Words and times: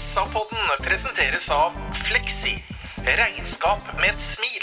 SA-podden 0.00 0.58
presenteres 0.82 1.50
av 1.50 1.72
Fleksi. 1.92 2.54
Regnskap 3.04 3.84
med 3.98 4.14
et 4.14 4.22
smil. 4.24 4.62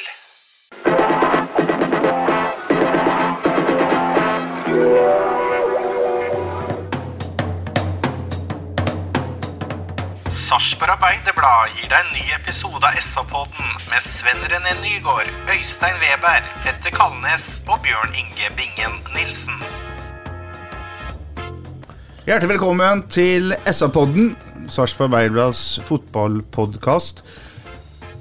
Sarpsborg 10.33 10.95
Arbeiderblad 10.95 11.75
gir 11.75 11.85
deg 11.85 11.99
en 11.99 12.11
ny 12.15 12.25
episode 12.39 12.81
av 12.81 12.97
SA-podden 12.97 13.77
med 13.91 14.01
Sven 14.01 14.41
René 14.49 14.73
Nygård, 14.81 15.29
Øystein 15.53 16.01
Weber, 16.01 16.49
Petter 16.65 16.97
Kalnes 16.97 17.59
og 17.67 17.85
Bjørn 17.85 18.17
Inge 18.17 18.49
Bingen 18.57 18.97
Nilsen. 19.13 19.61
Hjertelig 22.25 22.57
velkommen 22.57 23.05
til 23.13 23.53
SA-podden, 23.69 24.33
Sarpsborg 24.71 25.11
Arbeiderblads 25.11 25.79
fotballpodkast. 25.87 27.23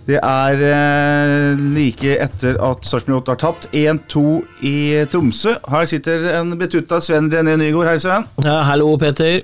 Det 0.07 0.21
er 0.23 0.61
eh, 0.63 1.65
like 1.75 2.15
etter 2.23 2.61
at 2.63 2.87
Sarpsborg 2.87 3.25
8 3.25 3.35
har 3.35 3.41
tapt 3.43 3.66
1-2 3.75 4.23
i 4.69 4.77
Tromsø. 5.11 5.57
Her 5.73 5.88
sitter 5.91 6.29
en 6.37 6.55
betutta 6.61 7.01
Sven 7.03 7.33
René 7.33 7.57
Nygaard. 7.59 7.91
Hei, 7.91 7.99
Sven. 8.05 8.29
Ja, 8.47 8.61
hallo, 8.69 8.93
Peter. 9.03 9.41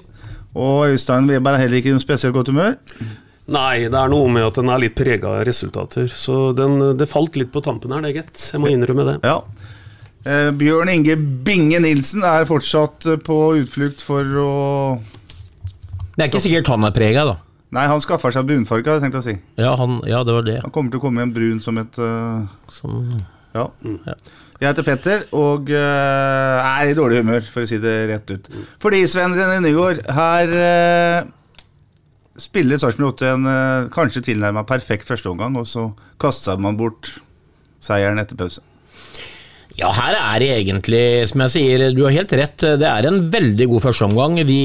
Og 0.55 0.93
Øystein 0.93 1.27
Weber 1.31 1.57
er 1.57 1.65
heller 1.65 1.81
ikke 1.81 1.91
i 1.91 1.97
noe 1.97 2.05
spesielt 2.05 2.37
godt 2.37 2.53
humør. 2.53 2.77
Nei, 3.53 3.89
det 3.91 3.99
er 3.99 4.13
noe 4.13 4.31
med 4.31 4.47
at 4.47 4.61
den 4.61 4.71
er 4.71 4.85
litt 4.85 4.95
prega 4.95 5.33
av 5.41 5.47
resultater. 5.49 6.07
Så 6.07 6.53
den, 6.57 6.79
det 6.99 7.11
falt 7.11 7.35
litt 7.41 7.51
på 7.53 7.65
tampen 7.65 7.93
her, 7.95 8.05
det, 8.05 8.15
gitt. 8.21 8.51
Jeg 8.55 8.63
må 8.63 8.71
innrømme 8.71 9.09
det. 9.09 9.17
Ja. 9.27 9.41
Eh, 10.23 10.53
Bjørn 10.55 10.93
Inge 10.93 11.17
Binge 11.19 11.81
Nilsen 11.83 12.23
er 12.23 12.47
fortsatt 12.47 13.09
på 13.27 13.39
utflukt 13.59 14.05
for 14.05 14.39
å 14.39 14.53
Det 16.13 16.25
er 16.25 16.31
ikke 16.31 16.43
sikkert 16.45 16.71
han 16.73 16.85
er 16.85 16.95
prega, 16.95 17.25
da. 17.29 17.37
Nei, 17.73 17.87
han 17.89 18.01
skaffa 18.05 18.29
seg 18.35 18.45
brunfarge, 18.49 18.85
hadde 18.85 19.01
jeg 19.01 19.07
tenkt 19.07 19.21
å 19.23 19.25
si. 19.25 19.35
Ja, 19.57 19.73
han, 19.81 20.01
ja, 20.09 20.21
det 20.29 20.35
var 20.37 20.45
det. 20.45 20.59
Han 20.61 20.73
kommer 20.75 20.93
til 20.93 21.01
å 21.01 21.05
komme 21.07 21.23
igjen 21.23 21.33
brun 21.33 21.61
som 21.65 21.79
et 21.81 22.01
uh, 22.01 22.45
Som, 22.69 23.07
Ja. 23.57 23.71
Ja. 24.05 24.17
Jeg 24.63 24.69
heter 24.69 24.85
Petter 24.87 25.23
og 25.35 25.73
uh, 25.73 26.59
er 26.63 26.91
i 26.91 26.95
dårlig 26.95 27.23
humør, 27.25 27.47
for 27.51 27.65
å 27.65 27.69
si 27.69 27.81
det 27.83 27.95
rett 28.13 28.29
ut. 28.31 28.51
Fordi 28.83 29.01
Sven 29.11 29.35
René 29.35 29.57
Nygaard, 29.65 30.05
her 30.15 30.53
uh, 30.55 31.31
spiller 32.39 32.79
Sarpsborg 32.79 33.17
8 33.17 33.33
en 33.33 33.49
uh, 33.49 33.89
kanskje 33.95 34.23
tilnærma 34.29 34.63
perfekt 34.69 35.09
førsteomgang, 35.09 35.57
og 35.59 35.67
så 35.67 35.89
kaster 36.23 36.61
man 36.61 36.79
bort 36.79 37.11
seieren 37.83 38.21
etter 38.23 38.39
pause. 38.39 38.63
Ja, 39.79 39.89
her 39.97 40.17
er 40.19 40.43
det 40.43 40.49
egentlig, 40.53 41.05
som 41.31 41.43
jeg 41.45 41.53
sier, 41.55 41.85
du 41.97 42.03
har 42.05 42.13
helt 42.13 42.33
rett. 42.37 42.65
Det 42.81 42.89
er 42.89 43.07
en 43.09 43.23
veldig 43.33 43.69
god 43.71 43.85
førsteomgang. 43.87 44.35
Vi 44.45 44.61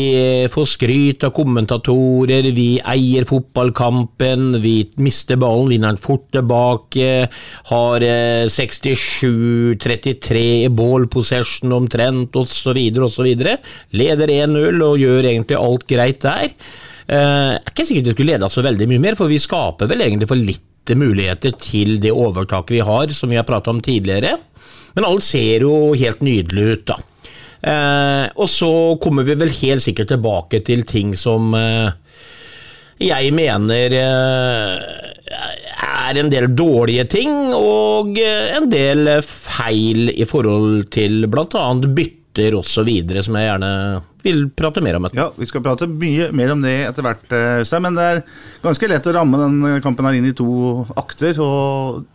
får 0.52 0.68
skryt 0.74 1.24
av 1.24 1.32
kommentatorer, 1.38 2.50
vi 2.56 2.68
eier 2.84 3.28
fotballkampen, 3.30 4.58
vi 4.64 4.76
mister 5.04 5.40
ballen, 5.40 5.72
vinner 5.72 5.96
den 5.96 6.04
fort 6.04 6.28
tilbake, 6.36 7.30
har 7.72 8.08
eh, 8.08 8.52
67-33 8.52 10.44
i 10.66 10.74
ball 10.76 11.08
possession 11.14 11.78
omtrent, 11.78 12.36
osv., 12.36 12.82
osv. 13.08 13.32
Leder 13.96 14.36
1-0 14.36 14.86
og 14.90 15.00
gjør 15.06 15.32
egentlig 15.32 15.62
alt 15.62 15.88
greit 15.88 16.24
der. 16.26 16.52
Det 17.08 17.16
er 17.16 17.72
ikke 17.72 17.86
sikkert 17.88 18.10
vi 18.10 18.18
skulle 18.18 18.34
leda 18.36 18.50
så 18.52 18.66
veldig 18.66 18.90
mye 18.92 19.06
mer, 19.08 19.16
for 19.16 19.32
vi 19.32 19.40
skaper 19.40 19.88
vel 19.88 20.04
egentlig 20.04 20.28
for 20.28 20.40
litt 20.40 20.66
muligheter 20.96 21.56
til 21.60 21.98
det 22.04 22.14
overtaket 22.16 22.78
vi 22.78 22.84
har, 22.84 23.12
som 23.16 23.32
vi 23.32 23.40
har 23.40 23.48
pratet 23.48 23.72
om 23.72 23.80
tidligere. 23.84 24.36
Men 24.98 25.06
alt 25.06 25.24
ser 25.26 25.62
jo 25.68 25.94
helt 25.94 26.26
nydelig 26.26 26.66
ut, 26.74 26.88
da. 26.90 26.98
Eh, 27.68 28.26
og 28.38 28.50
så 28.50 28.70
kommer 29.02 29.26
vi 29.26 29.38
vel 29.38 29.54
helt 29.62 29.84
sikkert 29.84 30.12
tilbake 30.14 30.62
til 30.66 30.84
ting 30.90 31.16
som 31.18 31.54
eh, 31.58 31.90
jeg 33.02 33.34
mener 33.38 33.94
eh, 33.94 34.76
er 35.88 36.20
en 36.22 36.30
del 36.34 36.50
dårlige 36.58 37.06
ting, 37.18 37.34
og 37.54 38.18
eh, 38.22 38.56
en 38.58 38.70
del 38.72 39.10
feil 39.26 40.10
i 40.14 40.26
forhold 40.26 40.88
til 40.94 41.28
bl.a. 41.30 41.66
bytter 41.98 42.58
osv., 42.58 42.90
som 43.26 43.38
jeg 43.38 43.50
gjerne 43.50 43.72
vil 44.26 44.44
prate 44.58 44.82
mer 44.86 44.98
om. 44.98 45.08
Ja, 45.18 45.30
Vi 45.38 45.48
skal 45.50 45.64
prate 45.66 45.88
mye 45.90 46.32
mer 46.36 46.54
om 46.54 46.62
det 46.66 46.76
etter 46.88 47.06
hvert, 47.06 47.26
eh, 47.30 47.60
Øystein, 47.62 47.86
men 47.86 47.98
det 47.98 48.08
er 48.12 48.24
ganske 48.66 48.90
lett 48.90 49.10
å 49.10 49.18
ramme 49.18 49.42
den 49.46 49.82
kampen 49.86 50.10
her 50.10 50.18
inn 50.18 50.30
i 50.30 50.38
to 50.38 50.88
akter. 50.98 51.38
og 51.42 52.06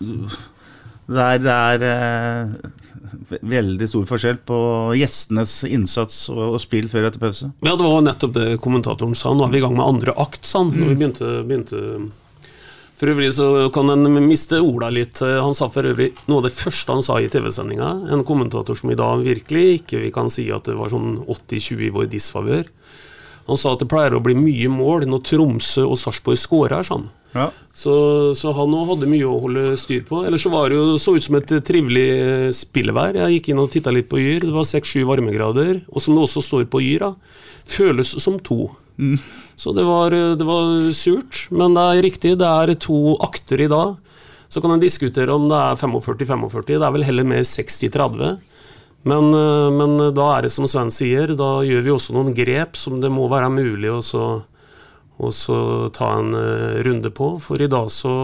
det 1.11 1.23
er, 1.23 1.41
det 1.43 1.53
er 1.53 1.85
eh, 1.89 3.41
veldig 3.43 3.89
stor 3.91 4.07
forskjell 4.09 4.41
på 4.47 4.59
gjestenes 4.99 5.55
innsats 5.69 6.25
og, 6.33 6.43
og 6.55 6.59
spill 6.63 6.89
før 6.93 7.09
etter 7.09 7.23
pause. 7.23 7.51
Ja, 7.65 7.75
det 7.75 7.87
var 7.87 8.03
nettopp 8.07 8.35
det 8.37 8.49
kommentatoren 8.63 9.17
sa. 9.19 9.35
Nå 9.35 9.47
er 9.47 9.55
vi 9.55 9.63
i 9.63 9.65
gang 9.65 9.77
med 9.79 9.87
andre 9.87 10.17
akt, 10.23 10.45
sa 10.47 10.63
han. 10.63 10.75
Når 10.75 10.93
vi 10.93 10.99
begynte, 11.01 11.31
begynte 11.49 11.83
For 13.01 13.11
øvrig 13.11 13.33
så 13.35 13.49
kan 13.75 13.91
en 13.91 14.07
miste 14.29 14.61
orda 14.63 14.93
litt. 14.95 15.19
Han 15.21 15.57
sa 15.59 15.67
for 15.73 15.91
øvrig 15.91 16.13
noe 16.31 16.39
av 16.43 16.47
det 16.47 16.55
første 16.55 16.95
han 16.95 17.03
sa 17.03 17.19
i 17.19 17.31
TV-sendinga. 17.33 17.91
En 18.15 18.23
kommentator 18.29 18.79
som 18.79 18.93
i 18.95 18.99
dag 18.99 19.25
virkelig 19.27 19.83
ikke 19.83 20.05
vi 20.05 20.13
kan 20.15 20.31
si 20.31 20.47
at 20.55 20.71
det 20.71 20.79
var 20.79 20.93
sånn 20.93 21.19
80-20 21.27 21.89
i 21.89 21.93
vår 21.97 22.13
disfavør. 22.15 22.71
Han 23.49 23.59
sa 23.59 23.75
at 23.75 23.83
det 23.83 23.91
pleier 23.91 24.15
å 24.15 24.23
bli 24.23 24.37
mye 24.39 24.71
mål 24.71 25.09
når 25.11 25.25
Tromsø 25.29 25.87
og 25.89 25.99
Sarpsborg 26.01 26.39
scorer, 26.41 26.87
sånn. 26.87 27.09
Ja. 27.33 27.49
Så, 27.73 27.95
så 28.37 28.53
han 28.57 28.75
òg 28.77 28.91
hadde 28.91 29.09
mye 29.09 29.29
å 29.29 29.39
holde 29.41 29.73
styr 29.81 30.05
på. 30.09 30.21
Ellers 30.29 30.45
så 30.45 30.53
var 30.53 30.69
det 30.69 30.77
jo 30.77 30.99
så 31.01 31.17
ut 31.17 31.25
som 31.25 31.39
et 31.39 31.55
trivelig 31.65 32.07
eh, 32.13 32.49
spillevær. 32.55 33.17
Jeg 33.23 33.39
gikk 33.39 33.53
inn 33.53 33.63
og 33.63 33.71
titta 33.73 33.95
litt 33.95 34.11
på 34.11 34.21
Yr. 34.21 34.45
Det 34.45 34.53
var 34.55 34.69
seks-sju 34.69 35.07
varmegrader. 35.09 35.81
Og 35.89 36.05
som 36.05 36.17
det 36.17 36.27
også 36.27 36.45
står 36.45 36.69
på 36.73 36.83
Yr, 36.85 37.09
da, 37.09 37.41
føles 37.73 38.13
som 38.23 38.37
to. 38.45 38.67
Så 39.57 39.73
det 39.73 39.87
var, 39.89 40.13
eh, 40.13 40.35
det 40.37 40.49
var 40.49 40.93
surt. 40.97 41.47
Men 41.51 41.79
det 41.79 41.87
er 41.89 42.05
riktig, 42.05 42.37
det 42.43 42.49
er 42.49 42.75
to 42.77 43.17
akter 43.25 43.65
i 43.65 43.71
dag. 43.73 43.97
Så 44.53 44.61
kan 44.61 44.75
en 44.75 44.83
diskutere 44.83 45.33
om 45.33 45.49
det 45.49 45.57
er 45.57 45.81
45-45. 45.81 46.67
Det 46.69 46.85
er 46.85 46.93
vel 46.93 47.09
heller 47.09 47.25
mer 47.25 47.47
60-30. 47.49 48.37
Men, 49.03 49.33
eh, 49.35 49.71
men 49.75 49.97
da 50.15 50.27
er 50.37 50.47
det 50.47 50.53
som 50.55 50.69
Sven 50.71 50.93
sier, 50.95 51.35
da 51.39 51.63
gjør 51.67 51.87
vi 51.87 51.95
også 51.95 52.15
noen 52.17 52.35
grep 52.37 52.79
som 52.79 53.01
det 53.03 53.11
må 53.13 53.27
være 53.31 53.51
mulig 53.51 53.91
å 53.91 54.03
ta 55.93 56.13
en 56.19 56.35
eh, 56.39 56.83
runde 56.87 57.11
på. 57.15 57.35
For 57.43 57.63
i 57.63 57.71
dag 57.71 57.91
så 57.91 58.15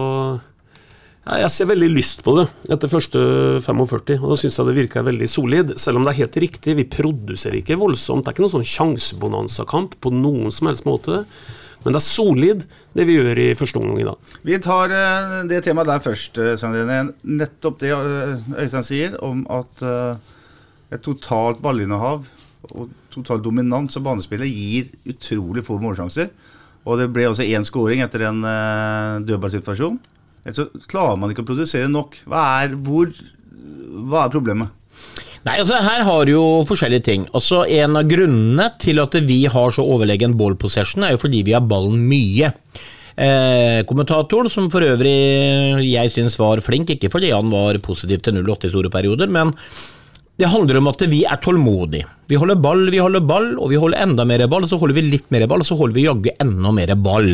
ja, 1.25 1.43
Jeg 1.43 1.51
ser 1.53 1.69
veldig 1.69 1.89
lyst 1.91 2.23
på 2.25 2.33
det 2.39 2.47
etter 2.71 2.91
første 2.91 3.19
45, 3.65 4.19
og 4.23 4.31
da 4.31 4.39
syns 4.39 4.59
jeg 4.59 4.69
det 4.69 4.77
virker 4.79 5.07
veldig 5.07 5.29
solid. 5.29 5.75
Selv 5.77 5.99
om 5.99 6.07
det 6.07 6.15
er 6.15 6.21
helt 6.23 6.43
riktig, 6.47 6.77
vi 6.79 6.87
produserer 6.87 7.59
ikke 7.59 7.79
voldsomt. 7.79 8.23
Det 8.23 8.31
er 8.31 8.37
ikke 8.37 8.47
noen 8.47 8.57
sånn 8.57 8.71
sjansebonanza-kamp 8.73 9.99
på 9.99 10.13
noen 10.15 10.53
som 10.55 10.71
helst 10.71 10.87
måte. 10.87 11.25
Men 11.83 11.95
det 11.95 11.99
er 12.01 12.03
solid, 12.07 12.65
det 12.95 13.05
vi 13.07 13.15
gjør 13.15 13.39
i 13.39 13.51
første 13.55 13.79
omgang 13.79 14.01
i 14.01 14.07
dag. 14.07 14.33
Vi 14.47 14.57
tar 14.63 14.91
eh, 14.95 15.37
det 15.47 15.61
temaet 15.63 15.87
der 15.87 16.01
først, 16.03 16.39
eh, 16.41 16.57
Svein. 16.59 17.13
Nettopp 17.23 17.79
det 17.83 17.93
eh, 17.95 18.49
Øystein 18.65 18.87
sier 18.87 19.15
om 19.23 19.45
at 19.53 19.83
eh, 19.85 20.33
et 20.89 21.03
totalt 21.05 21.61
ballinnehav 21.63 22.27
og 22.75 22.89
total 23.13 23.41
dominans 23.43 23.97
av 23.97 24.05
banespillet 24.05 24.49
gir 24.49 24.89
utrolig 25.09 25.63
få 25.65 25.79
målsjanser. 25.81 26.31
Og 26.87 26.99
det 26.99 27.09
ble 27.13 27.27
også 27.29 27.45
én 27.45 27.65
scoring 27.67 28.03
etter 28.03 28.25
en 28.29 28.41
uh, 28.45 29.19
dødballsituasjon. 29.25 29.99
Ellers 30.45 30.59
så 30.59 30.67
klarer 30.89 31.19
man 31.19 31.33
ikke 31.33 31.43
å 31.45 31.49
produsere 31.49 31.89
nok. 31.91 32.17
Hva 32.29 32.43
er, 32.63 32.75
hvor, 32.85 33.11
hva 34.09 34.25
er 34.25 34.33
problemet? 34.33 34.75
Nei, 35.45 35.55
altså 35.55 35.79
Her 35.83 36.03
har 36.07 36.25
du 36.27 36.33
jo 36.33 36.45
forskjellige 36.67 37.05
ting. 37.07 37.27
Altså 37.35 37.63
En 37.63 37.97
av 37.99 38.07
grunnene 38.09 38.69
til 38.81 38.99
at 39.03 39.15
vi 39.27 39.43
har 39.51 39.75
så 39.75 39.85
overlegen 39.85 40.35
ball 40.39 40.57
possession, 40.59 41.05
er 41.05 41.15
jo 41.15 41.21
fordi 41.21 41.43
vi 41.47 41.55
har 41.55 41.67
ballen 41.67 42.01
mye. 42.09 42.51
Eh, 43.19 43.81
kommentatoren, 43.87 44.51
som 44.51 44.69
for 44.71 44.85
øvrig 44.85 45.15
jeg 45.83 46.11
syns 46.13 46.37
var 46.39 46.61
flink, 46.63 46.91
ikke 46.95 47.11
fordi 47.11 47.33
han 47.35 47.51
var 47.51 47.79
positiv 47.83 48.23
til 48.23 48.39
08 48.39 48.69
i 48.69 48.73
store 48.73 48.91
perioder, 48.93 49.31
men 49.31 49.51
det 50.39 50.47
handler 50.47 50.77
om 50.79 50.87
at 50.87 51.01
vi 51.11 51.25
er 51.27 51.39
tålmodige. 51.43 52.07
Vi 52.29 52.37
holder 52.39 52.59
ball, 52.61 52.85
vi 52.93 52.99
holder 53.01 53.23
ball, 53.25 53.47
og 53.57 53.71
vi 53.71 53.79
holder 53.81 54.03
enda 54.05 54.23
mer 54.29 54.45
ball, 54.47 54.63
og 54.63 54.69
så 54.69 54.77
holder 54.79 54.95
vi 54.95 55.03
litt 55.09 55.25
mer 55.33 55.43
ball, 55.49 55.63
og 55.63 55.67
så 55.67 55.75
holder 55.75 55.97
vi 55.97 56.05
jaggu 56.05 56.29
enda 56.39 56.71
mer 56.77 56.93
ball. 57.01 57.33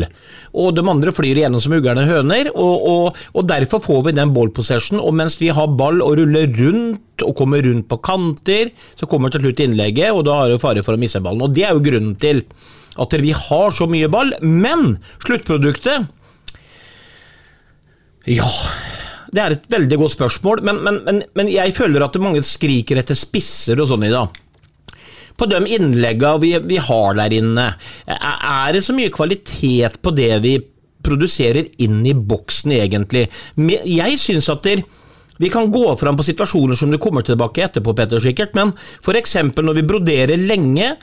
Og 0.56 0.72
de 0.74 0.82
andre 0.90 1.12
flyr 1.14 1.38
igjennom 1.38 1.62
som 1.62 1.76
uglerne 1.76 2.06
høner, 2.08 2.50
og, 2.54 2.88
og, 2.90 3.20
og 3.36 3.46
derfor 3.46 3.84
får 3.84 4.00
vi 4.08 4.16
den 4.16 4.32
ball 4.34 4.50
possession. 4.56 4.98
Og 4.98 5.14
mens 5.20 5.36
vi 5.38 5.52
har 5.54 5.76
ball 5.78 6.00
og 6.02 6.16
ruller 6.18 6.48
rundt 6.58 7.22
og 7.22 7.36
kommer 7.38 7.62
rundt 7.62 7.86
på 7.92 8.00
kanter, 8.08 8.72
så 8.98 9.06
kommer 9.10 9.30
til 9.30 9.44
slutt 9.44 9.62
innlegget, 9.62 10.10
og 10.16 10.24
da 10.26 10.40
er 10.42 10.56
det 10.56 10.62
fare 10.64 10.82
for 10.86 10.96
å 10.96 11.02
miste 11.04 11.22
ballen. 11.22 11.46
Og 11.46 11.54
det 11.54 11.68
er 11.68 11.76
jo 11.76 11.84
grunnen 11.86 12.16
til 12.18 12.42
at 12.96 13.18
vi 13.22 13.36
har 13.36 13.76
så 13.76 13.86
mye 13.92 14.10
ball. 14.10 14.34
Men 14.42 14.96
sluttproduktet 15.22 16.10
Ja, 18.26 18.48
det 19.32 19.42
er 19.42 19.54
et 19.56 19.68
veldig 19.72 19.98
godt 20.00 20.14
spørsmål, 20.16 20.62
men, 20.66 20.82
men, 20.84 21.00
men, 21.06 21.22
men 21.38 21.50
jeg 21.50 21.74
føler 21.76 22.04
at 22.04 22.18
mange 22.22 22.42
skriker 22.46 23.00
etter 23.00 23.18
spisser 23.18 23.80
og 23.82 23.90
sånn 23.90 24.06
i 24.06 24.12
dag. 24.12 24.42
På 25.36 25.48
de 25.50 25.58
innleggene 25.76 26.40
vi, 26.40 26.52
vi 26.64 26.78
har 26.80 27.16
der 27.18 27.34
inne, 27.36 27.66
er 28.08 28.70
det 28.72 28.84
så 28.86 28.94
mye 28.96 29.12
kvalitet 29.12 29.98
på 30.00 30.14
det 30.16 30.30
vi 30.44 30.56
produserer 31.06 31.68
inn 31.84 32.00
i 32.08 32.14
boksen, 32.16 32.72
egentlig? 32.78 33.26
Jeg 33.56 34.16
syns 34.20 34.48
at 34.52 34.64
der, 34.66 34.82
vi 35.36 35.50
kan 35.52 35.68
gå 35.72 35.84
fram 36.00 36.16
på 36.16 36.24
situasjoner 36.26 36.78
som 36.78 36.90
du 36.90 36.98
kommer 37.02 37.26
tilbake 37.26 37.66
etterpå, 37.66 37.94
Petter, 37.96 38.22
sikkert, 38.24 38.56
men 38.56 38.72
f.eks. 39.04 39.36
når 39.60 39.76
vi 39.76 39.86
broderer 39.86 40.40
lenge, 40.48 40.94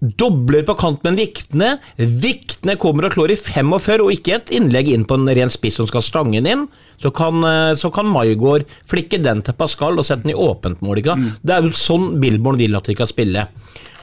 dobler 0.00 0.64
på 0.64 0.76
kant 0.80 1.02
med 1.04 1.12
en 1.12 1.18
Viktene, 1.20 1.70
Viktene 1.96 2.76
kommer 2.80 3.06
og 3.06 3.14
klår 3.16 3.34
i 3.34 3.38
45, 3.38 4.04
og 4.04 4.14
ikke 4.14 4.38
et 4.38 4.52
innlegg 4.56 4.88
inn 4.94 5.04
på 5.08 5.18
en 5.18 5.28
ren 5.36 5.52
spiss 5.52 5.76
som 5.80 5.88
skal 5.90 6.04
stange 6.04 6.40
den 6.40 6.48
inn, 6.48 6.66
så 7.00 7.12
kan, 7.12 7.44
eh, 7.44 7.74
så 7.76 7.92
kan 7.92 8.08
Maigård 8.08 8.64
flikke 8.88 9.20
den 9.22 9.44
til 9.44 9.56
Pascal 9.58 10.00
og 10.00 10.06
sette 10.08 10.24
den 10.24 10.34
i 10.34 10.40
åpent 10.40 10.80
mål. 10.80 11.04
Sant? 11.04 11.40
Det 11.44 11.56
er 11.56 11.62
jo 11.62 11.76
sånn 11.76 12.20
Billborn 12.20 12.60
vil 12.60 12.76
at 12.76 12.88
vi 12.88 12.96
skal 12.96 13.10
spille. 13.10 13.46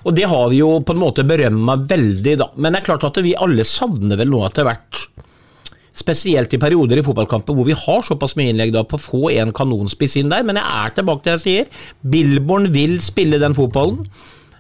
Og 0.06 0.16
det 0.16 0.28
har 0.30 0.50
vi 0.50 0.62
jo 0.62 0.80
på 0.86 0.94
en 0.94 1.02
måte 1.02 1.26
berømma 1.28 1.76
veldig, 1.90 2.38
da. 2.40 2.52
Men 2.56 2.74
det 2.74 2.82
er 2.82 2.90
klart 2.92 3.08
at 3.10 3.18
vi 3.26 3.36
alle 3.36 3.66
savner 3.68 4.20
vel 4.20 4.30
nå 4.32 4.46
etter 4.48 4.68
hvert 4.68 5.08
Spesielt 5.98 6.52
i 6.54 6.60
perioder 6.62 7.00
i 7.00 7.02
fotballkamper 7.02 7.56
hvor 7.58 7.66
vi 7.66 7.74
har 7.74 8.04
såpass 8.06 8.36
mye 8.38 8.52
innlegg 8.52 8.70
da 8.76 8.84
på 8.86 9.00
å 9.00 9.02
få 9.02 9.22
en 9.34 9.50
kanonspiss 9.50 10.20
inn 10.20 10.30
der. 10.30 10.44
Men 10.46 10.60
jeg 10.60 10.70
er 10.70 10.94
tilbake 10.94 11.24
til 11.24 11.32
det 11.32 11.38
jeg 11.40 11.44
sier. 11.44 11.86
Billborn 12.14 12.70
vil 12.76 13.00
spille 13.02 13.40
den 13.42 13.58
fotballen. 13.58 14.06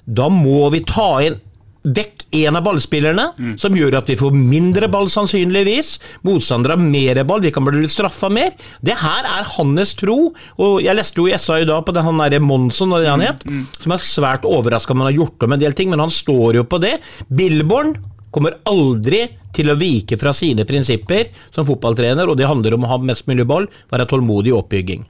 Da 0.08 0.30
må 0.32 0.70
vi 0.72 0.82
ta 0.88 1.10
inn 1.28 1.38
vekk 1.88 2.26
en 2.36 2.58
av 2.60 2.66
ballspillerne, 2.66 3.24
som 3.60 3.76
gjør 3.78 3.96
at 4.02 4.10
vi 4.12 4.18
får 4.20 4.34
mindre 4.36 4.90
ball 4.92 5.08
sannsynligvis. 5.12 5.94
Motstandere 6.28 6.76
har 6.76 6.84
mer 6.84 7.22
ball, 7.24 7.40
vi 7.46 7.52
kan 7.56 7.64
bli 7.64 7.88
straffa 7.88 8.28
mer. 8.34 8.52
Det 8.84 8.98
her 9.00 9.24
er 9.24 9.48
hans 9.54 9.94
tro. 9.96 10.34
Og 10.60 10.82
jeg 10.84 10.98
leste 10.98 11.22
jo 11.22 11.30
i 11.30 11.38
SA 11.40 11.62
i 11.64 11.70
dag 11.70 11.86
på 11.88 11.96
det, 11.96 12.04
han 12.04 12.20
derre 12.20 12.42
Monsson, 12.44 12.92
det 13.00 13.08
han 13.08 13.24
het, 13.24 13.46
som 13.80 13.96
er 13.96 14.04
svært 14.04 14.48
overraska 14.48 14.92
om 14.92 15.06
han 15.06 15.14
har 15.14 15.20
gjort 15.22 15.48
om 15.48 15.56
en 15.56 15.64
del 15.64 15.78
ting, 15.78 15.90
men 15.94 16.04
han 16.04 16.12
står 16.12 16.60
jo 16.60 16.66
på 16.68 16.82
det. 16.84 16.98
Billborn 17.32 17.96
kommer 18.36 18.60
aldri 18.68 19.24
til 19.56 19.72
å 19.72 19.78
vike 19.80 20.20
fra 20.20 20.34
sine 20.36 20.66
prinsipper 20.68 21.32
som 21.56 21.66
fotballtrener, 21.66 22.28
og 22.28 22.36
det 22.38 22.52
handler 22.52 22.76
om 22.76 22.84
å 22.84 22.92
ha 22.92 23.00
mest 23.00 23.26
mulig 23.32 23.48
ball, 23.48 23.70
være 23.90 24.10
tålmodig 24.12 24.52
i 24.52 24.58
oppbygging. 24.60 25.08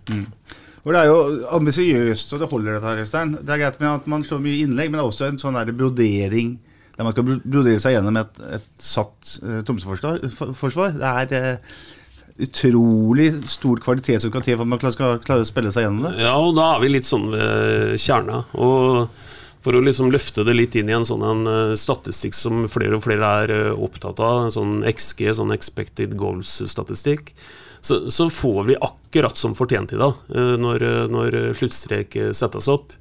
For 0.88 0.96
Det 0.96 1.02
er 1.04 1.10
jo 1.12 1.48
ambisiøst, 1.58 2.30
så 2.32 2.38
det 2.40 2.48
holder 2.48 2.78
dette 2.78 2.88
her, 2.88 3.02
Øystein. 3.04 3.34
Det 3.36 3.52
er 3.52 3.60
greit 3.60 3.80
med 3.82 3.90
at 3.92 4.06
man 4.08 4.22
slår 4.24 4.40
mye 4.40 4.62
innlegg, 4.64 4.88
men 4.88 5.02
det 5.02 5.04
er 5.04 5.10
også 5.12 5.28
en 5.28 5.40
sånn 5.42 5.60
der 5.60 5.76
brodering 5.76 6.54
der 6.96 7.06
man 7.06 7.14
skal 7.14 7.28
brodere 7.28 7.82
seg 7.84 7.94
gjennom 7.94 8.16
et, 8.18 8.40
et 8.56 8.70
satt 8.82 9.34
uh, 9.44 9.60
Tromsø-forsvar. 9.68 10.96
Det 10.96 11.10
er 11.12 11.60
uh, 11.60 11.82
utrolig 12.48 13.28
stor 13.52 13.84
kvalitet 13.84 14.24
som 14.24 14.32
kan 14.32 14.46
til 14.46 14.56
for 14.56 14.64
at 14.64 14.72
man 14.72 14.96
skal 14.96 15.20
klare 15.28 15.44
å 15.44 15.50
spille 15.50 15.74
seg 15.76 15.86
gjennom 15.86 16.08
det. 16.08 16.14
Ja, 16.24 16.38
og 16.40 16.56
da 16.56 16.72
er 16.78 16.82
vi 16.86 16.94
litt 16.96 17.10
sånn 17.10 17.28
ved 17.36 18.00
kjerna. 18.02 18.46
Og 18.56 19.12
for 19.68 19.76
å 19.76 19.84
liksom 19.84 20.14
løfte 20.16 20.46
det 20.48 20.56
litt 20.56 20.80
inn 20.80 20.88
i 20.88 20.96
en 20.96 21.06
sånn 21.08 21.26
en 21.28 21.52
eh, 21.52 21.76
statistikk 21.76 22.38
som 22.38 22.64
flere 22.72 22.96
og 22.96 23.04
flere 23.04 23.32
er 23.44 23.56
eh, 23.56 23.72
opptatt 23.76 24.22
av, 24.24 24.48
sånn 24.56 24.80
XG, 24.88 25.26
sånn 25.36 25.52
expected 25.52 26.16
goals-statistikk, 26.20 27.34
så, 27.82 28.10
så 28.12 28.30
får 28.30 28.64
vi 28.64 28.76
akkurat 28.82 29.38
som 29.38 29.56
fortjent 29.56 29.94
i 29.94 30.02
dag, 30.02 30.14
eh, 30.36 30.56
når, 30.60 30.84
eh, 30.84 31.06
når 31.12 31.38
sluttstrek 31.58 32.16
eh, 32.16 32.34
settes 32.36 32.68
opp. 32.72 32.94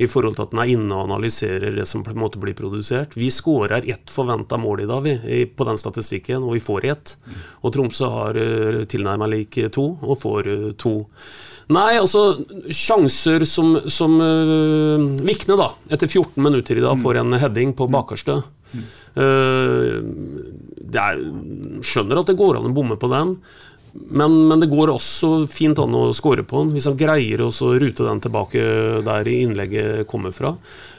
I 0.00 0.08
forhold 0.08 0.34
til 0.34 0.46
at 0.46 0.54
den 0.54 0.60
er 0.62 0.70
inne 0.72 0.96
og 0.96 1.04
analyserer 1.04 1.74
det 1.76 1.84
som 1.86 2.02
på 2.02 2.10
en 2.10 2.18
måte 2.18 2.40
blir 2.40 2.56
produsert. 2.58 3.12
Vi 3.14 3.28
skårer 3.30 3.84
ett 3.92 4.10
forventa 4.10 4.56
mål 4.58 4.82
i 4.82 4.88
dag 4.88 5.04
vi, 5.04 5.44
på 5.46 5.66
den 5.68 5.78
statistikken, 5.78 6.42
og 6.42 6.56
vi 6.56 6.62
får 6.64 6.86
ett. 6.90 7.12
Og 7.60 7.74
Tromsø 7.76 8.08
har 8.10 8.40
uh, 8.40 8.80
tilnærma 8.88 9.28
lik 9.30 9.60
to, 9.70 9.84
og 10.00 10.18
får 10.18 10.48
to. 10.80 10.94
Nei, 11.76 12.00
altså 12.00 12.24
sjanser 12.72 13.44
som, 13.46 13.76
som 13.84 14.16
uh, 14.16 15.22
Vikne, 15.28 15.60
da, 15.60 15.70
etter 15.92 16.10
14 16.10 16.40
minutter 16.42 16.80
i 16.80 16.84
dag, 16.88 16.98
får 16.98 17.20
en 17.20 17.38
heading 17.44 17.76
på 17.76 17.86
bakerste. 17.92 18.40
Uh, 19.12 20.00
er, 20.96 21.20
skjønner 21.84 22.20
at 22.20 22.32
det 22.32 22.38
går 22.40 22.58
an 22.58 22.70
å 22.70 22.74
bomme 22.74 22.98
på 23.00 23.10
den, 23.12 23.36
men, 23.92 24.36
men 24.48 24.60
det 24.60 24.70
går 24.72 24.94
også 24.94 25.44
fint 25.52 25.80
an 25.82 25.94
å 25.96 26.06
score 26.16 26.44
på 26.48 26.62
den, 26.62 26.72
hvis 26.72 26.88
han 26.88 26.96
greier 26.96 27.44
å 27.44 27.50
rute 27.52 28.06
den 28.06 28.22
tilbake 28.24 28.62
der 29.04 29.28
innlegget 29.28 30.06
kommer 30.08 30.32
fra. 30.32 30.54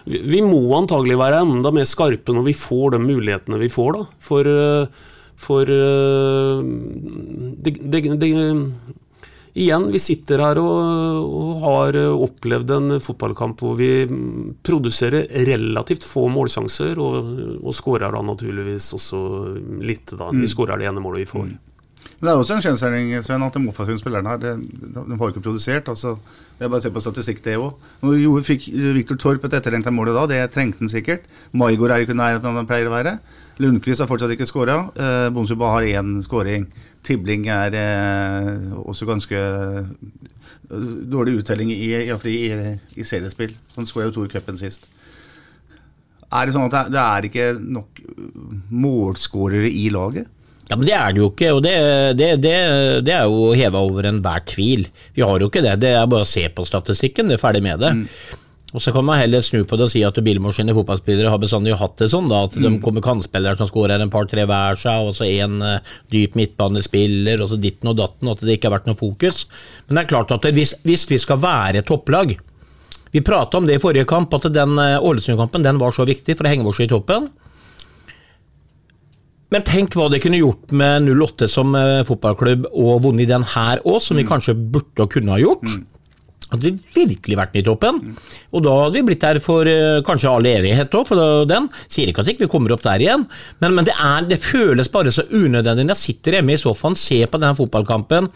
Vi, 0.05 0.21
vi 0.29 0.41
må 0.45 0.61
antagelig 0.77 1.17
være 1.17 1.41
enda 1.41 1.73
mer 1.73 1.89
skarpe 1.89 2.35
når 2.35 2.51
vi 2.51 2.57
får 2.57 2.93
de 2.95 3.01
mulighetene 3.07 3.61
vi 3.61 3.71
får, 3.73 3.97
da. 3.97 4.05
For, 4.21 4.51
eh, 4.51 5.07
for 5.41 5.73
eh, 5.73 6.67
det, 7.65 7.79
det, 7.81 8.03
det 8.21 8.33
Igjen, 9.53 9.83
vi 9.93 9.99
sitter 10.01 10.41
her 10.41 10.57
og, 10.57 11.25
og 11.29 11.59
har 11.61 11.97
opplevd 12.09 12.71
en 12.73 12.95
fotballkamp 12.97 13.59
hvor 13.61 13.75
vi 13.77 13.91
mm, 14.09 14.63
produserer 14.65 15.27
relativt 15.45 16.07
få 16.09 16.23
målsjanser, 16.33 16.97
og, 16.97 17.19
og 17.61 17.77
skårer 17.77 18.17
da 18.17 18.23
naturligvis 18.25 18.89
også 18.97 19.21
litt, 19.85 20.15
da. 20.17 20.31
Vi 20.33 20.49
skårer 20.49 20.81
det 20.81 20.89
ene 20.89 21.05
målet 21.05 21.21
vi 21.21 21.29
får. 21.35 21.53
Men 22.19 22.27
det 22.27 22.31
er 22.31 22.39
også 22.39 22.55
en 22.55 22.63
kjensgjerning 22.63 23.23
Sven, 23.25 23.43
at 23.43 23.55
de 23.57 23.67
offensive 23.67 23.99
spillerne 23.99 24.31
her 24.31 24.39
de 24.39 25.17
har 25.19 25.31
ikke 25.31 25.43
produsert. 25.43 25.89
altså 25.89 26.17
er 26.63 26.69
bare 26.69 26.79
å 26.79 26.85
se 26.85 26.91
på 26.93 27.03
statistikk, 27.03 27.41
det 27.45 27.57
òg. 27.59 27.73
Nå 28.03 28.33
fikk 28.45 28.69
Viktor 28.95 29.19
Torp 29.19 29.47
et 29.47 29.57
etterlengta 29.59 29.91
mål 29.93 30.13
i 30.13 30.15
dag, 30.17 30.29
det 30.31 30.41
trengte 30.53 30.83
han 30.83 30.91
sikkert. 30.91 31.27
Maigård 31.51 31.91
er 31.91 32.05
ikke 32.05 32.15
nær 32.15 32.37
nærheten 32.37 32.59
han 32.59 32.69
pleier 32.69 32.89
å 32.89 32.95
være. 32.95 33.17
Lundqvist 33.61 34.01
har 34.01 34.09
fortsatt 34.09 34.33
ikke 34.33 34.47
skåra. 34.49 34.77
Eh, 34.95 35.27
Bonsuba 35.33 35.73
har 35.75 35.85
én 35.85 36.15
skåring. 36.25 36.65
Tibling 37.05 37.47
er 37.51 37.75
eh, 37.77 38.71
også 38.81 39.05
ganske 39.09 39.37
eh, 39.37 40.09
dårlig 41.13 41.41
uttelling 41.41 41.73
i, 41.75 41.91
i, 42.07 42.09
i, 42.09 42.77
i, 42.95 43.05
seriespill. 43.05 43.53
Han 43.75 43.89
skåra 43.89 44.09
jo 44.09 44.15
to 44.17 44.25
i 44.25 44.31
cupen 44.31 44.57
sist. 44.57 44.87
Er 46.33 46.47
det 46.47 46.55
sånn 46.55 46.65
at 46.65 46.89
det 46.89 47.01
er 47.01 47.27
ikke 47.27 47.49
nok 47.61 47.99
målskårere 48.73 49.69
i 49.69 49.89
laget? 49.93 50.31
Ja, 50.69 50.77
men 50.77 50.87
Det 50.87 50.93
er 50.95 51.11
det 51.11 51.19
jo 51.19 51.27
ikke, 51.31 51.49
og 51.57 51.63
det, 51.65 51.73
det, 52.19 52.29
det, 52.43 52.53
det 53.03 53.15
er 53.17 53.27
jo 53.27 53.51
heva 53.57 53.81
over 53.83 54.07
enhver 54.07 54.45
tvil. 54.47 54.87
Vi 55.13 55.25
har 55.25 55.43
jo 55.43 55.49
ikke 55.51 55.63
det. 55.65 55.75
Det 55.83 55.91
er 55.91 56.07
bare 56.07 56.23
å 56.23 56.29
se 56.29 56.45
på 56.49 56.63
statistikken, 56.67 57.27
det 57.27 57.35
er 57.35 57.43
ferdig 57.43 57.63
med 57.65 57.83
det. 57.83 57.91
Og 58.73 58.81
Så 58.81 58.89
kan 58.93 59.05
man 59.05 59.19
heller 59.21 59.43
snu 59.45 59.59
på 59.69 59.77
det 59.77 59.85
og 59.85 59.91
si 59.91 60.01
at 60.05 60.17
Billmore 60.25 60.55
sine 60.57 60.73
fotballspillere 60.73 61.29
har 61.29 61.41
bestandig 61.41 61.75
hatt 61.77 61.99
det 62.01 62.07
sånn, 62.09 62.29
da, 62.31 62.41
at 62.47 62.55
de 62.57 62.71
kommer 62.81 63.05
kantspillere 63.05 63.59
som 63.59 63.69
skårer 63.69 64.01
en 64.01 64.13
par-tre 64.13 64.47
hver 64.49 64.79
seg, 64.79 65.09
og 65.09 65.13
så 65.13 65.27
en 65.29 65.59
uh, 65.61 65.91
dyp 66.09 66.33
midtbanespiller, 66.39 67.43
og 67.43 67.51
så 67.51 67.59
ditten 67.61 67.91
og 67.91 67.99
datten, 68.01 68.25
og 68.25 68.39
at 68.39 68.47
det 68.47 68.57
ikke 68.57 68.71
har 68.71 68.79
vært 68.79 68.89
noe 68.89 68.97
fokus. 68.97 69.43
Men 69.85 69.99
det 69.99 70.03
er 70.03 70.09
klart 70.15 70.33
at 70.33 70.49
hvis, 70.57 70.73
hvis 70.87 71.05
vi 71.11 71.21
skal 71.21 71.41
være 71.43 71.85
topplag 71.85 72.33
Vi 73.13 73.21
prata 73.21 73.59
om 73.59 73.67
det 73.69 73.77
i 73.77 73.81
forrige 73.81 74.09
kamp, 74.09 74.33
at 74.33 74.49
den 74.49 74.73
eh, 74.81 74.97
Ålesund-kampen 74.97 75.61
den 75.61 75.77
var 75.77 75.93
så 75.93 76.01
viktig 76.09 76.33
for 76.33 76.49
å 76.49 76.49
henge 76.49 76.65
oss 76.65 76.79
i 76.81 76.89
toppen. 76.89 77.29
Men 79.53 79.65
tenk 79.67 79.93
hva 79.97 80.09
det 80.09 80.23
kunne 80.23 80.41
gjort 80.41 80.71
med 80.73 81.09
08 81.13 81.49
som 81.51 81.75
eh, 81.77 82.01
fotballklubb 82.07 82.71
og 82.71 83.03
vunnet 83.05 83.29
den 83.29 83.45
her 83.53 83.83
òg, 83.85 83.99
som 84.01 84.17
vi 84.17 84.25
kanskje 84.25 84.55
burde 84.57 85.05
og 85.05 85.11
kunne 85.13 85.35
ha 85.35 85.41
gjort. 85.41 85.67
Hadde 86.53 86.69
vi 86.69 87.05
virkelig 87.07 87.37
vært 87.37 87.55
i 87.57 87.63
toppen. 87.65 87.99
Og 88.53 88.65
da 88.65 88.73
hadde 88.83 88.99
vi 88.99 89.05
blitt 89.07 89.23
der 89.23 89.39
for 89.41 89.65
uh, 89.65 90.03
kanskje 90.05 90.29
all 90.29 90.45
evighet 90.45 90.93
òg, 90.93 91.07
for 91.09 91.47
den. 91.49 91.65
Sier 91.89 92.11
ikke 92.11 92.21
at 92.21 92.29
ikke 92.29 92.45
vi 92.45 92.51
kommer 92.51 92.75
opp 92.75 92.83
der 92.85 93.01
igjen, 93.01 93.25
men, 93.63 93.73
men 93.73 93.87
det, 93.87 93.95
er, 93.97 94.27
det 94.29 94.37
føles 94.41 94.91
bare 94.93 95.13
så 95.13 95.25
unødvendig 95.31 95.87
jeg 95.95 96.01
sitter 96.01 96.37
hjemme 96.37 96.53
i 96.53 96.61
sofaen, 96.61 96.97
ser 96.99 97.31
på 97.31 97.41
denne 97.41 97.57
fotballkampen. 97.57 98.29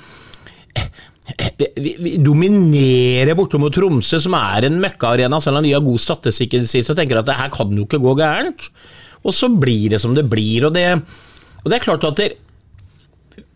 Vi, 1.28 1.68
vi, 1.76 1.94
vi 2.02 2.16
dominerer 2.24 3.38
borte 3.38 3.60
mot 3.62 3.74
Tromsø, 3.74 4.18
som 4.24 4.34
er 4.40 4.66
en 4.66 4.82
møkkaarena, 4.82 5.42
selv 5.44 5.60
om 5.60 5.68
vi 5.68 5.76
har 5.76 5.86
god 5.86 6.02
statistikk 6.02 6.56
i 6.56 6.64
det 6.64 6.72
siste, 6.72 6.96
og 6.96 7.02
tenker 7.02 7.22
at 7.22 7.30
det 7.30 7.38
her 7.38 7.54
kan 7.54 7.74
jo 7.76 7.86
ikke 7.86 8.02
gå 8.02 8.18
gærent. 8.18 8.70
Og 9.28 9.36
så 9.36 9.50
blir 9.52 9.92
det 9.94 10.02
som 10.04 10.16
det 10.16 10.26
blir. 10.32 10.68
Og 10.68 10.76
det, 10.76 10.86
og 11.64 11.68
det 11.68 11.80
er 11.80 11.84
klart 11.84 12.06
at 12.08 12.22
det, 12.22 12.30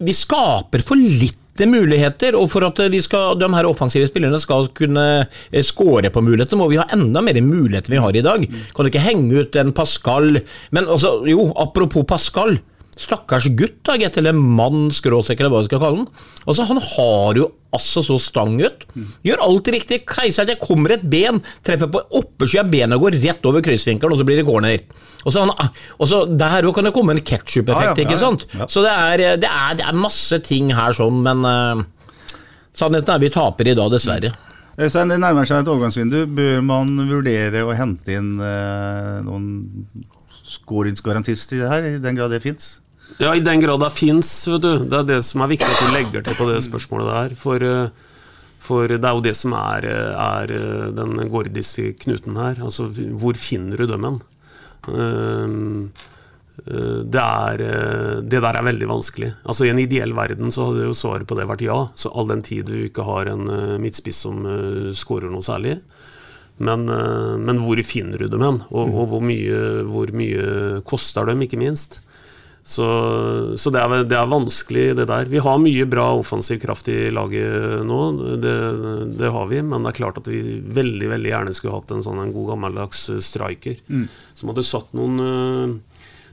vi 0.02 0.14
skaper 0.16 0.84
for 0.86 1.00
lite 1.00 1.68
muligheter, 1.70 2.36
og 2.38 2.48
for 2.50 2.66
at 2.66 2.80
de, 2.92 3.00
skal, 3.04 3.36
de 3.38 3.50
her 3.54 3.68
offensive 3.70 4.08
spillerne 4.10 4.40
skal 4.42 4.70
kunne 4.78 5.06
skåre 5.28 5.64
score 5.68 6.12
på 6.14 6.24
muligheter, 6.26 6.58
må 6.58 6.70
vi 6.72 6.80
ha 6.82 6.88
enda 6.96 7.22
mer 7.24 7.38
muligheter 7.46 7.94
vi 7.94 8.02
har 8.02 8.18
i 8.18 8.26
dag. 8.26 8.46
Kan 8.48 8.88
du 8.88 8.92
ikke 8.92 9.06
henge 9.06 9.46
ut 9.46 9.60
en 9.60 9.74
Pascal 9.76 10.42
Men 10.72 10.88
altså, 10.88 11.20
jo, 11.30 11.52
apropos 11.60 12.08
Pascal. 12.08 12.58
Stakkars 13.00 13.48
gutt, 13.56 13.78
da, 13.88 13.96
gett 13.96 14.18
eller 14.20 14.36
mann, 14.36 14.90
skråsekk, 14.92 15.40
eller 15.40 15.54
hva 15.54 15.62
du 15.64 15.70
skal 15.70 15.80
kalle 15.80 16.02
den. 16.02 16.26
Altså, 16.44 16.66
Han 16.68 16.82
har 16.84 17.40
jo 17.40 17.46
altså 17.72 18.04
så 18.04 18.18
stang 18.20 18.58
ut. 18.60 18.84
Gjør 19.24 19.46
alt 19.46 19.72
riktig. 19.72 20.02
Keiser, 20.10 20.50
det 20.50 20.58
kommer 20.60 20.98
et 20.98 21.06
ben, 21.08 21.40
treffer 21.64 21.88
på 21.92 22.04
oppersida 22.20 22.66
av 22.66 22.74
benet 22.74 22.98
og 22.98 23.08
går 23.08 23.18
rett 23.24 23.48
over 23.48 23.64
kryssvinkelen, 23.64 24.12
og 24.12 24.20
så 24.20 24.28
blir 24.28 24.42
det 24.42 24.46
corner. 24.50 24.84
Og 25.24 25.32
så, 25.32 25.46
han, 25.46 25.72
og 26.02 26.10
så 26.10 26.24
Der 26.26 26.68
òg 26.68 26.76
kan 26.76 26.90
det 26.90 26.94
komme 26.96 27.16
en 27.16 27.24
ketsjup-effekt, 27.24 27.94
Ja, 27.94 27.96
ja, 27.96 28.04
ja, 28.04 28.08
ikke 28.10 28.20
sant? 28.20 28.48
Så 28.68 28.84
det 28.84 28.92
er, 28.92 29.26
det, 29.40 29.50
er, 29.50 29.76
det 29.80 29.88
er 29.88 30.04
masse 30.04 30.42
ting 30.44 30.74
her 30.76 30.96
sånn, 30.98 31.22
men 31.24 31.48
uh, 31.48 31.84
sannheten 32.76 33.16
er 33.16 33.24
vi 33.24 33.32
taper 33.32 33.72
i 33.72 33.78
dag, 33.78 33.92
dessverre. 33.94 34.34
Øystein, 34.82 35.12
det 35.12 35.20
nærmer 35.22 35.48
seg 35.48 35.62
et 35.62 35.70
overgangsvindu. 35.72 36.26
Bør 36.36 36.64
man 36.66 36.96
vurdere 37.08 37.64
å 37.64 37.76
hente 37.78 38.18
inn 38.18 38.34
uh, 38.42 39.22
noen 39.24 39.48
skåringsgarantist 40.52 41.54
i 41.56 41.62
det 41.62 41.70
her, 41.72 41.88
i 41.88 42.00
den 42.04 42.18
grad 42.18 42.34
det 42.34 42.42
fins? 42.44 42.74
Ja, 43.20 43.34
i 43.36 43.44
den 43.44 43.60
grad 43.60 43.82
det 43.84 43.92
fins, 43.96 44.30
vet 44.48 44.64
du. 44.64 44.72
Det 44.88 45.02
er 45.02 45.08
det 45.08 45.20
som 45.28 45.44
er 45.44 45.52
viktig 45.52 45.68
at 45.68 45.82
du 45.84 45.92
legger 45.96 46.24
til 46.26 46.38
på 46.38 46.48
det 46.50 46.62
spørsmålet 46.64 47.12
der. 47.12 47.36
For, 47.40 47.64
eh, 47.64 47.90
for 48.62 48.88
det 48.88 49.04
er 49.04 49.18
jo 49.18 49.26
det 49.26 49.36
som 49.36 49.56
er, 49.58 49.88
eh, 49.90 50.14
er 50.22 50.56
eh, 50.56 50.88
den 50.96 51.20
gordiske 51.32 51.94
knuten 52.06 52.40
her. 52.40 52.62
Altså, 52.64 52.88
hvor 52.92 53.36
finner 53.36 53.78
du 53.78 53.88
dem 53.88 54.08
hen? 54.08 54.22
Det, 56.62 57.22
er, 57.22 57.62
det 58.22 58.40
der 58.44 58.58
er 58.58 58.66
veldig 58.66 58.88
vanskelig. 58.90 59.30
Altså 59.46 59.66
I 59.66 59.72
en 59.72 59.80
ideell 59.82 60.14
verden 60.14 60.52
så 60.54 60.68
hadde 60.68 60.88
jo 60.88 60.98
svaret 60.98 61.28
på 61.30 61.38
det 61.38 61.48
vært 61.50 61.64
ja, 61.66 61.78
så 61.98 62.12
all 62.14 62.28
den 62.30 62.42
tid 62.46 62.66
du 62.70 62.76
ikke 62.86 63.06
har 63.06 63.30
en 63.32 63.46
midtspiss 63.82 64.24
som 64.26 64.42
skårer 64.94 65.30
noe 65.32 65.46
særlig. 65.46 65.80
Men, 66.62 66.86
men, 66.86 67.60
hvor 67.64 67.80
finner 67.86 68.22
du 68.22 68.28
dem 68.30 68.44
hen, 68.46 68.60
og, 68.70 68.90
og 68.92 69.08
hvor, 69.10 69.22
mye, 69.26 69.82
hvor, 69.88 70.12
mye, 70.14 70.82
koster 70.86 71.26
dem, 71.26 71.42
ikke 71.42 71.58
minst. 71.58 72.02
Så, 72.62 72.86
så 73.58 73.72
det, 73.74 73.82
er, 73.82 74.04
det, 74.06 74.18
er, 74.18 74.28
vanskelig, 74.30 74.84
det 75.00 75.08
der. 75.10 75.30
Vi 75.32 75.42
har 75.42 75.58
mye 75.58 75.88
bra 75.90 76.12
offensiv 76.14 76.60
kraft 76.62 76.92
i 76.94 77.10
laget 77.10 77.82
nå, 77.88 78.02
det, 78.44 78.58
det, 79.18 79.32
har 79.34 79.48
vi. 79.50 79.64
Men 79.66 79.82
det 79.82 79.94
er 79.94 80.00
klart 80.04 80.20
at 80.22 80.30
vi 80.30 80.60
veldig 80.62 81.10
veldig 81.16 81.32
gjerne 81.32 81.56
skulle 81.58 81.80
hatt 81.80 81.96
en 81.96 82.06
sånn 82.06 82.22
en 82.22 82.36
god 82.36 82.54
gammeldags 82.54 83.08
striker 83.26 83.82
mm. 83.88 84.06
som 84.38 84.54
hadde 84.54 84.68
satt 84.68 84.94
noen 84.98 85.80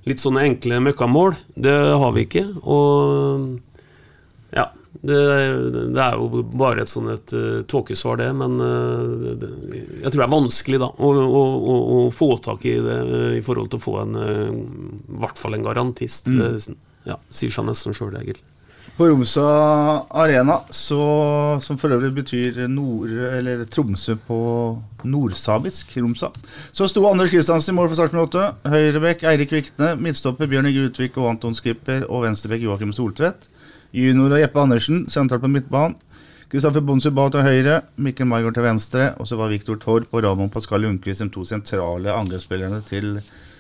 litt 0.09 0.23
sånne 0.23 0.45
enkle 0.51 0.83
møkkamål. 0.85 1.39
Det 1.57 1.79
har 2.03 2.15
vi 2.17 2.29
ikke. 2.29 2.45
Og. 2.65 3.49
Det, 5.01 5.19
det 5.95 6.03
er 6.03 6.17
jo 6.19 6.43
bare 6.43 6.83
et 6.83 6.91
sånn 6.91 7.13
et 7.13 7.33
uh, 7.37 7.61
tåkesvar, 7.71 8.19
det. 8.19 8.33
Men 8.41 8.59
uh, 8.59 9.37
det, 9.39 9.53
jeg 10.03 10.11
tror 10.11 10.23
det 10.23 10.27
er 10.27 10.35
vanskelig 10.35 10.83
da 10.83 10.91
å, 10.91 11.13
å, 11.23 11.45
å, 11.55 11.79
å 11.95 12.03
få 12.15 12.33
tak 12.43 12.67
i 12.67 12.75
det 12.83 12.99
uh, 13.07 13.33
i 13.39 13.43
forhold 13.45 13.71
til 13.73 13.79
å 13.79 13.87
få 13.87 13.97
en 14.03 14.19
I 14.19 15.23
hvert 15.23 15.39
fall 15.39 15.59
en 15.59 15.67
garantist. 15.67 16.31
Mm. 16.31 16.43
Det 16.43 16.79
ja, 17.09 17.19
sier 17.33 17.55
seg 17.55 17.69
nesten 17.69 17.95
sjøl, 17.97 18.17
egentlig. 18.19 18.45
På 18.99 19.07
Romsa 19.07 19.43
Arena, 20.11 20.57
så, 20.75 20.99
som 21.63 21.79
for 21.79 21.95
øvrig 21.95 22.11
betyr 22.17 22.65
nord, 22.67 23.13
eller 23.39 23.63
Tromsø 23.71 24.17
på 24.27 24.39
nordsamisk, 25.07 25.93
Romsa, 26.03 26.33
så 26.75 26.89
sto 26.91 27.05
Anders 27.07 27.31
Kristiansen 27.31 27.77
i 27.77 27.79
mål 27.79 27.93
for 27.93 28.01
Sarpsborg 28.01 28.33
8. 28.35 28.73
Høyrebekk 28.73 29.23
Eirik 29.31 29.55
Vikne, 29.55 29.93
midtstopper 30.03 30.51
Bjørn 30.51 30.73
Inge 30.73 30.89
Utvik 30.89 31.21
og 31.23 31.31
Anton 31.31 31.55
Skipper, 31.55 32.09
og 32.11 32.27
venstrebekk 32.27 32.67
Joakim 32.67 32.97
Soltvedt. 32.97 33.47
Junior 33.95 34.37
og 34.37 34.43
Jeppe 34.43 34.61
Andersen 34.61 35.07
sentralt 35.09 35.45
på 35.45 35.51
midtbanen. 35.53 35.97
Kristoffer 36.49 36.81
Bonsuba 36.81 37.27
til 37.29 37.45
høyre, 37.45 37.83
Mikkel 38.01 38.29
Margaard 38.29 38.57
til 38.57 38.65
venstre. 38.65 39.11
Og 39.21 39.29
så 39.29 39.37
var 39.37 39.53
Viktor 39.53 39.77
Torp 39.83 40.15
og 40.17 40.25
Ramon 40.25 40.49
Pascal 40.49 40.81
Lundqvist 40.81 41.21
de 41.21 41.29
to 41.33 41.45
sentrale 41.45 42.15
angrepsspillerne 42.15 42.81
til 42.89 43.19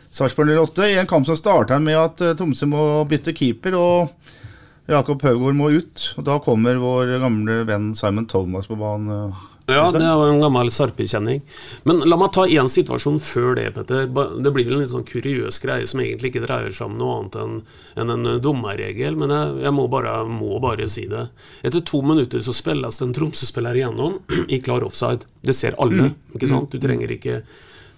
Sarpsborg 0.09 0.55
08. 0.57 0.87
I 0.89 0.97
en 1.03 1.11
kamp 1.11 1.29
som 1.29 1.37
starter 1.37 1.83
med 1.85 1.99
at 2.01 2.23
eh, 2.25 2.35
Tromsø 2.37 2.69
må 2.71 2.81
bytte 3.11 3.35
keeper, 3.37 3.77
og 3.77 4.89
Jakob 4.89 5.21
Haugård 5.27 5.59
må 5.59 5.69
ut. 5.77 6.07
Og 6.17 6.25
da 6.25 6.39
kommer 6.41 6.81
vår 6.81 7.19
gamle 7.21 7.61
venn 7.69 7.91
Simon 7.97 8.29
Thomas 8.31 8.71
på 8.71 8.79
banen. 8.81 9.37
Ja, 9.69 9.83
det 9.93 10.01
er 10.01 10.15
jo 10.17 10.31
en 10.33 10.41
gammel 10.41 10.71
sarpekjenning. 10.73 11.43
Men 11.85 12.01
la 12.09 12.17
meg 12.17 12.31
ta 12.33 12.47
én 12.49 12.71
situasjon 12.73 13.19
før 13.21 13.59
det, 13.59 13.67
Petter. 13.77 14.07
Det 14.09 14.53
blir 14.55 14.65
vel 14.65 14.79
en 14.79 14.81
litt 14.81 14.93
sånn 14.95 15.05
kuriøs 15.09 15.61
greie 15.61 15.87
som 15.89 16.01
egentlig 16.01 16.33
ikke 16.33 16.45
dreier 16.47 16.73
seg 16.73 16.89
om 16.89 16.97
noe 16.97 17.19
annet 17.19 17.37
enn 17.43 17.59
en, 18.01 18.15
en 18.15 18.41
dommerregel, 18.41 19.19
men 19.21 19.35
jeg, 19.35 19.55
jeg 19.67 19.77
må, 19.77 19.85
bare, 19.93 20.15
må, 20.25 20.57
bare, 20.65 20.89
si 20.89 21.05
det. 21.11 21.27
Etter 21.61 21.85
to 21.85 22.01
minutter 22.01 22.41
så 22.45 22.57
spilles 22.57 23.03
en 23.05 23.13
Tromsø-spiller 23.17 23.77
igjennom 23.77 24.21
i 24.57 24.63
klar 24.65 24.87
offside. 24.89 25.29
Det 25.45 25.57
ser 25.57 25.77
alle, 25.77 26.09
mm. 26.09 26.37
ikke 26.39 26.51
sant? 26.51 26.73
Du 26.73 26.81
trenger 26.81 27.19
ikke 27.19 27.43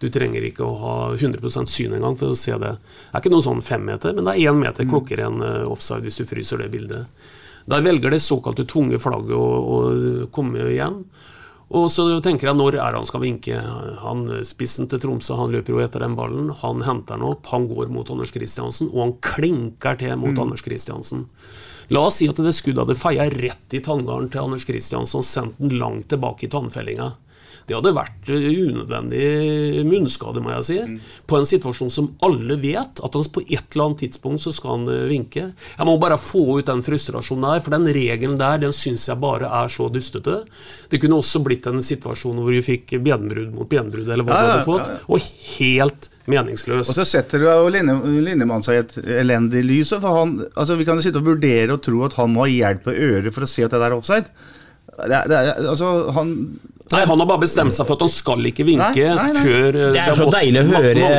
du 0.00 0.08
trenger 0.08 0.44
ikke 0.48 0.64
å 0.64 0.76
ha 0.80 0.92
100% 1.12 1.68
syn 1.68 1.92
engang 1.92 2.14
for 2.16 2.32
å 2.32 2.38
se 2.38 2.54
det. 2.56 2.70
Det 2.80 3.12
er 3.12 3.20
ikke 3.20 3.32
noen 3.34 3.44
sånn 3.44 3.60
femmeter, 3.60 4.14
men 4.16 4.24
det 4.24 4.32
er 4.32 4.48
én 4.48 4.56
meter 4.56 4.86
mm. 4.86 4.90
klokker 4.94 5.20
en 5.26 5.42
eh, 5.44 5.66
offside 5.68 6.06
hvis 6.06 6.22
du 6.22 6.24
fryser 6.24 6.62
det 6.62 6.70
bildet. 6.72 7.28
Der 7.68 7.84
velger 7.84 8.14
det 8.14 8.22
såkalte 8.24 8.64
tunge 8.64 8.98
flagget 8.98 9.36
å, 9.36 9.44
å 9.60 10.30
komme 10.32 10.64
igjen. 10.72 11.02
Og 11.70 11.86
så 11.94 12.02
tenker 12.18 12.48
jeg 12.48 12.58
når 12.58 12.80
er 12.82 12.96
han 12.98 13.06
skal 13.06 13.22
vinke. 13.22 13.58
Han 14.02 14.24
Spissen 14.46 14.88
til 14.90 14.98
Tromsø 15.02 15.36
han 15.38 15.52
løper 15.54 15.76
jo 15.76 15.82
etter 15.84 16.02
den 16.02 16.16
ballen. 16.18 16.48
Han 16.64 16.82
henter 16.82 17.14
den 17.14 17.28
opp, 17.28 17.46
han 17.52 17.68
går 17.70 17.92
mot 17.94 18.10
Anders 18.10 18.34
Kristiansen, 18.34 18.90
og 18.90 19.04
han 19.04 19.16
klinker 19.22 20.00
til 20.00 20.16
mot 20.18 20.34
mm. 20.34 20.40
Anders 20.42 20.66
Kristiansen. 20.66 21.28
La 21.94 22.02
oss 22.06 22.18
si 22.18 22.26
at 22.30 22.38
det 22.42 22.54
skuddet 22.54 22.82
hadde 22.82 22.98
feia 22.98 23.26
rett 23.30 23.74
i 23.74 23.82
tanngarden 23.86 24.30
til 24.30 24.42
Anders 24.42 24.66
Kristiansen 24.66 25.22
og 25.22 25.26
sendt 25.26 25.62
den 25.62 25.78
langt 25.78 26.08
tilbake 26.10 26.46
i 26.46 26.50
tannfellinga. 26.50 27.12
Det 27.70 27.78
hadde 27.78 27.94
vært 27.94 28.30
eh, 28.34 28.46
unødvendig 28.66 29.84
munnskade, 29.86 30.42
må 30.42 30.52
jeg 30.56 30.66
si. 30.66 30.78
Mm. 30.90 30.96
På 31.30 31.38
en 31.38 31.48
situasjon 31.48 31.92
som 31.94 32.10
alle 32.26 32.58
vet 32.60 32.98
at 32.98 33.16
han 33.16 33.28
på 33.30 33.44
et 33.46 33.62
eller 33.62 33.86
annet 33.86 34.04
tidspunkt 34.04 34.42
så 34.42 34.52
skal 34.54 34.74
han 34.74 34.90
eh, 34.90 35.06
vinke. 35.10 35.46
Jeg 35.54 35.86
må 35.88 35.96
bare 36.02 36.18
få 36.20 36.58
ut 36.58 36.66
den 36.66 36.82
frustrasjonen 36.84 37.46
der, 37.46 37.64
for 37.64 37.76
den 37.76 37.86
regelen 37.94 38.38
der 38.40 38.60
den 38.64 38.74
syns 38.76 39.06
jeg 39.08 39.20
bare 39.22 39.50
er 39.60 39.70
så 39.70 39.86
dustete. 39.92 40.40
Det 40.90 41.00
kunne 41.02 41.20
også 41.22 41.44
blitt 41.46 41.68
en 41.70 41.82
situasjon 41.84 42.42
hvor 42.42 42.50
vi 42.52 42.64
fikk 42.64 42.98
benbrudd 43.04 43.54
mot 43.54 43.70
benbrudd, 43.70 44.08
eller 44.08 44.26
hva 44.26 44.36
ja, 44.36 44.42
du 44.42 44.52
hadde 44.56 44.66
fått, 44.66 44.90
ja, 44.90 44.98
ja. 44.98 45.06
og 45.06 45.28
helt 45.56 46.10
meningsløst. 46.30 46.90
Og 46.90 46.98
så 46.98 47.06
setter 47.08 47.46
jo 47.46 47.68
Linnemann 47.70 48.64
seg 48.66 48.76
i 48.78 48.82
et 48.82 48.96
elendig 49.22 49.62
lys. 49.66 49.94
For 49.96 50.20
han, 50.20 50.38
altså 50.54 50.78
Vi 50.78 50.86
kan 50.88 50.98
jo 50.98 51.06
sitte 51.06 51.22
og 51.22 51.28
vurdere 51.32 51.74
og 51.74 51.84
tro 51.84 52.02
at 52.06 52.16
han 52.18 52.34
må 52.34 52.46
ha 52.46 52.50
hjelp 52.50 52.88
på 52.88 52.96
øret 52.96 53.34
for 53.34 53.46
å 53.46 53.50
se 53.50 53.66
at 53.66 53.74
det 53.74 53.80
der 53.80 53.92
er 53.92 53.98
offside. 53.98 54.50
Det, 54.90 55.22
det, 55.30 55.38
altså, 55.70 56.10
han 56.16 56.34
Nei, 56.90 57.04
Han 57.06 57.20
har 57.22 57.28
bare 57.30 57.44
bestemt 57.44 57.74
seg 57.74 57.86
for 57.86 57.94
at 57.94 58.02
han 58.02 58.10
skal 58.12 58.48
ikke 58.50 58.64
vinke 58.66 59.04
nei, 59.06 59.14
nei, 59.14 59.26
nei. 59.30 59.42
før 59.44 59.76
eh, 59.78 59.92
Det 59.94 60.00
er 60.02 60.16
så 60.18 60.30
deilig 60.34 60.62
å 60.64 60.70
høre 60.72 61.10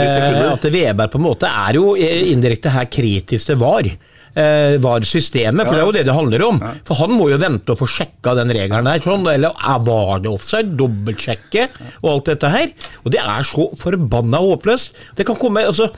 at 0.51 0.65
Veberg 0.73 1.13
på 1.13 1.21
en 1.21 1.23
måte 1.23 1.51
er 1.51 1.79
jo 1.79 1.93
indirekte 1.95 2.73
her 2.73 2.89
kritisk 2.91 3.53
til 3.53 3.61
VAR. 3.61 3.87
Eh, 4.31 4.77
VAR-systemet, 4.79 5.67
for 5.67 5.75
det 5.75 5.81
er 5.81 5.87
jo 5.87 5.95
det 5.95 6.03
det 6.07 6.15
handler 6.15 6.43
om. 6.45 6.59
For 6.87 6.99
han 7.01 7.15
må 7.15 7.29
jo 7.31 7.39
vente 7.39 7.73
og 7.73 7.81
få 7.81 7.87
sjekka 7.89 8.35
den 8.39 8.51
regelen 8.55 8.87
der. 8.87 9.03
Sånn, 9.03 9.27
eller 9.27 9.55
var 9.87 10.23
det 10.23 10.31
offside? 10.31 10.75
Dobbeltsjekke 10.79 11.67
og 12.01 12.09
alt 12.13 12.31
dette 12.31 12.51
her. 12.51 12.71
Og 13.03 13.15
det 13.15 13.23
er 13.23 13.47
så 13.47 13.67
forbanna 13.79 14.43
håpløst. 14.43 14.95
Det 15.19 15.27
kan 15.27 15.39
komme 15.39 15.65
altså 15.67 15.89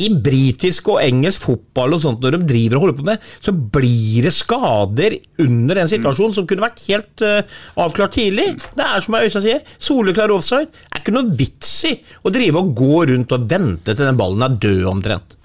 i 0.00 0.08
britisk 0.10 0.88
og 0.94 1.00
engelsk 1.04 1.44
fotball 1.46 1.94
og 1.94 2.02
sånt, 2.02 2.22
når 2.24 2.36
de 2.36 2.48
driver 2.48 2.78
og 2.78 2.84
holder 2.84 2.98
på 2.98 3.06
med, 3.06 3.28
så 3.44 3.54
blir 3.54 4.26
det 4.26 4.34
skader 4.34 5.16
under 5.44 5.80
en 5.82 5.90
situasjon 5.90 6.32
mm. 6.32 6.36
som 6.38 6.48
kunne 6.50 6.66
vært 6.66 6.82
helt 6.88 7.24
uh, 7.26 7.60
avklart 7.84 8.16
tidlig. 8.16 8.48
Det 8.74 8.86
er 8.86 9.04
som 9.04 9.18
Øystein 9.20 9.46
sier, 9.46 9.62
soleklar 9.78 10.34
offside. 10.34 10.70
Det 10.72 10.98
er 10.98 11.04
ikke 11.04 11.14
noe 11.14 11.38
vits 11.38 11.72
i 11.90 11.94
å 12.22 12.34
drive 12.34 12.62
og 12.62 12.74
gå 12.78 13.04
rundt 13.12 13.36
og 13.36 13.48
vente 13.50 13.94
til 13.94 14.02
den 14.02 14.18
ballen 14.18 14.46
er 14.46 14.58
død 14.66 14.84
omtrent. 14.90 15.38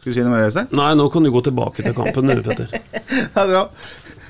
Skal 0.00 0.12
du 0.12 0.18
si 0.18 0.24
noe 0.26 0.34
mer, 0.34 0.48
Øystein? 0.50 0.72
Nei, 0.76 0.90
nå 0.98 1.06
kan 1.12 1.24
du 1.24 1.30
gå 1.32 1.44
tilbake 1.46 1.86
til 1.86 1.94
kampen 1.96 2.28
Det 2.32 2.42
Petter. 2.44 2.74
ja, 2.74 3.46
bra. 3.46 3.68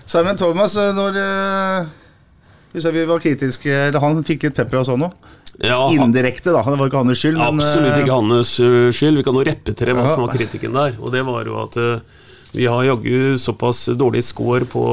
Simon 0.05 0.37
Thomas, 0.37 0.77
eh, 0.77 0.93
når 0.93 1.17
uh, 1.17 2.93
vi 2.93 3.05
var 3.09 3.23
kritiske 3.23 3.79
Han 4.03 4.21
fikk 4.27 4.45
litt 4.45 4.59
pepper 4.59 4.83
og 4.83 4.89
sånn 4.91 5.07
òg. 5.09 5.33
Ja, 5.63 5.79
Indirekte, 5.93 6.51
da. 6.51 6.63
Det 6.67 6.79
var 6.81 6.91
ikke 6.91 7.03
hans 7.05 7.21
skyld. 7.21 7.39
Men, 7.39 7.61
absolutt 7.61 8.01
ikke 8.01 8.11
eh, 8.11 8.19
hans 8.19 8.55
eh, 8.63 8.89
skyld. 8.95 9.21
Vi 9.21 9.27
kan 9.27 9.39
jo 9.39 9.47
repetere 9.47 9.97
hva 9.97 10.07
som 10.11 10.25
var 10.25 10.35
kritikken 10.35 10.75
der. 10.77 10.99
Og 11.01 11.15
det 11.15 11.23
var 11.27 11.51
jo 11.51 11.61
at 11.63 11.79
uh, 11.79 12.23
vi 12.55 12.67
har 12.71 12.87
jaggu 12.89 13.39
såpass 13.41 13.87
dårlig 13.99 14.25
score 14.27 14.67
på 14.71 14.87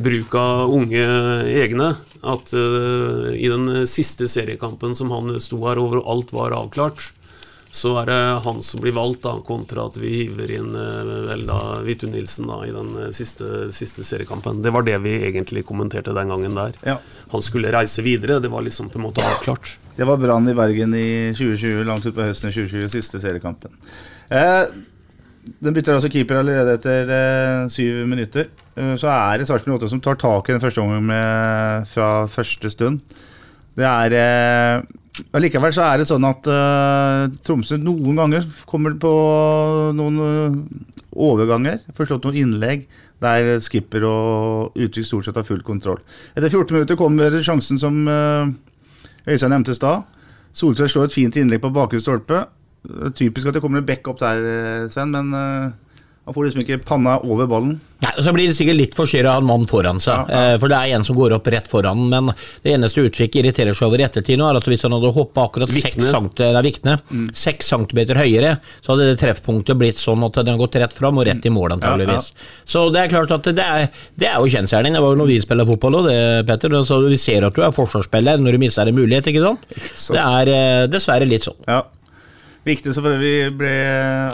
bruk 0.00 0.34
av 0.38 0.72
unge 0.72 1.04
egne 1.50 1.94
at 2.20 2.52
i 2.52 3.48
den 3.48 3.86
siste 3.88 4.26
seriekampen 4.28 4.92
som 4.96 5.08
han 5.12 5.32
sto 5.40 5.56
her 5.64 5.80
over, 5.80 6.02
og 6.02 6.10
alt 6.12 6.34
var 6.36 6.52
avklart, 6.56 7.06
så 7.70 7.92
er 8.00 8.08
det 8.10 8.18
han 8.44 8.58
som 8.66 8.82
blir 8.82 8.94
valgt, 8.96 9.22
da, 9.22 9.36
kontra 9.46 9.84
at 9.86 9.98
vi 10.02 10.10
hiver 10.24 10.50
inn 10.50 10.74
eh, 10.74 11.12
vel 11.28 11.44
da 11.46 11.60
Vitu 11.86 12.08
Nilsen 12.10 12.50
da, 12.50 12.58
i 12.66 12.72
den 12.74 12.90
eh, 12.98 13.12
siste, 13.14 13.68
siste, 13.74 14.02
seriekampen. 14.06 14.58
Det 14.64 14.72
var 14.74 14.82
det 14.86 14.96
vi 15.04 15.14
egentlig 15.28 15.62
kommenterte 15.68 16.14
den 16.16 16.34
gangen 16.34 16.58
der. 16.58 16.74
Ja. 16.86 16.98
Han 17.30 17.46
skulle 17.46 17.70
reise 17.70 18.02
videre, 18.02 18.40
det 18.42 18.50
var 18.50 18.66
liksom 18.66 18.90
på 18.90 18.98
en 18.98 19.06
måte 19.06 19.22
avklart. 19.22 19.76
Det 19.94 20.08
var 20.08 20.18
Brann 20.18 20.50
i 20.50 20.56
Bergen 20.58 20.98
i 20.98 21.30
2020, 21.36 21.84
langt 21.86 22.10
utpå 22.10 22.26
høsten 22.26 22.50
i 22.50 22.56
2020, 22.58 22.90
siste 22.96 23.22
seriekampen. 23.22 23.78
Eh, 24.34 24.62
den 25.62 25.76
bytter 25.76 25.94
altså 25.94 26.10
keeper 26.10 26.40
allerede 26.40 26.74
etter 26.74 27.10
eh, 27.14 27.64
syv 27.70 28.02
minutter. 28.10 28.50
Eh, 28.74 28.96
så 28.98 29.14
er 29.14 29.38
det 29.38 29.46
Sarpsborg 29.50 29.78
8 29.78 29.94
som 29.94 30.02
tar 30.02 30.18
tak 30.18 30.50
i 30.50 30.56
den 30.56 30.62
første 30.62 30.82
omgangen 30.82 31.86
fra 31.86 32.10
første 32.32 32.74
stund. 32.74 32.98
Det 33.78 33.86
er 33.86 34.82
Allikevel 35.36 35.74
så 35.74 35.84
er 35.86 36.00
det 36.00 36.08
sånn 36.08 36.26
at 36.28 36.48
uh, 36.50 37.26
Tromsø 37.46 37.78
noen 37.80 38.18
ganger 38.18 38.46
kommer 38.68 38.96
på 39.00 39.10
noen 39.96 40.20
uh, 40.20 40.56
overganger. 41.14 41.80
Forstått 41.96 42.26
noen 42.26 42.40
innlegg 42.44 42.86
der 43.20 43.52
skipper 43.60 44.06
og 44.08 44.78
uttrykk 44.80 45.06
stort 45.06 45.28
sett 45.28 45.36
har 45.36 45.46
full 45.46 45.62
kontroll. 45.66 46.00
Etter 46.32 46.48
14 46.48 46.76
minutter 46.76 46.98
kommer 46.98 47.36
sjansen 47.44 47.80
som 47.80 48.00
uh, 48.08 48.48
Øystein 49.28 49.52
nevnte 49.54 49.76
i 49.76 49.78
stad. 49.78 50.08
Solskjær 50.56 50.90
slår 50.90 51.10
et 51.10 51.18
fint 51.18 51.38
innlegg 51.38 51.62
på 51.62 51.72
bakre 51.74 52.00
stolpe. 52.02 52.46
Typisk 53.14 53.50
at 53.50 53.58
det 53.58 53.62
kommer 53.62 53.82
en 53.82 53.86
back 53.86 54.08
opp 54.08 54.18
der, 54.22 54.88
Sven, 54.90 55.12
men 55.12 55.74
Han 56.28 56.34
får 56.36 56.44
liksom 56.46 56.60
ikke 56.62 56.82
panna 56.84 57.16
over 57.24 57.48
ballen. 57.48 57.78
Nei, 58.00 58.10
og 58.16 58.24
Så 58.24 58.32
blir 58.32 58.48
det 58.48 58.54
sikkert 58.56 58.76
litt 58.78 58.94
forstyrra 58.96 59.34
av 59.36 59.42
en 59.42 59.48
mann 59.48 59.66
foran 59.68 59.98
seg, 60.00 60.28
eh, 60.32 60.54
for 60.60 60.72
det 60.72 60.76
er 60.76 60.94
en 60.96 61.04
som 61.04 61.16
går 61.16 61.34
opp 61.36 61.48
rett 61.52 61.68
foran. 61.68 62.00
Men 62.12 62.30
det 62.64 62.74
eneste 62.74 63.04
Utvik 63.04 63.36
irriterer 63.40 63.76
seg 63.76 63.88
over 63.88 64.00
i 64.00 64.06
ettertid 64.06 64.40
nå, 64.40 64.46
er 64.48 64.60
at 64.60 64.68
hvis 64.68 64.84
han 64.86 64.94
hadde 64.96 65.12
hoppa 65.16 65.46
akkurat 65.48 65.72
Vikne. 65.72 65.90
seks 65.90 66.10
centimeter, 66.12 67.02
mm. 67.10 67.28
Centimeter 67.66 68.20
høyere, 68.20 68.54
så 68.80 68.94
hadde 68.94 69.10
det 69.10 69.20
treffpunktet 69.20 69.80
blitt 69.80 70.00
sånn 70.00 70.24
at 70.24 70.38
den 70.38 70.52
hadde 70.52 70.62
gått 70.62 70.80
rett 70.80 70.96
fram 70.96 71.20
og 71.20 71.28
rett 71.28 71.44
i 71.44 71.52
mål, 71.52 71.76
antageligvis. 71.76 72.32
Så 72.64 72.86
det 72.92 73.04
er 73.04 73.12
klart 73.12 73.36
at 73.36 73.52
det 73.56 73.66
er, 73.66 73.88
det 74.16 74.28
er 74.28 74.40
jo 74.40 74.52
kjensgjerning. 74.52 74.96
Det 74.96 75.04
var 75.04 75.16
jo 75.16 75.20
når 75.20 75.32
vi 75.34 75.40
spiller 75.44 75.68
fotball 75.68 76.00
òg, 76.00 76.10
det, 76.10 76.18
Petter. 76.48 76.80
Så 76.84 77.02
vi 77.04 77.20
ser 77.20 77.48
at 77.48 77.56
du 77.56 77.64
er 77.64 77.72
forsvarsspiller 77.76 78.40
når 78.40 78.56
du 78.56 78.64
mister 78.64 78.88
en 78.88 78.96
mulighet, 78.96 79.32
ikke 79.32 79.44
sant? 79.44 79.72
sant. 79.94 80.16
Det 80.16 80.24
er 80.24 80.52
eh, 80.56 80.90
dessverre 80.92 81.28
litt 81.28 81.48
sånn. 81.48 81.58
Ja. 81.68 81.84
Viktig 82.60 82.92
som 82.92 83.06
for 83.06 83.16
øvrig 83.16 83.52
ble 83.56 83.70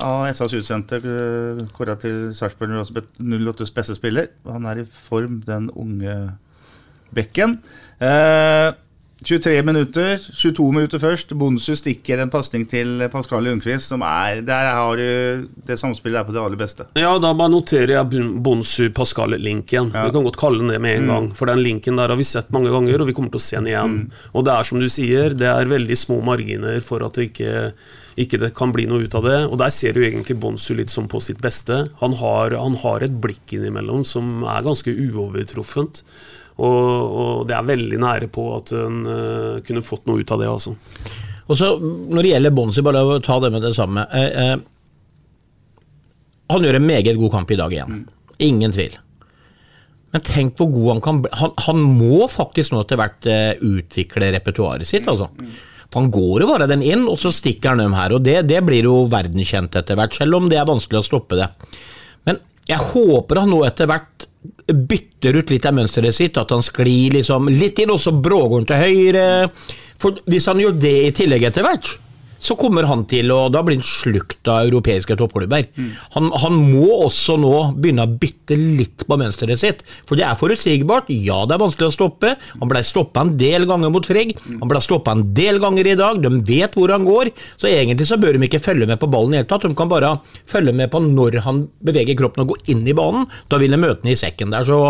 av 0.02 0.24
SAS 0.34 0.56
utsendte 0.58 0.98
kåra 1.76 1.94
til 2.02 2.32
Sarpsborg 2.34 2.74
08s 2.74 3.70
beste 3.74 3.94
spiller. 3.94 4.32
Han 4.50 4.66
er 4.66 4.82
i 4.82 4.88
form, 4.90 5.42
den 5.46 5.70
unge 5.70 6.16
bekken. 7.14 7.60
Eh, 8.02 8.72
23 9.26 9.62
minutter, 9.66 10.20
22 10.22 10.64
minutter 10.70 11.00
først. 11.02 11.32
Bonsu 11.34 11.72
stikker 11.74 12.20
en 12.22 12.30
pasning 12.30 12.62
til 12.70 13.00
Pascal 13.10 13.42
Lundqvist, 13.42 13.90
som 13.90 14.04
er 14.06 14.44
Der 14.46 14.68
har 14.70 15.00
du 15.00 15.48
Det 15.66 15.74
samspillet 15.80 16.20
er 16.20 16.28
på 16.28 16.34
det 16.34 16.42
aller 16.44 16.60
beste. 16.60 16.86
Ja, 16.94 17.10
da 17.18 17.32
bare 17.34 17.50
noterer 17.50 17.96
jeg 17.96 18.22
Bonsu 18.44 18.86
Pascal-linken. 18.94 19.90
Vi 19.90 20.14
kan 20.14 20.28
godt 20.28 20.38
kalle 20.38 20.62
den 20.62 20.70
det 20.70 20.80
med 20.80 21.00
en 21.00 21.10
gang. 21.10 21.28
For 21.34 21.50
den 21.50 21.64
linken 21.64 21.98
der 21.98 22.14
har 22.14 22.16
vi 22.16 22.22
sett 22.22 22.54
mange 22.54 22.70
ganger, 22.70 23.02
og 23.02 23.10
vi 23.10 23.16
kommer 23.18 23.34
til 23.34 23.42
å 23.42 23.46
se 23.48 23.58
den 23.58 23.72
igjen. 23.72 23.98
Og 24.32 24.46
det 24.46 24.54
er 24.54 24.70
som 24.70 24.78
du 24.78 24.86
sier, 24.86 25.34
det 25.34 25.50
er 25.50 25.74
veldig 25.74 25.98
små 25.98 26.20
marginer 26.22 26.78
for 26.78 27.02
at 27.02 27.18
det 27.18 27.32
ikke, 27.32 27.72
ikke 28.22 28.42
det 28.46 28.54
kan 28.54 28.70
bli 28.70 28.86
noe 28.86 29.10
ut 29.10 29.18
av 29.18 29.26
det. 29.26 29.42
Og 29.50 29.58
der 29.58 29.74
ser 29.74 29.98
du 29.98 30.04
egentlig 30.06 30.38
Bonsu 30.38 30.70
litt 30.78 30.94
som 30.94 31.10
på 31.10 31.18
sitt 31.18 31.42
beste. 31.42 31.88
Han 31.98 32.14
har, 32.22 32.54
han 32.54 32.78
har 32.86 33.02
et 33.02 33.18
blikk 33.26 33.58
innimellom 33.58 34.06
som 34.06 34.46
er 34.46 34.62
ganske 34.70 34.94
uovertruffent. 34.94 36.04
Og, 36.56 37.16
og 37.20 37.40
det 37.48 37.56
er 37.56 37.68
veldig 37.68 37.98
nære 38.00 38.28
på 38.32 38.46
at 38.56 38.72
en 38.78 39.02
uh, 39.04 39.62
kunne 39.66 39.84
fått 39.84 40.06
noe 40.08 40.22
ut 40.22 40.32
av 40.32 40.40
det, 40.40 40.48
altså. 40.48 40.76
Og 41.46 41.58
så 41.58 41.76
Når 41.78 42.22
det 42.22 42.32
gjelder 42.32 42.54
Bonsi, 42.56 42.84
bare 42.84 43.04
å 43.04 43.18
ta 43.22 43.38
det 43.42 43.52
med 43.54 43.62
det 43.62 43.74
samme. 43.76 44.06
Eh, 44.10 44.38
eh, 44.42 44.56
han 46.50 46.64
gjør 46.64 46.78
en 46.78 46.86
meget 46.86 47.18
god 47.18 47.32
kamp 47.34 47.52
i 47.52 47.58
dag 47.58 47.74
igjen. 47.74 48.04
Ingen 48.42 48.74
tvil. 48.74 48.96
Men 50.14 50.24
tenk 50.26 50.58
hvor 50.58 50.70
god 50.72 50.90
han 50.94 51.02
kan 51.04 51.22
bli. 51.22 51.32
Han, 51.38 51.54
han 51.66 51.80
må 51.98 52.26
faktisk 52.30 52.72
nå 52.72 52.82
etter 52.82 53.00
hvert 53.00 53.30
eh, 53.30 53.52
utvikle 53.62 54.30
repertoaret 54.34 54.88
sitt, 54.88 55.08
altså. 55.10 55.30
For 55.86 56.02
han 56.02 56.10
går 56.14 56.42
jo 56.42 56.50
bare 56.50 56.68
den 56.70 56.82
inn, 56.82 57.04
og 57.10 57.18
så 57.22 57.30
stikker 57.34 57.74
han 57.74 57.82
dem 57.84 57.94
her. 57.94 58.14
Og 58.16 58.24
det, 58.26 58.40
det 58.50 58.62
blir 58.66 58.88
jo 58.88 59.04
verdenskjent 59.12 59.78
etter 59.78 59.98
hvert, 59.98 60.16
selv 60.16 60.40
om 60.40 60.48
det 60.50 60.58
er 60.60 60.68
vanskelig 60.68 61.02
å 61.02 61.06
stoppe 61.06 61.38
det. 61.38 61.50
Men 62.26 62.40
jeg 62.66 62.82
håper 62.90 63.42
han 63.42 63.52
nå 63.54 63.62
etter 63.68 63.90
hvert 63.90 64.26
bytter 64.66 65.40
ut 65.40 65.52
litt 65.52 65.66
av 65.68 65.76
mønsteret 65.76 66.14
sitt, 66.14 66.38
at 66.40 66.52
han 66.54 66.64
sklir 66.64 67.16
liksom 67.18 67.50
litt 67.52 67.80
inn, 67.82 67.92
og 67.94 68.02
så 68.02 68.14
brågår 68.14 68.66
til 68.68 68.82
høyre. 68.82 69.26
For 70.02 70.18
hvis 70.28 70.48
han 70.50 70.60
gjør 70.60 70.76
det 70.80 70.96
i 71.06 71.14
tillegg 71.16 71.46
etter 71.48 71.66
hvert, 71.66 71.94
så 72.38 72.56
kommer 72.58 72.86
han 72.88 73.04
til 73.08 73.30
å 73.32 73.46
Da 73.52 73.62
blir 73.64 73.78
han 73.78 73.86
slukt 73.86 74.48
av 74.50 74.66
europeiske 74.66 75.16
toppklubber. 75.18 75.68
Han, 76.16 76.30
han 76.42 76.56
må 76.72 76.88
også 77.06 77.36
nå 77.40 77.52
begynne 77.76 78.04
å 78.06 78.12
bytte 78.20 78.56
litt 78.58 79.06
på 79.08 79.18
mønsteret 79.18 79.60
sitt, 79.60 79.82
for 80.08 80.18
det 80.18 80.26
er 80.26 80.38
forutsigbart. 80.38 81.08
Ja, 81.12 81.44
det 81.46 81.56
er 81.56 81.62
vanskelig 81.62 81.90
å 81.90 81.94
stoppe. 81.94 82.34
Han 82.60 82.70
ble 82.70 82.82
stoppa 82.86 83.24
en 83.24 83.34
del 83.40 83.66
ganger 83.68 83.92
mot 83.94 84.06
Frigg. 84.06 84.34
Han 84.60 84.70
ble 84.70 84.82
stoppa 84.84 85.14
en 85.16 85.24
del 85.36 85.60
ganger 85.62 85.92
i 85.92 85.96
dag. 85.98 86.20
De 86.22 86.32
vet 86.48 86.76
hvor 86.76 86.92
han 86.92 87.06
går, 87.06 87.32
så 87.56 87.70
egentlig 87.70 88.08
så 88.08 88.18
bør 88.20 88.36
de 88.36 88.48
ikke 88.48 88.62
følge 88.62 88.88
med 88.90 89.00
på 89.02 89.10
ballen 89.12 89.34
i 89.34 89.38
det 89.38 89.44
hele 89.44 89.50
tatt. 89.54 89.68
De 89.68 89.78
kan 89.78 89.90
bare 89.90 90.16
følge 90.48 90.74
med 90.76 90.90
på 90.92 91.02
når 91.04 91.40
han 91.46 91.64
beveger 91.86 92.18
kroppen 92.18 92.44
og 92.44 92.54
går 92.54 92.74
inn 92.74 92.84
i 92.86 92.96
banen. 92.96 93.26
Da 93.50 93.60
vil 93.62 93.74
de 93.74 93.80
møte 93.80 94.04
den 94.04 94.14
i 94.14 94.18
sekken 94.18 94.52
der. 94.54 94.66
Så 94.66 94.80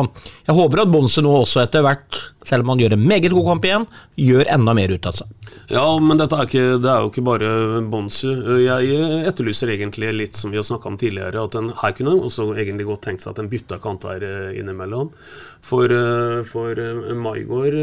jeg 0.46 0.56
håper 0.56 0.84
at 0.84 0.92
Bonse 0.92 1.24
nå 1.24 1.32
også 1.42 1.62
etter 1.64 1.84
hvert, 1.86 2.22
selv 2.46 2.64
om 2.64 2.74
han 2.74 2.82
gjør 2.82 2.96
en 2.96 3.06
meget 3.10 3.32
god 3.34 3.48
kamp 3.50 3.66
igjen, 3.68 3.86
gjør 4.20 4.52
enda 4.56 4.74
mer 4.78 4.94
ut 4.94 5.08
av 5.10 5.16
seg. 5.18 5.32
Ja, 5.72 5.86
men 6.02 6.20
dette 6.20 6.38
er, 6.38 6.48
ikke, 6.48 6.76
det 6.82 6.92
er 6.92 7.02
jo 7.02 7.10
ikke 7.10 7.26
bare 7.26 7.50
Bonsu. 7.90 8.28
Jeg 8.62 9.00
etterlyser 9.26 9.74
egentlig 9.74 10.12
litt 10.14 10.38
som 10.38 10.54
vi 10.54 10.60
har 10.60 10.66
snakka 10.66 10.92
om 10.92 11.00
tidligere, 11.00 11.42
at 11.42 11.58
den, 11.58 11.72
her 11.82 11.96
kunne 11.96 12.14
en 12.14 12.28
også 12.28 12.52
egentlig 12.54 12.86
godt 12.88 13.06
tenkt 13.08 13.26
seg 13.26 13.34
at 13.34 13.42
en 13.42 13.50
bytta 13.50 13.80
kant 13.82 14.06
her 14.06 14.22
eh, 14.26 14.54
innimellom. 14.60 15.10
For, 15.66 15.90
eh, 15.90 16.40
for 16.46 16.78
eh, 16.78 17.12
Maigård 17.18 17.76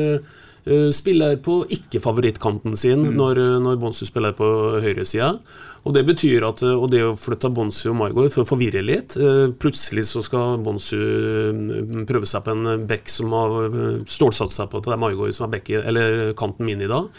spiller 0.95 1.35
på 1.43 1.57
ikke-favorittkanten 1.75 2.77
sin 2.79 3.03
når, 3.17 3.39
eh, 3.39 3.59
når 3.59 3.79
Bonsu 3.81 4.05
spiller 4.07 4.31
på 4.31 4.79
høyresida. 4.83 5.35
Og 5.83 5.91
det 5.95 6.05
betyr 6.07 6.45
at 6.47 6.63
eh, 6.63 6.73
og 6.73 6.89
det 6.93 7.01
å 7.03 7.15
flytte 7.19 7.51
Bonsu 7.53 7.89
og 7.91 7.97
Maigård 7.99 8.31
for 8.33 8.45
å 8.45 8.49
forvirre 8.53 8.83
litt 8.85 9.17
eh, 9.19 9.49
Plutselig 9.59 10.05
så 10.09 10.23
skal 10.23 10.61
Bonsu 10.63 10.99
eh, 10.99 12.05
prøve 12.07 12.29
seg 12.29 12.45
på 12.45 12.55
en 12.55 12.85
bekk 12.89 13.11
som 13.11 13.33
har 13.35 14.05
stålsatt 14.09 14.55
seg 14.55 14.71
på 14.71 14.79
at 14.79 14.87
det 14.87 14.95
er 14.95 15.03
Maigård 15.03 15.35
som 15.35 15.49
er 15.49 15.57
bekk, 15.57 15.75
eller 15.83 16.31
kanten 16.39 16.67
min 16.67 16.83
i 16.83 16.91
dag. 16.91 17.09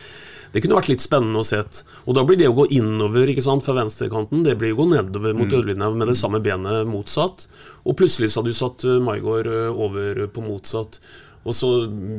Det 0.55 0.61
kunne 0.63 0.77
vært 0.79 0.93
litt 0.93 1.03
spennende 1.03 1.41
å 1.43 1.47
se. 1.47 1.59
Og 2.07 2.15
da 2.15 2.23
blir 2.27 2.39
det 2.39 2.47
å 2.47 2.55
gå 2.55 2.69
innover 2.77 3.31
ikke 3.33 3.43
sant, 3.43 3.65
fra 3.67 3.75
venstrekanten, 3.75 4.45
det 4.47 4.55
blir 4.61 4.77
å 4.77 4.85
gå 4.85 4.87
nedover 4.93 5.35
mot 5.35 5.51
dørlinja 5.51 5.89
med 5.91 6.13
det 6.13 6.15
samme 6.15 6.39
benet 6.45 6.87
motsatt. 6.87 7.49
Og 7.83 7.97
plutselig 7.99 8.31
så 8.31 8.41
hadde 8.41 8.55
du 8.55 8.59
satt 8.61 8.87
eh, 8.87 9.01
eh, 9.03 9.83
over 9.87 10.23
på 10.31 10.45
motsatt. 10.47 11.01
Og 11.45 11.53
så 11.53 11.69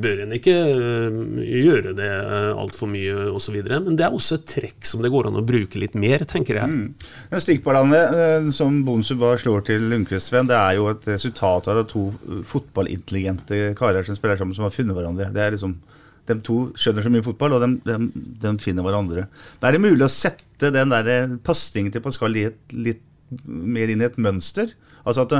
bør 0.02 0.22
en 0.22 0.34
ikke 0.38 0.54
eh, 0.54 1.16
gjøre 1.64 1.96
det 1.98 2.10
uh, 2.10 2.52
altfor 2.62 2.90
mye 2.92 3.32
osv. 3.34 3.58
Men 3.74 3.98
det 3.98 4.06
er 4.06 4.14
også 4.14 4.38
et 4.38 4.46
trekk 4.52 4.86
som 4.86 5.02
det 5.02 5.10
går 5.14 5.32
an 5.32 5.40
å 5.40 5.46
bruke 5.46 5.82
litt 5.82 5.98
mer, 5.98 6.24
tenker 6.30 6.60
jeg. 6.62 6.76
Den 7.32 7.42
Stikkballene 7.42 8.02
eh, 8.06 8.52
som 8.56 8.84
Bonsu 8.86 9.16
bare 9.18 9.42
slår 9.42 9.66
til 9.72 9.88
Lundqvist, 9.90 10.30
Sven, 10.30 10.50
det 10.52 10.60
er 10.60 10.78
jo 10.78 10.92
et 10.92 11.10
resultat 11.10 11.72
av 11.74 11.82
to 11.90 12.08
eh, 12.14 12.46
fotballintelligente 12.46 13.74
karer 13.80 14.06
som 14.06 14.18
spiller 14.18 14.38
sammen, 14.38 14.58
som 14.58 14.68
har 14.68 14.76
funnet 14.76 14.98
hverandre. 14.98 15.32
Det 15.34 15.42
er 15.42 15.58
liksom, 15.58 15.74
De 16.30 16.40
to 16.46 16.62
skjønner 16.78 17.06
så 17.06 17.14
mye 17.14 17.26
fotball, 17.26 17.58
og 17.58 17.66
de, 17.66 17.74
de, 17.90 18.26
de 18.46 18.56
finner 18.62 18.86
hverandre. 18.86 19.26
Men 19.58 19.70
er 19.72 19.78
det 19.78 19.86
mulig 19.88 20.06
å 20.06 20.14
sette 20.14 20.70
den 20.74 20.94
der 20.94 21.38
pasningen 21.46 21.94
til 21.94 22.06
Pascal 22.06 22.34
litt, 22.34 22.62
litt 22.78 23.02
mer 23.46 23.90
inn 23.90 24.06
i 24.06 24.08
et 24.12 24.22
mønster? 24.22 24.78
Altså 25.02 25.26
at 25.26 25.40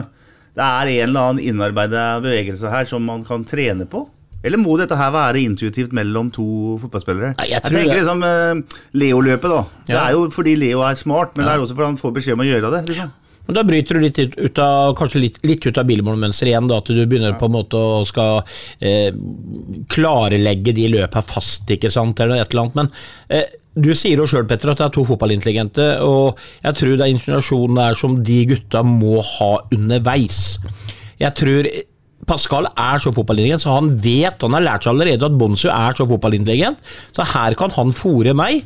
det, 0.56 0.66
er 0.66 0.92
en 0.92 1.10
eller 1.10 1.30
annen 1.30 1.44
innarbeida 1.44 2.06
bevegelse 2.24 2.72
her 2.72 2.88
som 2.90 3.04
man 3.08 3.24
kan 3.28 3.44
trene 3.48 3.88
på? 3.90 4.06
Eller 4.46 4.62
må 4.62 4.76
dette 4.78 4.98
her 4.98 5.10
være 5.14 5.42
intuitivt 5.42 5.94
mellom 5.96 6.30
to 6.34 6.78
fotballspillere? 6.84 7.34
Nei, 7.40 7.48
jeg 7.50 7.64
jeg, 7.64 7.74
tenker 7.74 7.98
liksom 7.98 8.22
uh, 8.22 8.82
Leo-løpet, 8.94 9.50
da. 9.52 9.62
Det 9.90 10.00
er 10.02 10.14
jo 10.14 10.26
fordi 10.34 10.54
Leo 10.62 10.84
er 10.86 10.98
smart, 11.00 11.34
men 11.34 11.48
det 11.48 11.56
er 11.56 11.64
også 11.64 11.78
fordi 11.78 11.94
han 11.94 12.02
får 12.02 12.18
beskjed 12.20 12.38
om 12.38 12.44
å 12.46 12.50
gjøre 12.52 12.74
det. 12.76 12.84
Liksom. 12.92 13.14
Men 13.46 13.58
da 13.60 13.64
bryter 13.66 13.98
du 13.98 14.02
litt 14.06 14.20
ut, 14.22 14.62
av, 14.62 14.94
kanskje 14.98 15.22
litt, 15.22 15.42
litt 15.46 15.66
ut 15.66 15.78
av 15.78 15.86
bilmålmønsteret 15.90 16.52
igjen, 16.52 16.70
da, 16.70 16.80
at 16.82 16.90
du 16.90 17.02
begynner 17.06 17.36
på 17.38 17.50
en 17.50 17.56
måte 17.58 17.78
å 17.78 18.00
skal 18.08 18.42
eh, 18.80 19.12
klarlegge 19.94 20.74
de 20.78 20.88
løpene 20.96 21.30
fast, 21.30 21.70
ikke 21.74 21.94
sant, 21.94 22.22
eller 22.22 22.42
et 22.42 22.54
eller 22.54 22.66
annet. 22.66 22.80
Men 22.80 23.38
eh, 23.38 23.54
du 23.76 23.92
sier 23.98 24.22
jo 24.22 24.28
sjøl, 24.30 24.46
Petter, 24.48 24.72
at 24.72 24.80
det 24.80 24.86
er 24.88 24.94
to 24.96 25.04
fotballintelligente, 25.08 25.88
og 26.06 26.40
jeg 26.64 26.78
tror 26.80 26.96
det 26.96 27.06
er 27.06 27.12
insinuasjonen 27.12 27.82
er 27.84 28.00
som 28.00 28.16
de 28.24 28.40
gutta 28.48 28.84
må 28.88 29.20
ha 29.36 29.52
underveis. 29.76 30.40
Jeg 31.20 31.36
tror 31.36 31.70
Pascal 32.26 32.70
er 32.72 33.02
så 33.04 33.12
fotballintelligent, 33.14 33.66
så 33.66 33.76
han 33.76 33.92
vet, 34.02 34.42
han 34.42 34.58
har 34.58 34.66
lært 34.66 34.86
seg 34.86 34.96
allerede 34.96 35.28
at 35.28 35.38
Bonsu 35.38 35.68
er 35.70 35.98
så 35.98 36.08
fotballintelligent, 36.10 36.82
så 37.16 37.28
her 37.36 37.58
kan 37.60 37.74
han 37.76 37.94
fòre 37.96 38.34
meg. 38.38 38.64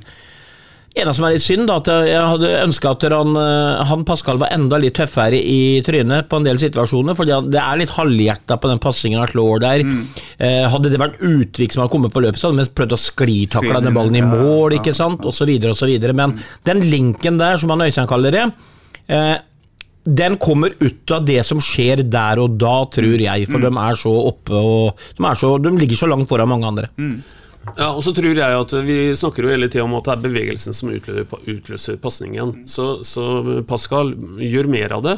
Eneste 1.02 1.18
som 1.18 1.28
er 1.28 1.36
litt 1.36 1.44
synd, 1.44 1.66
da, 1.70 1.80
at 1.82 1.90
jeg 2.08 2.22
hadde 2.34 2.52
ønska 2.64 2.94
at 2.94 3.06
han, 3.14 3.34
eh, 3.40 3.82
han 3.90 4.06
Pascal 4.08 4.40
var 4.42 4.54
enda 4.56 4.80
litt 4.82 4.98
tøffere 5.00 5.40
i 5.40 5.82
trynet 5.86 6.30
på 6.30 6.40
en 6.40 6.48
del 6.48 6.62
situasjoner, 6.62 7.18
for 7.18 7.28
det 7.28 7.60
er 7.62 7.82
litt 7.82 7.94
halvhjerta 7.96 8.60
på 8.62 8.72
den 8.72 8.82
passingen 8.84 9.22
han 9.24 9.32
slår 9.32 9.64
der. 9.66 9.86
Eh, 10.38 10.66
hadde 10.72 10.94
det 10.94 11.02
vært 11.02 11.20
Utvik 11.20 11.74
som 11.74 11.84
hadde 11.84 11.94
kommet 11.96 12.16
på 12.16 12.24
løpet, 12.24 12.42
så 12.42 12.50
hadde 12.50 12.64
vi 12.64 12.78
prøvd 12.80 12.96
å 12.96 13.04
sklitakle 13.04 13.84
den 13.86 13.98
ballen 13.98 14.20
i 14.20 14.26
mål, 14.26 14.74
ja, 14.74 14.80
ikke 14.80 14.96
sant, 14.96 15.26
så 15.36 15.48
videre. 15.50 16.16
Men 16.18 16.38
den 16.68 16.84
linken 16.90 17.40
der, 17.40 17.58
som 17.58 17.72
han 17.74 17.86
Øystein 17.88 18.10
kaller 18.10 18.36
det, 18.36 18.48
eh, 19.08 19.38
den 20.10 20.38
kommer 20.42 20.72
ut 20.80 21.12
av 21.12 21.26
det 21.28 21.42
som 21.46 21.60
skjer 21.62 22.02
der 22.10 22.40
og 22.42 22.56
da, 22.62 22.78
tror 22.90 23.20
jeg, 23.20 23.50
for 23.50 23.62
de 23.62 23.70
er 23.70 24.00
så 24.00 24.14
oppe 24.32 24.56
og 24.56 25.04
de, 25.18 25.26
er 25.28 25.36
så, 25.38 25.52
de 25.62 25.74
ligger 25.76 26.00
så 26.00 26.10
langt 26.10 26.30
foran 26.30 26.50
mange 26.50 26.70
andre. 26.72 26.90
Ja, 27.78 27.90
og 27.92 28.02
så 28.04 28.14
tror 28.16 28.38
jeg 28.38 28.60
at 28.62 28.74
Vi 28.86 28.98
snakker 29.18 29.46
jo 29.46 29.52
hele 29.52 29.70
tida 29.70 29.84
om 29.86 29.98
at 29.98 30.08
det 30.08 30.16
er 30.16 30.24
bevegelsen 30.24 30.76
som 30.76 30.92
utløser, 30.94 32.00
pasningen. 32.02 32.56
Så, 32.70 33.04
så 33.08 33.62
Pascal 33.68 34.16
gjør 34.40 34.72
mer 34.72 34.96
av 34.96 35.06
det. 35.06 35.18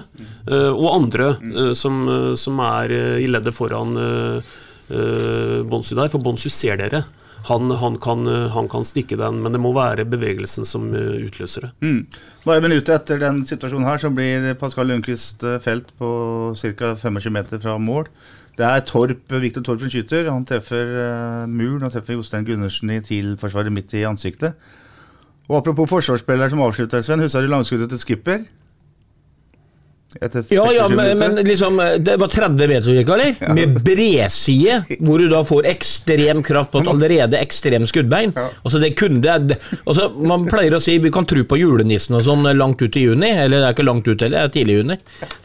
Eh, 0.49 0.71
og 0.71 0.91
andre 0.95 1.33
eh, 1.37 1.71
som, 1.77 2.03
som 2.37 2.61
er 2.65 2.95
eh, 2.97 3.15
i 3.25 3.31
leddet 3.31 3.55
foran 3.55 3.95
Bonsu 5.71 5.93
der, 5.95 6.09
for 6.11 6.19
Bonsu 6.19 6.49
ser 6.51 6.75
dere. 6.81 7.05
Han, 7.47 7.71
han, 7.79 7.95
kan, 8.03 8.27
han 8.53 8.67
kan 8.69 8.83
stikke 8.85 9.15
den, 9.17 9.39
men 9.41 9.55
det 9.55 9.61
må 9.63 9.71
være 9.73 10.03
bevegelsen 10.05 10.67
som 10.67 10.89
utløser 10.91 11.63
det. 11.65 11.69
Mm. 11.79 12.01
Bare 12.43 12.61
minuttet 12.61 12.91
etter 12.97 13.21
den 13.21 13.39
situasjonen 13.47 13.87
her, 13.87 14.01
så 14.03 14.11
blir 14.13 14.51
Pascal 14.59 14.91
Lundqvist 14.91 15.47
felt 15.63 15.89
på 15.97 16.11
ca. 16.59 16.91
25 16.99 17.33
meter 17.33 17.63
fra 17.63 17.77
mål. 17.81 18.11
Det 18.57 18.67
er 18.67 18.79
Torp, 18.85 19.31
Viktor 19.41 19.63
Torp 19.63 19.79
som 19.79 19.89
skyter. 19.89 20.27
Han 20.31 20.45
treffer 20.45 20.95
uh, 20.97 21.49
muren 21.49 21.87
og 21.87 21.93
treffer 21.93 22.17
Jostein 22.17 22.45
Gundersen 22.45 22.91
i 22.91 22.99
TIL-forsvaret 22.99 23.71
midt 23.73 23.93
i 23.95 24.03
ansiktet. 24.07 24.57
Og 25.49 25.57
Apropos 25.57 25.89
forsvarsspiller 25.89 26.51
som 26.51 26.61
avslutter, 26.61 27.01
Sven. 27.01 27.23
Husker 27.23 27.41
du 27.41 27.47
langskuddet 27.51 27.89
til 27.89 27.99
Skipper? 27.99 28.43
Ja, 30.19 30.73
ja, 30.73 30.87
men, 30.89 31.17
men 31.17 31.35
liksom 31.35 31.77
Det 31.99 32.17
var 32.19 32.27
30 32.27 32.67
meter 32.67 32.91
gikk, 32.91 33.09
eller? 33.09 33.53
Med 33.55 33.77
bredside, 33.79 34.81
hvor 35.05 35.21
du 35.21 35.29
da 35.31 35.39
får 35.47 35.69
ekstrem 35.71 36.41
kraft 36.43 36.73
på 36.73 36.81
et 36.81 36.89
allerede 36.91 37.39
ekstremt 37.39 37.87
skuddbein. 37.87 38.33
Altså 38.35 38.81
det 38.81 38.91
kunne 38.99 39.21
det, 39.23 39.55
altså 39.85 40.09
Man 40.11 40.49
pleier 40.51 40.75
å 40.75 40.81
si 40.83 40.97
vi 40.99 41.13
kan 41.15 41.27
tro 41.29 41.45
på 41.47 41.59
julenissen 41.61 42.17
og 42.19 42.25
sånn 42.27 42.43
langt 42.57 42.83
ut 42.83 42.97
i 42.99 43.05
juni. 43.05 43.29
Eller 43.31 43.61
det 43.61 43.69
er 43.69 43.77
ikke 43.77 43.87
langt 43.87 44.09
ut 44.09 44.25
heller, 44.25 44.35
det 44.35 44.43
er 44.43 44.53
tidlig 44.57 44.75
i 44.75 44.81
juni. 44.81 44.97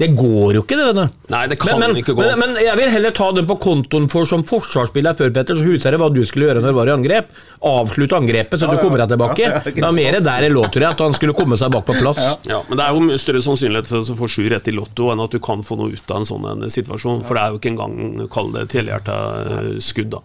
Det 0.03 0.11
går 0.19 0.59
jo 0.59 0.65
ikke, 0.65 0.81
det. 0.81 0.89
vet. 0.99 1.23
Nei, 1.37 1.45
det 1.53 1.61
kan 1.63 1.79
men, 1.79 1.95
men, 1.95 2.03
ikke 2.03 2.17
gå. 2.17 2.27
Men, 2.27 2.43
men 2.43 2.61
jeg 2.65 2.81
vil 2.81 2.93
heller 2.97 3.15
ta 3.15 3.31
den 3.39 3.47
på 3.47 3.59
kontoen 3.63 4.11
for 4.11 4.27
som 4.27 4.43
forsvarsspiller 4.51 5.15
før, 5.23 5.31
Petter. 5.39 5.61
Så 5.61 5.69
husker 5.69 5.95
jeg 5.95 6.03
hva 6.03 6.11
du 6.11 6.23
skulle 6.27 6.51
gjøre 6.51 6.65
når 6.65 6.75
du 6.75 6.79
var 6.81 6.91
i 6.91 6.95
angrep. 6.97 7.31
Avslutte 7.71 8.19
angrepet 8.19 8.59
så 8.59 8.73
du 8.73 8.83
kommer 8.83 9.05
deg 9.05 9.15
tilbake. 9.15 9.47
Ja, 9.47 9.63
ja, 9.63 9.75
det 9.79 9.87
var 9.87 9.95
mer 9.95 10.19
der 10.19 10.49
det 10.49 10.53
lå, 10.53 10.67
tror 10.67 10.89
jeg, 10.89 10.99
at 10.99 11.07
han 11.07 11.15
skulle 11.15 11.39
komme 11.39 11.59
seg 11.61 11.71
bak 11.75 11.87
på 11.87 11.95
plass. 12.03 12.23
Ja, 12.51 12.65
men 12.67 12.81
det 12.81 12.91
er 12.91 12.99
jo 12.99 13.23
større 13.23 13.47
sannsynlighet 13.47 13.95
for 13.95 14.03
å 14.03 14.19
få 14.19 14.31
sju 14.31 14.49
rett 14.57 14.73
i 14.73 14.75
Lotto 14.75 15.13
enn 15.13 15.23
at 15.23 15.37
du 15.37 15.41
kan 15.43 15.63
få 15.65 15.79
noe 15.79 15.95
ut 15.95 16.11
av 16.11 16.23
en 16.23 16.29
sånn 16.29 16.51
en 16.51 16.67
situasjon. 16.73 17.23
For 17.27 17.39
det 17.39 17.45
er 17.45 17.55
jo 17.55 17.61
ikke 17.61 17.75
engang, 17.75 18.27
kall 18.33 18.53
det 18.57 18.69
telehjerta 18.75 19.19
eh, 19.45 19.73
skudd, 19.85 20.17
da. 20.17 20.25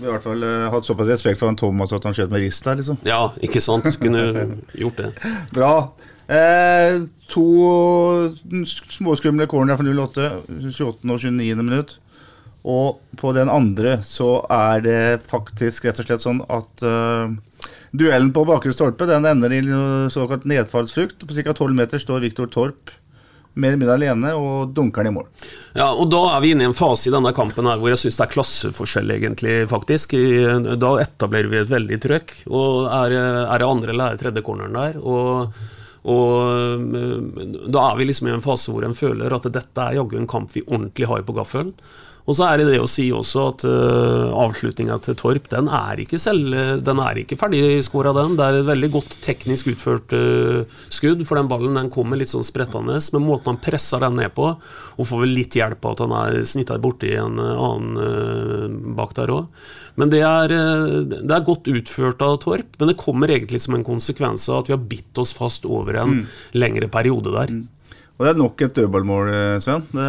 Vi 0.00 0.06
har 0.06 0.14
i 0.14 0.16
hvert 0.16 0.24
fall 0.24 0.44
eh, 0.46 0.68
hatt 0.72 0.86
såpass 0.88 1.10
respekt 1.12 1.40
for 1.40 1.50
han 1.50 1.58
Thomas 1.60 1.92
at 1.92 2.06
han 2.08 2.14
skjøt 2.16 2.30
med 2.32 2.40
rist 2.40 2.64
der, 2.64 2.78
liksom. 2.80 2.96
Ja, 3.04 3.34
ikke 3.44 3.60
sant? 3.60 3.84
Kunne 4.00 4.46
gjort 4.72 5.02
det. 5.02 5.10
Bra. 5.56 5.72
Eh, 6.30 7.02
to 7.28 7.44
småskumle 8.64 9.48
corner 9.50 9.76
fra 9.76 9.84
08, 9.84 10.30
28. 10.70 11.04
og 11.04 11.20
29. 11.20 11.60
minutt. 11.60 11.98
Og 12.70 13.00
på 13.20 13.32
den 13.36 13.52
andre 13.52 13.98
så 14.04 14.38
er 14.52 14.82
det 14.84 15.02
faktisk 15.28 15.88
rett 15.88 16.00
og 16.00 16.08
slett 16.08 16.24
sånn 16.24 16.42
at 16.52 16.84
eh, 16.84 17.36
duellen 17.92 18.32
på 18.36 18.44
bakre 18.48 18.72
stolpe 18.72 19.08
den 19.08 19.28
ender 19.28 19.52
i 19.52 19.60
såkalt 20.12 20.48
nedfallsfrukt. 20.48 21.26
På 21.26 21.36
ca. 21.36 21.52
12 21.52 21.76
meter 21.76 22.00
står 22.00 22.24
Viktor 22.24 22.48
Torp 22.52 22.92
mer 23.54 23.72
eller 23.72 23.80
mindre 23.80 23.96
alene 23.98 24.32
og 24.38 24.70
dunker 24.76 25.02
den 25.04 25.12
i 25.12 25.16
mål. 25.16 25.26
Ja, 25.74 25.88
og 25.92 26.10
Da 26.12 26.20
er 26.36 26.40
vi 26.44 26.52
inne 26.54 26.62
i 26.62 26.70
en 26.70 26.76
fase 26.76 27.08
i 27.10 27.14
denne 27.14 27.32
kampen 27.36 27.66
her 27.66 27.80
hvor 27.80 27.90
jeg 27.92 27.98
syns 28.04 28.20
det 28.20 28.26
er 28.28 28.32
klasseforskjell, 28.36 29.10
egentlig. 29.16 29.56
faktisk. 29.70 30.14
Da 30.78 30.92
etablerer 31.02 31.50
vi 31.50 31.60
et 31.60 31.72
veldig 31.74 32.00
trøkk. 32.00 32.34
og 32.48 32.86
Er, 32.86 33.16
er 33.46 33.58
det 33.58 33.66
andre 33.68 33.90
eller 33.94 34.14
er 34.14 34.16
tredje 34.22 34.42
corneren 34.46 34.72
der? 34.78 35.00
og 35.02 35.52
og 36.00 36.80
eh, 36.96 37.56
Da 37.68 37.90
er 37.90 37.96
vi 37.98 38.06
liksom 38.08 38.28
i 38.30 38.32
en 38.32 38.40
fase 38.40 38.72
hvor 38.72 38.86
en 38.86 38.94
føler 38.96 39.34
at 39.36 39.44
dette 39.52 39.82
er 39.84 39.98
jaggu 39.98 40.16
en 40.16 40.26
kamp 40.30 40.48
vi 40.54 40.62
ordentlig 40.64 41.06
har 41.10 41.20
på 41.28 41.34
gaffelen. 41.36 41.74
Og 42.28 42.36
så 42.36 42.46
er 42.46 42.60
det 42.60 42.66
det 42.70 42.80
å 42.82 42.88
si 42.90 43.06
også 43.14 43.44
at 43.48 43.64
uh, 43.66 44.34
avslutninga 44.44 44.98
til 45.04 45.16
Torp 45.18 45.48
den 45.50 45.70
er 45.72 46.02
ikke 46.02 46.20
selv, 46.20 46.52
den 46.84 47.02
er 47.02 47.22
ikke 47.22 47.38
ferdigskåra, 47.40 48.12
den. 48.16 48.36
Det 48.38 48.46
er 48.46 48.58
et 48.60 48.68
veldig 48.68 48.90
godt 48.94 49.16
teknisk 49.24 49.72
utført 49.72 50.14
uh, 50.14 50.62
skudd, 50.92 51.24
for 51.28 51.40
den 51.40 51.50
ballen 51.50 51.78
den 51.80 51.90
kommer 51.92 52.20
litt 52.20 52.32
sånn 52.32 52.46
sprettende. 52.46 53.00
Men 53.14 53.26
måten 53.26 53.54
han 53.54 53.62
presser 53.62 54.04
den 54.04 54.20
ned 54.20 54.34
på, 54.36 54.52
og 54.52 55.08
får 55.08 55.24
vel 55.24 55.34
litt 55.40 55.58
hjelp 55.58 55.84
av 55.84 55.96
at 55.96 56.04
han 56.04 56.16
er 56.20 56.40
snitta 56.48 56.78
borti 56.82 57.14
en 57.18 57.40
uh, 57.40 57.64
annen 57.70 58.00
uh, 58.00 58.94
bak 59.00 59.16
der 59.18 59.34
òg. 59.34 59.66
Men 59.98 60.12
det 60.12 60.22
er, 60.24 60.52
det 61.10 61.34
er 61.34 61.42
godt 61.44 61.66
utført 61.68 62.22
av 62.24 62.38
Torp, 62.40 62.78
men 62.78 62.88
det 62.88 62.96
kommer 62.96 63.28
egentlig 63.34 63.58
som 63.60 63.74
en 63.76 63.84
konsekvens 63.84 64.46
av 64.48 64.62
at 64.62 64.70
vi 64.70 64.76
har 64.76 64.86
bitt 64.88 65.18
oss 65.20 65.34
fast 65.36 65.66
over 65.68 65.98
en 66.00 66.22
lengre 66.56 66.88
periode 66.88 67.34
der. 67.34 67.52
Og 68.20 68.26
det 68.26 68.34
er 68.34 68.36
nok 68.36 68.60
et 68.60 68.76
dødballmål, 68.76 69.28
eh, 69.32 69.58
Sven. 69.64 69.86
Det, 69.96 70.08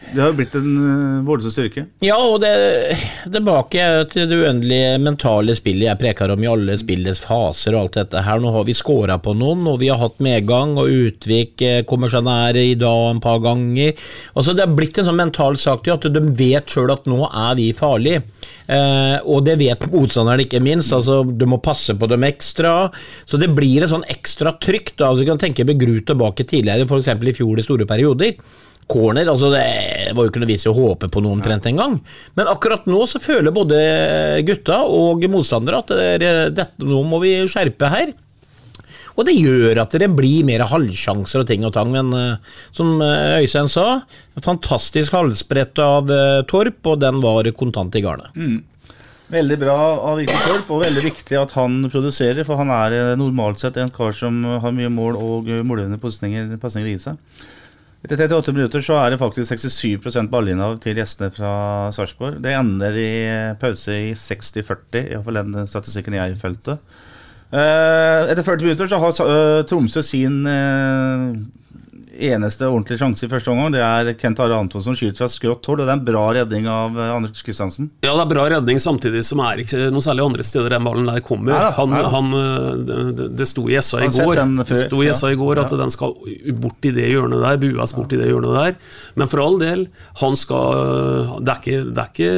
det 0.00 0.22
har 0.22 0.32
blitt 0.34 0.54
en 0.58 0.70
eh, 0.80 1.24
voldsom 1.26 1.52
styrke. 1.52 1.84
Ja, 2.02 2.16
og 2.18 2.40
det, 2.42 2.50
tilbake 3.30 3.84
til 4.10 4.26
det 4.30 4.38
uendelige 4.40 4.96
mentale 5.02 5.54
spillet 5.54 5.86
jeg 5.86 6.00
preker 6.00 6.32
om 6.32 6.42
i 6.42 6.48
alle 6.50 6.76
spillets 6.80 7.20
faser 7.22 7.76
og 7.76 7.84
alt 7.84 7.98
dette 8.00 8.24
her. 8.26 8.40
Nå 8.42 8.50
har 8.54 8.66
vi 8.66 8.74
scora 8.76 9.20
på 9.22 9.36
noen, 9.38 9.66
og 9.70 9.78
vi 9.82 9.90
har 9.92 10.00
hatt 10.00 10.18
medgang, 10.24 10.74
og 10.80 10.90
Utvik 10.90 11.62
eh, 11.66 11.82
kommer 11.88 12.10
seg 12.12 12.24
nær 12.26 12.58
i 12.58 12.74
dag 12.80 13.10
en 13.10 13.22
par 13.22 13.42
ganger. 13.44 13.94
Altså 14.34 14.56
Det 14.56 14.66
har 14.66 14.74
blitt 14.78 14.98
en 14.98 15.10
sånn 15.10 15.20
mental 15.20 15.58
sak 15.60 15.84
til 15.86 15.94
at 15.94 16.08
de 16.10 16.24
vet 16.38 16.72
sjøl 16.74 16.94
at 16.96 17.06
nå 17.10 17.22
er 17.28 17.58
vi 17.60 17.70
farlige. 17.76 18.24
Eh, 18.70 19.16
og 19.26 19.44
det 19.46 19.58
vet 19.60 19.86
motstanderen 19.92 20.44
ikke 20.46 20.62
minst. 20.64 20.94
altså 20.96 21.22
Du 21.24 21.46
må 21.50 21.60
passe 21.62 21.94
på 21.98 22.08
dem 22.10 22.26
ekstra. 22.26 22.88
Så 23.26 23.38
det 23.40 23.52
blir 23.54 23.84
et 23.84 23.92
sånn 23.92 24.06
ekstra 24.10 24.56
trykk. 24.58 24.96
da, 24.96 25.10
altså 25.10 25.22
Du 25.22 25.30
kan 25.30 25.44
tenke 25.44 25.68
Begrut 25.68 26.08
tilbake 26.10 26.46
tidligere, 26.46 26.88
f.eks. 26.88 27.14
i 27.14 27.36
fjor 27.36 27.58
i 27.58 27.66
store 27.66 27.86
perioder. 27.86 28.34
Corner, 28.90 29.28
altså 29.30 29.52
det 29.52 29.66
var 30.16 30.26
jo 30.26 30.32
ikke 30.32 30.42
noe 30.42 30.50
vits 30.50 30.66
i 30.66 30.70
å 30.72 30.76
håpe 30.76 31.10
på 31.12 31.22
noe 31.22 31.36
omtrent 31.36 31.68
engang. 31.70 31.98
Men 32.38 32.50
akkurat 32.50 32.88
nå 32.90 33.04
så 33.10 33.22
føler 33.22 33.54
både 33.54 33.78
gutta 34.48 34.82
og 34.90 35.22
motstandere 35.30 35.84
at 35.84 35.94
det, 36.22 36.32
dette, 36.56 36.86
nå 36.86 37.04
må 37.06 37.22
vi 37.22 37.36
skjerpe 37.50 37.92
her. 37.92 38.12
Og 39.18 39.26
det 39.28 39.36
gjør 39.36 39.82
at 39.82 39.94
det 40.00 40.08
blir 40.16 40.46
mer 40.48 40.64
halvsjanser 40.70 41.42
og 41.42 41.48
ting 41.48 41.66
og 41.66 41.74
tang. 41.76 41.92
Men 41.92 42.10
uh, 42.14 42.56
som 42.72 43.00
eh, 43.04 43.42
Øystein 43.42 43.68
sa, 43.68 44.00
fantastisk 44.40 45.12
halsbrett 45.16 45.80
av 45.82 46.08
uh, 46.08 46.40
Torp, 46.48 46.80
og 46.88 47.00
den 47.02 47.20
var 47.22 47.50
kontant 47.58 47.96
i 47.98 48.04
garnet. 48.04 48.32
Veldig 49.30 49.58
bra 49.60 49.76
av 50.10 50.18
Viktor 50.18 50.40
Torp, 50.46 50.70
og 50.74 50.84
veldig 50.86 51.04
viktig 51.04 51.36
at 51.38 51.52
han 51.58 51.84
produserer. 51.92 52.46
For 52.48 52.58
han 52.58 52.72
er 52.74 53.14
normalt 53.20 53.62
sett 53.62 53.78
en 53.78 53.92
kar 53.92 54.16
som 54.16 54.40
har 54.62 54.74
mye 54.74 54.90
mål 54.90 55.18
og 55.20 55.50
målgivende 55.68 56.00
pasninger 56.00 56.94
i 56.94 56.98
seg. 57.02 57.20
Etter 58.00 58.16
38 58.30 58.54
minutter 58.56 58.84
så 58.84 58.96
er 58.96 59.12
det 59.12 59.20
faktisk 59.20 59.52
67% 59.52 60.30
ballinnehav 60.32 60.78
til 60.80 60.96
gjestene 60.96 61.28
fra 61.36 61.52
Sarpsborg. 61.92 62.38
Det 62.40 62.54
ender 62.56 62.96
i 62.96 63.10
pause 63.60 63.92
i 63.92 64.12
60-40, 64.16 65.02
iallfall 65.02 65.40
den 65.42 65.68
statistikken 65.68 66.16
jeg 66.16 66.38
fulgte. 66.40 66.78
Eh, 67.50 68.30
etter 68.30 68.46
40 68.46 68.64
minutter 68.64 68.88
så 68.88 69.00
har 69.02 69.20
eh, 69.26 69.60
Tromsø 69.68 70.04
sin 70.06 70.40
eh, 70.48 71.34
eneste 72.28 72.68
ordentlige 72.68 73.00
sjanse 73.00 73.26
i 73.26 73.30
første 73.30 73.50
omgang. 73.52 73.72
Det 73.74 73.82
er 73.84 74.12
Kent 74.20 74.40
Are 74.42 74.58
Anton 74.60 74.84
som 74.84 74.96
skyter 74.98 75.22
fra 75.22 75.28
skrått 75.32 75.68
hold, 75.70 75.82
og 75.82 75.88
det 75.88 75.94
er 75.94 75.98
en 75.98 76.06
bra 76.06 76.24
redning 76.36 76.68
av 76.70 76.98
eh, 76.98 77.12
Anders 77.16 77.44
Kristiansen. 77.46 77.90
Ja, 78.04 78.12
det 78.12 78.24
er 78.24 78.32
bra 78.32 78.46
redning, 78.52 78.80
samtidig 78.82 79.22
som 79.26 79.42
er 79.44 79.62
ikke 79.64 79.88
noe 79.94 80.04
særlig 80.04 80.26
andre 80.26 80.46
steder 80.46 80.74
den 80.74 80.86
ballen 80.88 81.10
der 81.10 81.22
kommer. 81.26 81.54
Ja, 81.56 81.70
han, 81.76 81.96
ja. 81.96 82.10
han, 82.14 82.32
øh, 82.36 82.68
det, 83.16 83.28
det 83.38 83.48
sto 83.50 83.66
i 83.70 83.78
SA 83.82 84.04
i 84.06 84.10
går, 84.14 84.42
det 84.60 84.68
før, 84.68 84.98
i. 85.04 85.12
SA 85.16 85.32
i 85.34 85.38
går 85.40 85.62
at 85.64 85.76
den 85.82 85.94
skal 85.94 86.16
bort 86.60 86.90
i 86.90 86.94
det 86.96 87.08
hjørnet 87.10 87.44
der, 87.44 87.60
bues 87.62 87.96
bort 87.96 88.12
i 88.16 88.20
det 88.20 88.30
hjørnet 88.30 88.58
der. 88.58 88.76
Men 89.20 89.30
for 89.30 89.44
all 89.44 89.60
del, 89.60 89.86
han 90.20 90.36
skal 90.38 91.38
Det 91.40 91.52
er 91.52 91.58
ikke, 91.60 91.80
det 91.90 92.02
er 92.04 92.12
ikke 92.12 92.30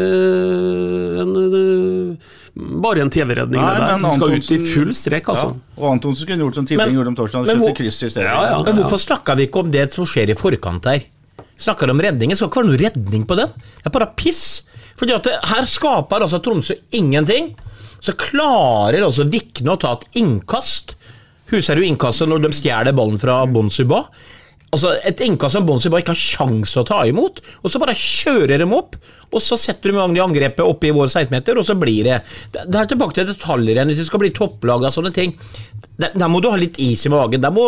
en, 1.22 1.36
øh, 1.36 2.32
bare 2.54 3.00
en 3.00 3.10
TV-redning, 3.10 3.60
der. 3.62 3.98
men 3.98 4.10
skal 4.18 4.34
ut 4.36 4.50
i 4.52 4.58
full 4.60 4.90
strekk, 4.92 5.30
altså. 5.32 5.54
Ja, 5.54 5.82
og 5.82 5.86
Antonsen 5.94 6.26
kunne 6.28 6.44
gjort 6.44 6.54
som 6.54 6.66
Tipping 6.66 6.86
Men- 6.86 6.94
gjorde 6.98 7.08
om 7.08 7.16
torsdagen, 7.16 7.46
men 7.46 7.58
hvor- 7.58 7.74
kryss 7.76 8.02
i 8.02 8.10
stedet. 8.10 8.28
Ja, 8.28 8.42
ja. 8.50 8.62
Men 8.62 8.76
hvorfor 8.76 9.00
snakka 9.00 9.36
vi 9.36 9.46
ikke 9.46 9.60
om 9.64 9.70
det 9.70 9.92
som 9.92 10.04
skjer 10.04 10.30
i 10.30 10.34
forkant 10.34 10.84
her? 10.84 11.00
Snakker 11.56 11.90
om 11.90 11.98
redningen, 12.00 12.36
skal 12.36 12.48
ikke 12.48 12.62
være 12.62 12.70
noe 12.72 12.80
redning 12.82 13.24
på 13.26 13.36
den. 13.36 13.48
Det 13.48 13.86
er 13.86 13.90
bare 13.90 14.12
piss. 14.16 14.62
Fordi 14.96 15.14
at 15.14 15.22
det, 15.22 15.32
Her 15.44 15.64
skaper 15.64 16.20
altså 16.20 16.42
Tromsø 16.42 16.74
ingenting. 16.92 17.54
Så 18.00 18.12
klarer 18.18 19.00
altså 19.02 19.24
Vikne 19.30 19.72
å 19.72 19.78
ta 19.80 19.92
et 19.92 20.04
innkast. 20.16 20.96
Husker 21.50 21.76
du 21.76 21.82
innkastet 21.82 22.28
når 22.28 22.42
de 22.42 22.48
stjeler 22.48 22.92
ballen 22.92 23.18
fra 23.18 23.46
Bonsuba? 23.46 24.08
Altså 24.72 24.94
Et 25.04 25.18
innkast 25.26 25.52
som 25.52 25.66
Bonsi 25.68 25.90
bare 25.92 26.00
ikke 26.00 26.14
har 26.14 26.20
sjanse 26.20 26.80
å 26.80 26.86
ta 26.88 27.02
imot, 27.04 27.42
og 27.60 27.72
så 27.72 27.80
bare 27.82 27.96
kjører 27.98 28.62
de 28.62 28.68
opp. 28.72 28.96
Og 29.32 29.40
så 29.40 29.56
setter 29.60 29.90
de 29.90 29.96
i 29.96 29.98
gang 29.98 30.14
det 30.16 30.22
angrepet 30.24 30.64
oppe 30.64 30.88
i 30.88 30.94
vår 30.96 31.10
16-meter, 31.10 31.58
og 31.60 31.64
så 31.64 31.76
blir 31.76 32.04
det 32.04 32.18
Det 32.52 32.78
er 32.80 32.88
tilbake 32.88 33.16
til 33.16 33.28
detaljer 33.28 33.76
igjen, 33.76 33.92
hvis 33.92 34.00
det 34.00 34.06
skal 34.08 34.22
bli 34.22 34.32
topplag 34.36 34.84
av 34.84 34.94
sånne 34.94 35.12
ting. 35.12 35.34
Der, 36.00 36.14
der 36.16 36.30
må 36.32 36.40
du 36.40 36.48
ha 36.48 36.56
litt 36.56 36.78
is 36.80 37.04
i 37.04 37.12
magen. 37.12 37.42
Der 37.44 37.52
må 37.52 37.66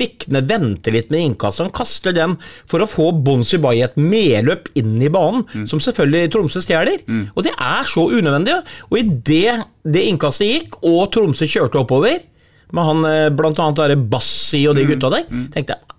Vikne 0.00 0.40
vente 0.48 0.92
litt 0.94 1.12
med 1.12 1.26
innkastet. 1.26 1.66
Han 1.66 1.74
kaster 1.76 2.16
den 2.16 2.38
for 2.40 2.80
å 2.84 2.88
få 2.88 3.10
Bonsi 3.12 3.60
Bay 3.60 3.84
et 3.84 4.00
medløp 4.00 4.70
inn 4.80 4.96
i 5.04 5.12
banen, 5.12 5.44
som 5.68 5.80
selvfølgelig 5.84 6.32
Tromsø 6.32 6.64
stjeler. 6.64 7.04
Og 7.34 7.44
det 7.44 7.52
er 7.56 7.84
så 7.88 8.06
unødvendig. 8.08 8.56
Og 8.88 8.98
idet 9.02 9.58
det 9.84 10.06
innkastet 10.08 10.48
gikk, 10.48 10.80
og 10.80 11.10
Tromsø 11.12 11.44
kjørte 11.48 11.80
oppover, 11.84 12.24
med 12.72 12.84
han 12.84 13.04
eh, 13.08 13.28
blant 13.32 13.60
annet 13.64 13.78
der 13.80 13.96
Bassi 14.12 14.64
og 14.68 14.76
de 14.76 14.88
gutta 14.88 15.12
der, 15.12 15.28
tenkte 15.54 15.76
jeg 15.76 15.97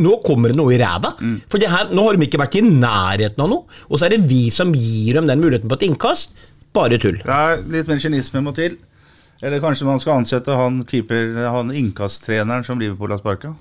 nå 0.00 0.12
kommer 0.24 0.48
det 0.52 0.56
noe 0.56 0.72
i 0.72 0.78
ræva. 0.80 1.10
For 1.50 1.58
det 1.60 1.68
her, 1.72 1.90
nå 1.92 2.06
har 2.06 2.16
de 2.16 2.24
ikke 2.28 2.40
vært 2.40 2.56
i 2.56 2.62
nærheten 2.64 3.42
av 3.44 3.50
noe, 3.52 3.66
og 3.90 3.98
så 4.00 4.06
er 4.06 4.14
det 4.16 4.22
vi 4.30 4.46
som 4.54 4.72
gir 4.72 5.18
dem 5.18 5.26
den 5.28 5.42
muligheten 5.42 5.68
på 5.68 5.76
et 5.80 5.84
innkast. 5.90 6.32
Bare 6.72 6.96
tull. 6.98 7.18
Er 7.28 7.60
litt 7.68 7.90
mer 7.90 8.00
kynisme 8.00 8.40
må 8.46 8.54
til. 8.56 8.78
Eller 9.42 9.58
kanskje 9.60 9.84
man 9.84 9.98
skal 9.98 10.20
ansette 10.22 10.54
han 10.54 10.84
keeper, 10.86 11.32
han 11.50 11.72
innkasttreneren 11.74 12.64
som 12.64 12.78
Liverpool 12.80 13.10
har 13.10 13.18
sparka. 13.20 13.52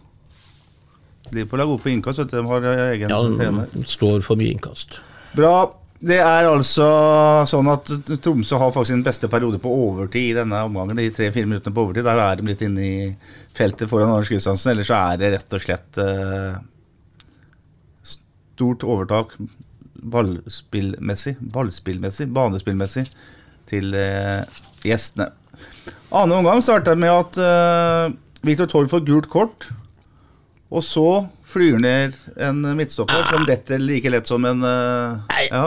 Liverpool 1.33 1.63
er 1.63 1.69
gode 1.71 1.81
på 1.83 1.89
innkast, 1.91 2.19
vet 2.21 2.31
du. 2.31 2.37
De 2.37 2.47
har 2.47 2.67
egen 2.91 3.09
Ja, 3.09 3.19
trener. 3.35 3.67
står 3.89 4.21
for 4.23 4.35
mye 4.39 4.53
innkast. 4.53 4.99
Bra. 5.35 5.71
Det 6.01 6.17
er 6.17 6.47
altså 6.49 6.85
sånn 7.45 7.67
at 7.69 7.89
Tromsø 8.25 8.57
har 8.57 8.71
faktisk 8.73 8.95
sin 8.95 9.03
beste 9.05 9.27
periode 9.29 9.59
på 9.61 9.69
overtid 9.69 10.31
i 10.31 10.37
denne 10.39 10.63
omgangen. 10.65 10.97
De 10.97 11.11
tre-fire 11.13 11.45
minuttene 11.45 11.75
på 11.75 11.83
overtid. 11.85 12.07
Der 12.07 12.21
er 12.23 12.39
de 12.39 12.47
litt 12.47 12.63
inne 12.65 12.85
i 12.85 13.09
feltet 13.53 13.91
foran 13.91 14.09
Anders 14.09 14.31
Kristiansen. 14.31 14.71
Ellers 14.73 14.89
så 14.89 14.97
er 14.97 15.19
det 15.21 15.29
rett 15.35 15.53
og 15.53 15.61
slett 15.61 15.99
uh, 16.01 16.55
stort 18.01 18.85
overtak 18.87 19.35
ballspillmessig, 20.01 21.35
ballspillmessig, 21.53 22.27
banespillmessig 22.33 23.05
til 23.69 23.93
uh, 23.93 24.41
gjestene. 24.81 25.29
Annen 26.09 26.39
omgang 26.39 26.63
starter 26.65 26.97
med 26.97 27.13
at 27.13 27.37
uh, 27.37 28.17
Viktor 28.41 28.71
Torv 28.73 28.89
får 28.89 29.05
gult 29.05 29.29
kort. 29.29 29.69
Og 30.71 30.81
så 30.87 31.05
flyr 31.51 31.77
ned 31.83 32.17
en 32.41 32.65
midtstopper 32.73 33.25
som 33.29 33.45
detter 33.45 33.77
like 33.77 34.09
lett 34.09 34.29
som 34.29 34.49
en 34.49 34.65
uh, 34.65 35.21
ja. 35.51 35.65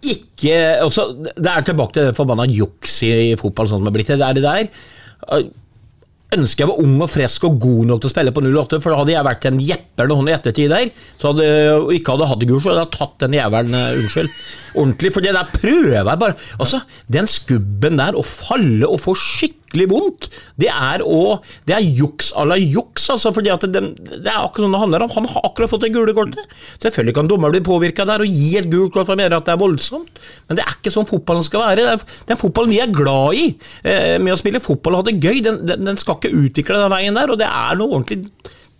Ikke 0.00 0.54
også, 0.80 1.04
Det 1.36 1.50
er 1.50 1.64
tilbake 1.66 1.92
til 1.92 2.08
det 2.08 2.16
forbanna 2.16 2.46
juks 2.48 3.02
i 3.04 3.34
fotball 3.40 3.68
sånn 3.68 3.82
som 3.82 3.88
det 3.88 3.92
er 3.92 3.98
blitt. 3.98 4.12
Det 4.16 4.28
er 4.28 4.38
det 4.38 4.44
der. 4.46 5.50
Ønsker 6.36 6.64
jeg 6.64 6.70
var 6.70 6.82
ung 6.82 6.96
og 7.02 7.10
frisk 7.10 7.44
og 7.48 7.58
god 7.62 7.88
nok 7.90 8.02
til 8.02 8.10
å 8.10 8.12
spille 8.12 8.34
på 8.34 8.42
08, 8.46 8.80
for 8.82 8.92
da 8.92 9.00
hadde 9.00 9.14
jeg 9.16 9.26
vært 9.26 9.46
en 9.50 9.62
jepper 9.66 10.10
noen 10.10 10.30
i 10.30 10.34
ettertid 10.36 10.70
der. 10.70 10.90
Så 11.18 11.32
hadde, 11.32 11.46
og 11.76 11.94
ikke 11.96 12.14
hadde 12.14 12.28
hatt 12.30 12.44
gul, 12.46 12.60
så 12.60 12.72
hadde 12.72 12.84
jeg 12.84 12.92
tatt 12.96 13.16
den 13.24 13.38
jævelen, 13.38 13.74
uh, 13.76 14.00
unnskyld, 14.00 14.30
ordentlig. 14.74 15.14
For 15.16 15.26
det 15.26 15.34
der 15.36 15.54
prøver 15.54 15.96
jeg 15.96 16.06
bare. 16.10 16.36
Altså, 16.60 16.82
den 17.10 17.30
skubben 17.30 17.98
der, 17.98 18.14
å 18.14 18.22
falle 18.26 18.86
og 18.86 19.02
få 19.02 19.16
skikkelig 19.18 19.88
vondt, 19.90 20.28
det 20.60 20.70
er, 20.70 21.02
å, 21.02 21.40
det 21.66 21.76
er 21.76 21.90
juks 21.98 22.30
à 22.38 22.46
la 22.46 22.58
juks, 22.60 23.08
altså. 23.10 23.34
fordi 23.34 23.52
at 23.54 23.66
det, 23.70 23.82
det 23.98 24.30
er 24.30 24.38
akkurat 24.38 24.68
noe 24.68 24.76
det 24.76 24.82
handler 24.84 25.06
om. 25.06 25.14
Han 25.18 25.28
har 25.34 25.50
akkurat 25.50 25.72
fått 25.72 25.86
det 25.86 25.92
gule 25.94 26.14
kortet. 26.16 26.54
Selvfølgelig 26.82 27.16
kan 27.18 27.30
dommer 27.30 27.54
bli 27.54 27.62
påvirka 27.66 28.06
der 28.08 28.22
og 28.22 28.30
gi 28.30 28.54
et 28.60 28.70
gult 28.70 28.94
kort 28.94 29.10
for 29.10 29.18
å 29.18 29.20
mene 29.20 29.38
at 29.38 29.50
det 29.50 29.56
er 29.56 29.62
voldsomt, 29.62 30.22
men 30.46 30.58
det 30.58 30.66
er 30.66 30.78
ikke 30.78 30.94
sånn 30.94 31.10
fotballen 31.10 31.46
skal 31.46 31.66
være. 31.66 31.98
Det 31.98 32.30
den 32.30 32.38
fotballen 32.40 32.70
vi 32.72 32.80
er 32.82 32.94
glad 32.94 33.38
i 33.38 33.46
eh, 33.82 34.16
med 34.22 34.34
å 34.34 34.38
spille 34.38 34.62
fotball 34.62 34.96
og 34.96 35.02
ha 35.02 35.10
det 35.10 35.18
gøy, 35.18 35.42
den, 35.44 35.60
den, 35.66 35.86
den 35.88 35.98
skal 35.98 36.19
ikke 36.20 36.46
utvikla 36.46 36.84
den 36.84 36.94
veien 36.94 37.18
der, 37.18 37.32
og 37.32 37.40
det 37.40 37.48
er 37.48 37.80
noe 37.80 37.96
ordentlig 37.96 38.24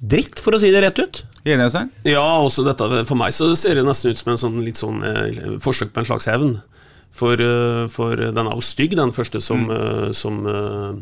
dritt, 0.00 0.40
for 0.40 0.56
å 0.56 0.60
si 0.60 0.70
det 0.72 0.84
rett 0.84 1.00
ut. 1.00 1.22
Ja, 2.08 2.24
også 2.40 2.64
dette, 2.64 2.88
for 3.08 3.20
meg 3.20 3.34
så 3.36 3.50
ser 3.58 3.76
det 3.76 3.84
nesten 3.86 4.12
ut 4.12 4.20
som 4.20 4.32
en 4.32 4.40
sånn, 4.40 4.60
litt 4.64 4.80
sånn 4.80 5.00
eh, 5.04 5.40
forsøk 5.64 5.92
på 5.94 6.02
en 6.02 6.08
slags 6.08 6.28
hevn. 6.30 6.58
For, 7.10 7.40
eh, 7.40 7.86
for 7.90 8.16
den 8.16 8.46
er 8.46 8.54
jo 8.54 8.64
stygg, 8.64 8.94
den 8.96 9.12
første 9.14 9.42
som, 9.42 9.66
eh, 9.70 10.10
som 10.16 10.44
eh, 10.46 11.00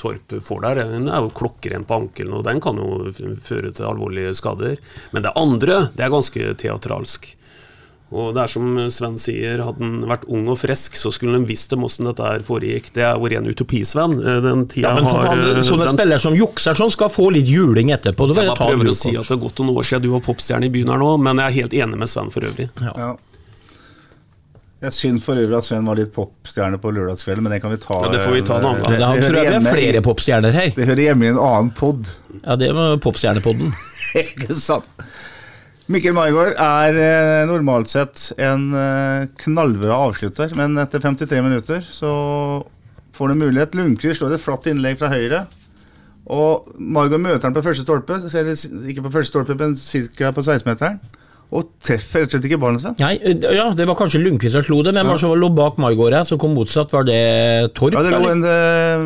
Torp 0.00 0.32
får 0.42 0.62
der. 0.62 0.82
Den 0.92 1.08
er 1.10 1.24
jo 1.24 1.34
klokkeren 1.34 1.84
på 1.84 1.98
ankelen, 2.04 2.36
og 2.38 2.46
den 2.46 2.60
kan 2.62 2.78
jo 2.78 3.10
føre 3.42 3.72
til 3.74 3.88
alvorlige 3.88 4.34
skader. 4.38 4.78
Men 5.12 5.26
det 5.26 5.34
andre, 5.36 5.82
det 5.96 6.06
er 6.06 6.14
ganske 6.14 6.54
teatralsk. 6.62 7.32
Og 8.10 8.32
det 8.34 8.42
er 8.42 8.50
som 8.50 8.64
Sven 8.90 9.14
sier, 9.22 9.60
hadde 9.62 9.78
han 9.86 10.00
vært 10.10 10.24
ung 10.26 10.48
og 10.50 10.56
frisk, 10.58 10.96
så 10.98 11.12
skulle 11.14 11.36
han 11.38 11.44
visst 11.46 11.70
om 11.76 11.84
hvordan 11.84 12.08
dette 12.10 12.26
her 12.26 12.40
foregikk. 12.42 12.88
Det 12.96 13.04
er 13.06 13.14
jo 13.14 13.28
ren 13.30 13.46
utopi, 13.46 13.84
Sven. 13.86 14.16
Eh, 14.18 14.40
Den 14.42 14.64
tida 14.66 14.88
Ja, 14.88 14.94
men 14.96 15.04
har 15.06 15.22
faen, 15.28 15.44
eh, 15.56 15.60
sånne 15.62 15.86
den- 15.86 15.94
spillere 15.94 16.18
som 16.18 16.34
jukser 16.34 16.74
sånn, 16.74 16.90
skal 16.90 17.08
få 17.08 17.30
litt 17.32 17.46
juling 17.46 17.92
etterpå. 17.94 18.26
Da 18.26 18.34
vil 18.34 18.48
Jeg 18.50 18.56
prøver 18.58 18.90
å 18.90 18.94
si 18.98 19.14
at 19.14 19.28
det 19.28 19.36
er 19.38 19.42
gått 19.46 19.62
noen 19.62 19.76
år 19.78 19.86
siden 19.86 20.02
du 20.02 20.08
var 20.10 20.20
popstjerne 20.26 20.64
i 20.66 20.68
byen 20.74 20.88
her 20.88 20.98
nå, 20.98 21.20
men 21.22 21.36
jeg 21.36 21.46
er 21.46 21.60
helt 21.62 21.72
enig 21.86 21.98
med 21.98 22.08
Sven 22.08 22.30
for 22.30 22.40
øvrig. 22.40 22.68
Ja. 22.82 23.16
Jeg 24.82 24.92
syns 24.96 25.22
for 25.22 25.36
øvrig 25.36 25.58
at 25.58 25.64
Sven 25.68 25.84
var 25.84 25.94
litt 26.00 26.12
popstjerne 26.14 26.78
på 26.80 26.90
lørdagskvelden, 26.96 27.42
men 27.44 27.52
det 27.52 27.60
kan 27.62 27.70
vi 27.70 27.76
ta 27.76 27.98
Ja, 28.00 28.08
det 28.08 28.20
får 28.24 28.32
vi 28.32 28.40
ta 28.48 28.56
en 28.58 28.64
annen 28.64 28.82
gang. 28.82 28.90
det, 28.90 28.98
det, 28.98 29.32
det, 29.32 29.62
har 29.62 29.74
i- 29.74 29.74
flere 29.76 30.00
popstjerner 30.02 30.52
her. 30.56 30.70
det 30.74 30.86
hører 30.88 31.02
hjemme 31.04 31.22
i 31.26 31.28
en 31.28 31.38
annen 31.38 31.70
pod. 31.76 32.08
Ja, 32.46 32.56
det 32.56 32.72
var 32.74 32.96
popstjernepodden. 32.96 33.70
Ikke 34.16 34.54
sant? 34.56 34.84
Mikkel 35.90 36.14
Maigård 36.14 36.54
er 36.54 36.96
eh, 37.02 37.48
normalt 37.50 37.90
sett 37.90 38.28
en 38.38 38.68
eh, 38.78 39.24
knallbra 39.42 39.96
avslutter, 40.06 40.52
men 40.54 40.78
etter 40.78 41.02
53 41.02 41.40
minutter 41.42 41.82
så 41.82 42.10
får 43.16 43.32
han 43.32 43.40
mulighet. 43.42 43.74
Lundqvist 43.74 44.20
slår 44.20 44.36
et 44.36 44.44
flatt 44.44 44.68
innlegg 44.70 45.00
fra 45.00 45.10
høyre. 45.10 45.40
Og 46.30 46.68
Maigård 46.78 47.24
møter 47.24 47.48
han 47.48 47.56
på 47.56 47.64
første 47.66 47.82
stolpe, 47.82 48.20
ikke 48.22 49.02
på 49.02 49.12
første 49.16 49.32
stolpe, 49.32 49.56
men 49.58 49.74
ca. 49.74 50.30
på 50.36 50.44
16-meteren. 50.46 51.00
Og 51.50 51.66
treffer 51.82 52.22
rett 52.22 52.30
og 52.30 52.36
slett 52.36 52.44
ikke 52.46 52.58
ballen, 52.62 52.78
Sven. 52.78 52.94
Nei, 53.00 53.16
eh, 53.26 53.46
ja, 53.56 53.64
det 53.74 53.86
var 53.88 53.96
kanskje 53.98 54.20
Lundqvist 54.22 54.54
som 54.54 54.62
slo 54.62 54.84
det, 54.86 54.92
men 54.94 55.08
hvem 55.08 55.32
var 55.32 55.40
lå 55.40 55.48
bak 55.56 55.80
Maigård 55.82 56.14
her, 56.14 56.26
som 56.28 56.38
kom 56.38 56.54
motsatt? 56.54 56.92
Var 56.94 57.08
det 57.08 57.22
Torp? 57.74 57.96
Ja, 57.96 58.04
det, 58.06 58.12
lå 58.14 58.30
en, 58.30 58.44
det, 58.44 58.54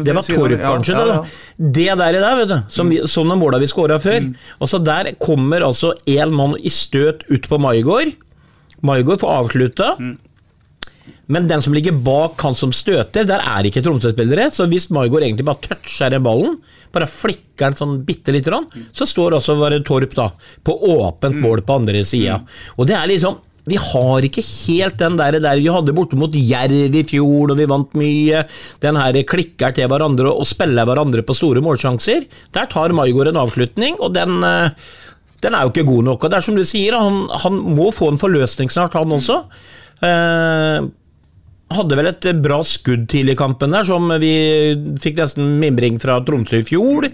Det 0.04 0.16
var 0.18 0.28
Torp, 0.28 0.56
ja, 0.58 0.74
kanskje. 0.74 0.98
ja, 0.98 1.06
det. 1.08 1.70
Det 1.78 1.86
der, 2.02 2.18
der 2.20 2.36
vet 2.42 2.52
du, 2.52 2.58
som 2.76 2.92
mm. 2.92 3.08
sånne 3.08 3.38
måla 3.40 3.62
vi 3.62 3.70
skåra 3.70 3.96
før. 4.02 4.28
Og 4.60 4.68
så 4.68 4.82
Der 4.84 5.14
kommer 5.22 5.64
altså 5.64 5.94
én 6.04 6.36
mann 6.36 6.58
i 6.60 6.72
støt 6.72 7.24
ut 7.32 7.48
på 7.48 7.60
Maigård. 7.62 8.12
Maigård 8.84 9.24
får 9.24 9.36
avslutta. 9.40 9.94
Men 11.32 11.48
den 11.48 11.62
som 11.64 11.74
ligger 11.76 11.96
bak 12.04 12.42
han 12.44 12.56
som 12.56 12.72
støter, 12.74 13.24
der 13.28 13.40
er 13.40 13.64
ikke 13.64 13.82
Tromsø-spillere. 13.84 14.50
Så 14.52 14.66
hvis 14.68 14.90
Maigård 14.92 15.24
egentlig 15.24 15.46
bare 15.48 15.62
toucher 15.64 16.12
den 16.12 16.24
ballen, 16.26 16.58
bare 16.94 17.08
flikker 17.10 17.70
den 17.70 17.78
sånn 17.78 17.96
bitte 18.06 18.34
lite 18.34 18.52
grann, 18.52 18.68
så 18.92 19.08
står 19.08 19.38
også 19.38 19.56
bare 19.60 19.80
Torp 19.86 20.14
da 20.18 20.28
på 20.64 20.76
åpent 20.94 21.40
mål 21.42 21.64
på 21.64 21.80
andre 21.80 22.04
sida. 22.06 22.42
Og 22.76 22.88
det 22.90 22.98
er 22.98 23.10
liksom 23.10 23.40
vi 23.64 23.78
har 23.80 24.24
ikke 24.26 24.42
helt 24.44 24.98
den 25.00 25.14
der, 25.16 25.38
der 25.40 25.56
vi 25.56 25.70
hadde 25.72 25.94
borte 25.96 26.18
mot 26.20 26.34
Jerv 26.36 26.92
i 26.98 27.04
fjor, 27.08 27.52
og 27.52 27.56
vi 27.56 27.68
vant 27.70 27.94
mye. 27.96 28.42
Den 28.84 28.98
her 29.00 29.16
klikker 29.24 29.72
til 29.72 29.88
hverandre 29.88 30.34
og 30.34 30.44
spiller 30.48 30.84
hverandre 30.84 31.24
på 31.24 31.36
store 31.36 31.62
målsjanser. 31.64 32.26
Der 32.52 32.68
tar 32.68 32.92
Maigård 32.92 33.32
en 33.32 33.40
avslutning, 33.40 33.96
og 34.04 34.12
den, 34.18 34.36
eh, 34.44 34.68
den 35.40 35.56
er 35.56 35.64
jo 35.64 35.72
ikke 35.72 35.88
god 35.88 36.04
nok. 36.10 36.24
Og 36.24 36.30
det 36.30 36.36
er 36.36 36.44
som 36.44 36.60
du 36.60 36.64
sier, 36.68 36.92
han, 36.92 37.24
han 37.40 37.56
må 37.78 37.88
få 37.88 38.12
en 38.12 38.20
forløsning 38.20 38.68
snart, 38.68 38.92
han 39.00 39.16
også. 39.16 39.40
Eh, 40.04 40.90
hadde 41.76 41.98
vel 41.98 42.10
et 42.10 42.28
bra 42.44 42.60
skudd 42.66 43.06
tidlig 43.10 43.36
i 43.36 43.40
kampen 43.40 43.74
der, 43.74 43.86
som 43.88 44.10
vi 44.22 44.34
fikk 45.02 45.18
nesten 45.20 45.56
mimring 45.62 46.00
fra 46.02 46.20
Tromsø 46.24 46.60
i 46.62 46.68
fjor. 46.68 47.08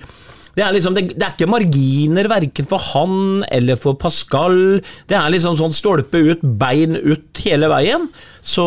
Det 0.56 0.64
er, 0.66 0.72
liksom, 0.74 0.96
det, 0.96 1.04
det 1.14 1.22
er 1.24 1.34
ikke 1.36 1.48
marginer 1.50 2.26
verken 2.30 2.66
for 2.68 2.82
han 2.90 3.44
eller 3.54 3.78
for 3.80 3.96
Pascal. 4.00 4.80
Det 5.08 5.16
er 5.16 5.30
liksom 5.32 5.56
sånn 5.60 5.74
stolpe 5.76 6.18
ut, 6.26 6.42
bein 6.42 6.98
ut 6.98 7.42
hele 7.46 7.70
veien. 7.70 8.08
Så 8.42 8.66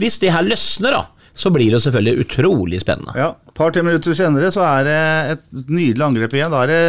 hvis 0.00 0.18
det 0.22 0.34
her 0.34 0.44
løsner, 0.48 0.98
da, 0.98 1.30
så 1.32 1.52
blir 1.54 1.70
det 1.72 1.82
selvfølgelig 1.86 2.26
utrolig 2.26 2.82
spennende. 2.82 3.14
Ja, 3.16 3.30
Et 3.46 3.56
par-tre 3.56 3.84
minutter 3.86 4.16
senere 4.16 4.50
så 4.54 4.64
er 4.66 4.86
det 4.88 5.00
et 5.36 5.68
nydelig 5.70 6.06
angrep 6.06 6.34
igjen. 6.36 6.52
Da 6.52 6.64
er 6.66 6.72
det 6.74 6.84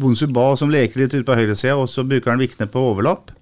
Bonsuba 0.00 0.52
som 0.56 0.70
leker 0.72 1.02
litt 1.02 1.14
ute 1.16 1.26
på 1.26 1.36
høyresida, 1.36 1.76
og 1.76 1.90
så 1.90 2.06
bruker 2.06 2.32
han 2.32 2.40
Vikne 2.40 2.70
på 2.70 2.86
overlapp. 2.92 3.34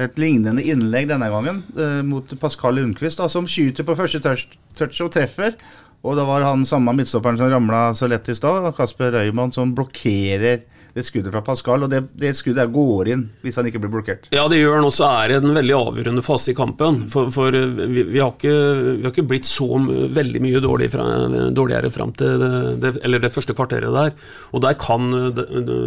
Et 0.00 0.18
lignende 0.20 0.64
innlegg 0.64 1.10
denne 1.10 1.28
gangen 1.32 1.60
eh, 1.76 2.00
mot 2.06 2.32
Pascal 2.40 2.78
Lundqvist, 2.78 3.20
da, 3.20 3.28
som 3.28 3.48
skyter 3.50 3.84
på 3.84 3.98
første 3.98 4.22
touch, 4.22 5.00
og 5.04 5.12
treffer. 5.12 5.56
Og 6.00 6.16
det 6.16 6.24
var 6.24 6.46
han 6.46 6.64
samme 6.64 6.94
midtstopperen 6.96 7.36
som 7.36 7.50
ramla 7.52 7.90
så 7.96 8.08
lett 8.08 8.28
i 8.32 8.36
stad, 8.36 8.70
Kasper 8.76 9.12
Røymann, 9.12 9.52
som 9.52 9.74
blokkerer 9.76 10.62
det 10.94 11.04
skuddet 11.06 11.32
fra 11.34 11.42
Pascal. 11.44 11.84
Og 11.84 11.92
det, 11.92 12.00
det 12.16 12.32
skuddet 12.38 12.72
går 12.72 13.12
inn 13.12 13.26
hvis 13.44 13.60
han 13.60 13.68
ikke 13.68 13.82
blir 13.82 13.92
blokkert. 13.98 14.30
Ja, 14.32 14.46
det 14.50 14.62
gjør 14.62 14.78
han 14.78 14.88
også 14.88 15.10
er 15.10 15.36
en 15.36 15.52
veldig 15.54 15.76
avgjørende 15.76 16.24
fase 16.24 16.54
i 16.54 16.56
kampen. 16.56 17.02
For, 17.12 17.28
for 17.34 17.52
vi, 17.52 18.06
vi, 18.14 18.18
har 18.22 18.32
ikke, 18.32 18.56
vi 18.96 19.04
har 19.04 19.12
ikke 19.12 19.28
blitt 19.28 19.48
så 19.48 19.68
veldig 19.76 20.42
mye 20.46 20.64
dårlig 20.64 20.88
fra, 20.94 21.06
dårligere 21.52 21.92
fram 21.94 22.14
til 22.16 22.40
det, 22.80 22.94
det, 22.96 23.20
det 23.26 23.34
første 23.34 23.56
kvarteret 23.58 23.92
der. 24.00 24.16
Og 24.56 24.64
der 24.64 24.80
kan, 24.80 25.12
det, 25.36 25.46
det, 25.68 25.80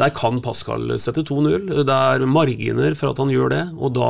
der 0.00 0.10
kan 0.14 0.40
Pascal 0.42 0.90
sette 0.98 1.22
2-0. 1.26 1.68
Det 1.86 1.94
er 1.94 2.26
marginer 2.26 2.96
for 2.98 3.12
at 3.12 3.20
han 3.22 3.30
gjør 3.30 3.52
det, 3.54 3.62
og 3.78 3.94
da, 3.94 4.08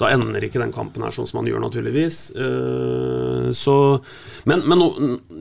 da 0.00 0.08
ender 0.14 0.42
ikke 0.46 0.60
den 0.62 0.72
kampen 0.72 1.04
her 1.04 1.12
sånn 1.14 1.28
som 1.28 1.42
han 1.42 1.48
gjør, 1.50 1.60
naturligvis. 1.66 2.20
Eh, 2.40 3.50
Så, 3.56 3.74
men, 4.48 4.62
men 4.70 4.82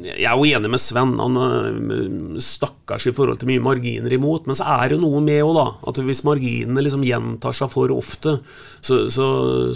jeg 0.03 0.25
er 0.25 0.35
jo 0.35 0.47
enig 0.57 0.69
med 0.73 0.81
Sven. 0.81 1.13
Han 1.19 1.37
er 1.39 2.39
stakkars 2.43 3.05
i 3.09 3.13
forhold 3.15 3.39
til 3.41 3.49
mye 3.51 3.63
marginer 3.63 4.13
imot. 4.15 4.47
Men 4.49 4.57
så 4.57 4.65
er 4.79 4.93
det 4.93 4.99
noe 5.01 5.21
med 5.23 5.43
òg, 5.45 5.53
da. 5.57 5.65
At 5.91 6.01
hvis 6.03 6.23
marginene 6.27 6.83
liksom 6.83 7.03
gjentar 7.05 7.55
seg 7.55 7.71
for 7.71 7.93
ofte, 7.95 8.37
så, 8.81 9.01
så, 9.13 9.27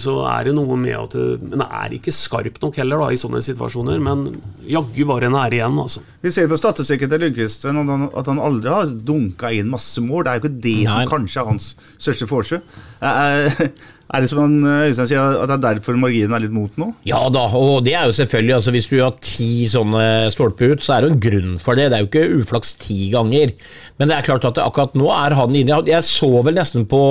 så 0.02 0.18
er 0.32 0.50
det 0.50 0.56
noe 0.58 0.78
med 0.80 0.96
at 0.98 1.16
det, 1.18 1.40
Men 1.44 1.62
det 1.64 1.70
er 1.84 1.96
ikke 2.00 2.16
skarp 2.16 2.60
nok 2.64 2.80
heller 2.82 3.04
da 3.06 3.12
i 3.14 3.20
sånne 3.22 3.44
situasjoner. 3.46 4.02
Men 4.04 4.26
jaggu 4.68 5.06
var 5.10 5.24
det 5.24 5.32
nære 5.36 5.60
igjen, 5.62 5.80
altså. 5.86 6.04
Vi 6.24 6.32
ser 6.34 6.50
på 6.52 6.60
statistikken 6.60 7.12
til 7.12 7.24
Lundqvist 7.24 7.68
at 7.70 8.28
han, 8.32 8.44
aldri 8.44 8.72
har 8.74 8.92
dunka 9.08 9.52
inn 9.56 9.72
masse 9.72 10.02
mål. 10.04 10.24
Det 10.26 10.32
er 10.34 10.40
jo 10.40 10.46
ikke 10.46 10.56
det 10.68 10.78
Nei. 10.84 10.92
som 10.92 11.12
kanskje 11.14 11.42
er 11.44 11.52
hans 11.54 11.74
største 12.02 12.30
forskjell. 12.32 12.64
Er, 14.14 14.22
det 14.22 14.30
som 14.30 14.44
han 14.44 14.60
Øystein 14.62 15.10
sier, 15.10 15.38
at 15.42 15.50
det 15.50 15.56
er 15.58 15.64
derfor 15.80 15.98
marginen 15.98 16.36
er 16.38 16.44
litt 16.44 16.54
mot 16.54 16.76
nå? 16.78 16.92
Ja 17.10 17.24
da, 17.34 17.48
og 17.58 17.82
det 17.86 17.96
er 17.98 18.06
jo 18.06 18.14
selvfølgelig 18.14 18.56
altså 18.60 18.74
Hvis 18.76 18.90
du 18.92 18.98
har 19.02 19.18
ti 19.26 19.66
sånne 19.72 20.06
stolper 20.34 20.76
ut, 20.76 20.86
så 20.86 20.96
er 20.96 21.02
det 21.02 21.10
jo 21.10 21.16
en 21.16 21.24
grunn 21.26 21.58
for 21.62 21.80
det. 21.80 21.90
Det 21.90 21.98
er 21.98 22.06
jo 22.06 22.12
ikke 22.12 22.44
uflaks 22.44 22.76
ti 22.84 23.10
ganger. 23.14 23.56
Men 23.98 24.12
det 24.12 24.20
er 24.20 24.28
klart 24.30 24.46
at 24.50 24.62
akkurat 24.62 24.94
nå 25.00 25.10
er 25.16 25.38
han 25.40 25.58
inne. 25.58 25.82
Jeg 25.90 26.06
så 26.06 26.30
vel 26.46 26.60
nesten 26.60 26.86
på 26.90 27.02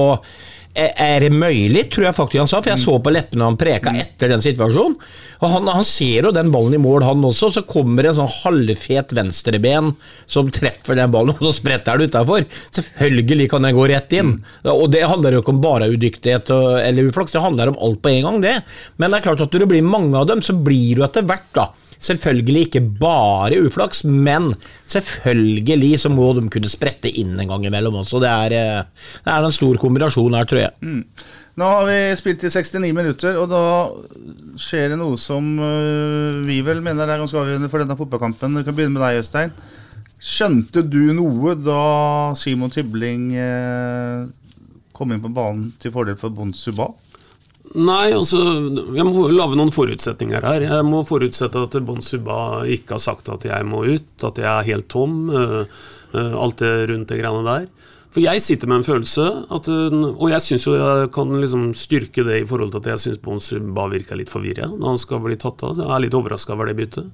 er 0.75 0.93
er 0.97 1.21
det 1.21 1.31
mulig, 1.35 1.85
tror 1.93 2.07
jeg 2.07 2.17
faktisk 2.17 2.41
han 2.41 2.49
sa, 2.51 2.61
for 2.63 2.73
jeg 2.73 2.81
så 2.81 2.95
på 3.03 3.13
leppene 3.13 3.45
han 3.45 3.59
preka 3.61 3.93
etter 4.01 4.33
den 4.33 4.43
situasjonen. 4.45 4.95
Og 5.43 5.51
han, 5.53 5.69
han 5.69 5.85
ser 5.87 6.29
jo 6.29 6.33
den 6.35 6.53
ballen 6.55 6.77
i 6.79 6.81
mål, 6.81 7.05
han 7.05 7.25
også, 7.29 7.51
og 7.51 7.57
så 7.57 7.65
kommer 7.69 8.05
det 8.05 8.13
en 8.13 8.21
sånn 8.23 8.33
halvfet 8.39 9.13
venstreben 9.19 9.93
som 10.31 10.49
treffer 10.55 10.97
den 10.99 11.13
ballen, 11.13 11.35
og 11.39 11.45
så 11.49 11.55
spretter 11.59 12.01
den 12.01 12.13
utafor. 12.13 12.47
Selvfølgelig 12.73 13.51
kan 13.53 13.69
den 13.69 13.77
gå 13.77 13.87
rett 13.93 14.17
inn. 14.17 14.35
Og 14.73 14.87
det 14.95 15.05
handler 15.11 15.37
jo 15.37 15.45
ikke 15.45 15.57
om 15.57 15.63
bare 15.65 15.91
udyktighet 15.93 16.55
eller 16.55 17.13
uflaks, 17.13 17.37
det 17.37 17.45
handler 17.45 17.75
om 17.75 17.81
alt 17.83 18.03
på 18.03 18.15
en 18.15 18.29
gang, 18.29 18.43
det. 18.47 18.57
Men 18.97 19.13
det 19.13 19.21
er 19.21 19.29
klart 19.29 19.45
at 19.45 19.53
når 19.53 19.67
det 19.67 19.73
blir 19.75 19.87
mange 19.87 20.17
av 20.19 20.29
dem, 20.31 20.45
så 20.45 20.57
blir 20.57 21.03
jo 21.03 21.07
etter 21.07 21.27
hvert, 21.29 21.51
da. 21.59 21.69
Selvfølgelig 22.03 22.67
ikke 22.67 22.83
bare 22.99 23.61
uflaks, 23.63 24.03
men 24.05 24.51
selvfølgelig 24.91 26.01
så 26.03 26.11
må 26.11 26.33
de 26.35 26.49
kunne 26.51 26.71
sprette 26.71 27.11
inn 27.11 27.37
en 27.39 27.53
gang 27.53 27.67
imellom 27.69 28.01
også. 28.01 28.19
Det 28.23 28.31
er, 28.31 28.57
eh, 28.59 29.11
det 29.23 29.35
er 29.35 29.47
en 29.47 29.55
stor 29.55 29.79
kombinasjon 29.79 30.35
her, 30.35 30.49
tror 30.51 30.65
jeg. 30.65 31.05
Nå 31.61 31.69
har 31.69 31.85
vi 31.87 31.99
spilt 32.17 32.43
i 32.49 32.51
69 32.51 32.95
minutter, 32.97 33.37
og 33.37 33.51
da 33.53 33.63
skjer 34.61 34.93
det 34.93 34.99
noe 34.99 35.19
som 35.21 35.53
øh, 35.61 36.41
vi 36.49 36.63
vel 36.65 36.81
mener 36.85 37.05
er 37.07 37.21
ganske 37.21 37.39
avgjørende 37.39 37.71
for 37.71 37.85
denne 37.85 37.99
fotballkampen. 37.99 38.59
Vi 38.59 38.67
kan 38.67 38.77
begynne 38.79 38.97
med 38.97 39.05
deg, 39.05 39.21
Øystein. 39.21 39.55
Skjønte 40.23 40.85
du 40.87 41.13
noe 41.19 41.57
da 41.59 41.83
Simon 42.39 42.71
Tibling 42.73 43.33
eh, 43.37 44.27
kom 44.97 45.13
inn 45.13 45.23
på 45.23 45.33
banen 45.35 45.73
til 45.83 45.95
fordel 45.95 46.19
for 46.19 46.35
Bonsuba? 46.35 46.89
Nei, 47.73 48.13
altså 48.13 48.41
Jeg 48.93 49.05
må 49.09 49.29
lage 49.33 49.57
noen 49.57 49.73
forutsetninger 49.73 50.45
her. 50.45 50.67
Jeg 50.67 50.85
må 50.85 51.01
forutsette 51.09 51.63
at 51.65 51.79
Bon 51.87 52.03
Suba 52.05 52.67
ikke 52.69 52.99
har 52.99 53.05
sagt 53.05 53.31
at 53.33 53.47
jeg 53.49 53.69
må 53.69 53.85
ut, 53.87 54.13
at 54.29 54.41
jeg 54.43 54.51
er 54.51 54.69
helt 54.69 54.91
tom. 54.93 55.25
Uh, 55.33 55.63
uh, 56.13 56.35
alt 56.45 56.61
det 56.61 56.75
rundt 56.93 57.09
det 57.09 57.23
greiene 57.23 57.47
der. 57.49 57.71
For 58.13 58.21
jeg 58.21 58.43
sitter 58.45 58.69
med 58.69 58.83
en 58.83 58.85
følelse, 58.85 59.25
at, 59.57 59.69
øh, 59.73 59.95
og 60.11 60.27
jeg 60.29 60.45
syns 60.45 60.67
jo 60.67 60.75
jeg 60.77 61.09
kan 61.15 61.31
liksom 61.33 61.71
styrke 61.73 62.27
det 62.27 62.43
i 62.43 62.45
forhold 62.45 62.75
til 62.75 62.83
at 62.83 62.91
jeg 62.91 63.01
syns 63.07 63.23
Bon 63.25 63.41
Suba 63.41 63.87
virker 63.89 64.21
litt 64.21 64.29
forvirra 64.29 64.69
når 64.69 64.91
han 64.91 65.01
skal 65.01 65.23
bli 65.25 65.39
tatt 65.41 65.65
av. 65.65 65.73
Så 65.79 65.87
jeg 65.87 65.95
er 65.97 66.05
litt 66.05 66.17
overraska 66.19 66.53
over 66.53 66.69
det 66.69 66.77
byttet. 66.77 67.09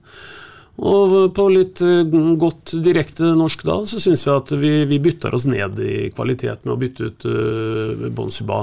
Og 0.79 1.33
på 1.35 1.45
litt 1.51 1.81
eh, 1.83 2.07
godt 2.39 2.77
direkte 2.85 3.33
norsk 3.35 3.65
da, 3.67 3.81
så 3.89 3.99
syns 3.99 4.23
jeg 4.27 4.43
at 4.45 4.53
vi, 4.61 4.73
vi 4.87 5.01
bytter 5.03 5.35
oss 5.35 5.49
ned 5.51 5.81
i 5.83 6.11
kvalitet 6.15 6.63
med 6.63 6.75
å 6.77 6.79
bytte 6.79 7.09
ut 7.09 7.27
uh, 7.27 8.05
Bon 8.07 8.29
Bonsuba 8.29 8.61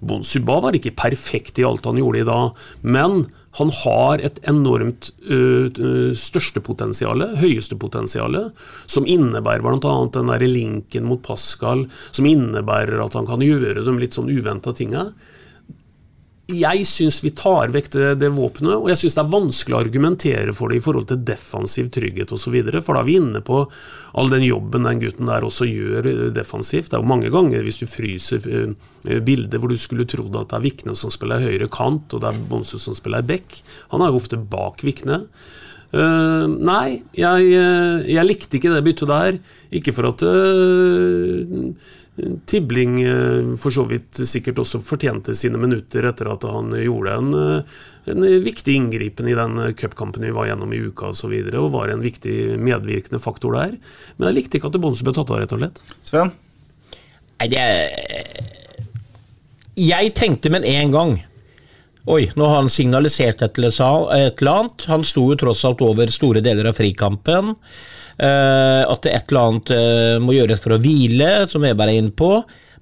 Bon 0.00 0.24
Suba 0.24 0.56
var 0.64 0.78
ikke 0.78 0.96
perfekt 0.96 1.60
i 1.60 1.66
alt 1.68 1.84
han 1.88 2.00
gjorde 2.00 2.22
i 2.22 2.28
dag, 2.28 2.64
men 2.88 3.26
han 3.58 3.72
har 3.82 4.22
et 4.24 4.38
enormt 4.48 5.10
uh, 5.28 5.68
største 6.16 6.62
potensial, 6.64 7.26
høyeste 7.40 7.76
potensial, 7.80 8.36
som 8.86 9.08
innebærer 9.08 9.64
bl.a. 9.64 9.96
den 10.14 10.32
der 10.32 10.48
linken 10.48 11.08
mot 11.08 11.20
Pascal, 11.26 11.84
som 12.12 12.28
innebærer 12.28 13.02
at 13.04 13.18
han 13.18 13.28
kan 13.28 13.44
gjøre 13.44 13.82
de 13.82 13.98
litt 13.98 14.16
sånn 14.16 14.30
uventa 14.32 14.72
tinga 14.76 15.10
jeg 16.48 16.84
syns 16.88 17.18
vi 17.20 17.30
tar 17.36 17.68
vekk 17.74 17.90
det, 17.92 18.06
det 18.22 18.30
våpenet, 18.32 18.78
og 18.78 18.88
jeg 18.88 19.02
syns 19.02 19.18
det 19.18 19.20
er 19.20 19.32
vanskelig 19.34 19.76
å 19.76 19.80
argumentere 19.82 20.54
for 20.56 20.72
det 20.72 20.78
i 20.78 20.84
forhold 20.84 21.10
til 21.10 21.20
defensiv 21.28 21.90
trygghet 21.92 22.32
osv., 22.32 22.56
for 22.80 22.96
da 22.96 23.02
er 23.02 23.08
vi 23.08 23.16
inne 23.20 23.42
på 23.44 23.58
all 24.18 24.32
den 24.32 24.46
jobben 24.46 24.88
den 24.88 25.02
gutten 25.02 25.28
der 25.28 25.44
også 25.44 25.68
gjør 25.68 26.08
eh, 26.08 26.22
defensivt. 26.32 26.88
Det 26.88 26.96
er 26.96 27.04
jo 27.04 27.10
mange 27.10 27.32
ganger, 27.34 27.66
hvis 27.66 27.82
du 27.82 27.86
fryser 27.90 28.40
bildet 28.40 29.24
bilder 29.28 29.60
hvor 29.60 29.72
du 29.72 29.76
skulle 29.80 30.08
trodd 30.08 30.36
at 30.40 30.48
det 30.48 30.56
er 30.56 30.64
Vikne 30.64 30.96
som 30.96 31.12
spiller 31.12 31.44
høyre 31.44 31.68
kant, 31.72 32.16
og 32.16 32.24
det 32.24 32.32
er 32.32 32.42
Bonse 32.48 32.80
som 32.80 32.96
spiller 32.96 33.26
back. 33.28 33.60
Han 33.92 34.02
er 34.04 34.12
jo 34.12 34.22
ofte 34.22 34.40
bak 34.40 34.80
Vikne. 34.86 35.26
Uh, 35.88 36.44
nei, 36.44 37.00
jeg, 37.16 37.46
jeg, 38.04 38.24
likte 38.26 38.58
ikke 38.58 38.74
det 38.74 38.84
byttet 38.84 39.08
der. 39.08 39.38
Ikke 39.78 39.94
for 39.96 40.10
at 40.10 40.24
uh, 40.26 41.70
Tibling 42.46 43.02
eh, 43.02 43.54
for 43.60 43.74
så 43.74 43.84
vidt 43.86 44.18
sikkert 44.26 44.58
også 44.62 44.80
fortjente 44.82 45.34
sine 45.38 45.60
minutter 45.60 46.06
etter 46.08 46.30
at 46.32 46.46
han 46.50 46.72
gjorde 46.74 47.14
en, 47.14 47.28
eh, 47.38 47.78
en 48.10 48.26
viktig 48.44 48.74
inngripen 48.74 49.28
i 49.30 49.36
den 49.38 49.60
cupkampen 49.78 50.26
vi 50.26 50.34
var 50.34 50.48
gjennom 50.50 50.72
i 50.74 50.80
uka 50.88 51.12
osv., 51.12 51.14
og, 51.14 51.20
så 51.20 51.30
videre, 51.32 51.62
og 51.62 51.72
var 51.76 51.92
en 51.92 52.02
viktig 52.02 52.58
medvirkende 52.58 53.22
faktor 53.22 53.54
der. 53.58 53.78
Men 54.16 54.30
jeg 54.30 54.40
likte 54.40 54.58
ikke 54.58 54.72
at 54.72 54.80
Bonsu 54.82 55.04
ble 55.06 55.14
tatt 55.16 55.30
av, 55.30 55.42
rett 55.42 55.54
og 55.54 55.62
slett. 55.62 55.82
Sven? 56.06 56.34
Nei, 57.38 57.50
det 57.52 57.64
Jeg 59.78 60.14
tenkte 60.18 60.50
med 60.50 60.66
en 60.66 60.94
gang 60.94 61.18
Oi, 62.08 62.24
nå 62.40 62.46
har 62.48 62.62
han 62.62 62.70
signalisert 62.72 63.42
et 63.44 63.58
eller 63.60 63.74
annet. 63.84 64.86
Han 64.88 65.02
sto 65.04 65.26
jo 65.28 65.36
tross 65.36 65.66
alt 65.68 65.82
over 65.84 66.08
store 66.12 66.40
deler 66.44 66.70
av 66.70 66.78
frikampen. 66.78 67.52
Eh, 68.16 68.80
at 68.80 69.04
det 69.04 69.12
et 69.12 69.28
eller 69.28 69.50
annet 69.50 69.72
eh, 69.76 70.14
må 70.22 70.32
gjøres 70.32 70.62
for 70.64 70.74
å 70.74 70.80
hvile, 70.80 71.44
som 71.50 71.66
jeg 71.66 71.76
bare 71.76 71.92
er 71.92 72.00
inne 72.00 72.16
på. 72.16 72.30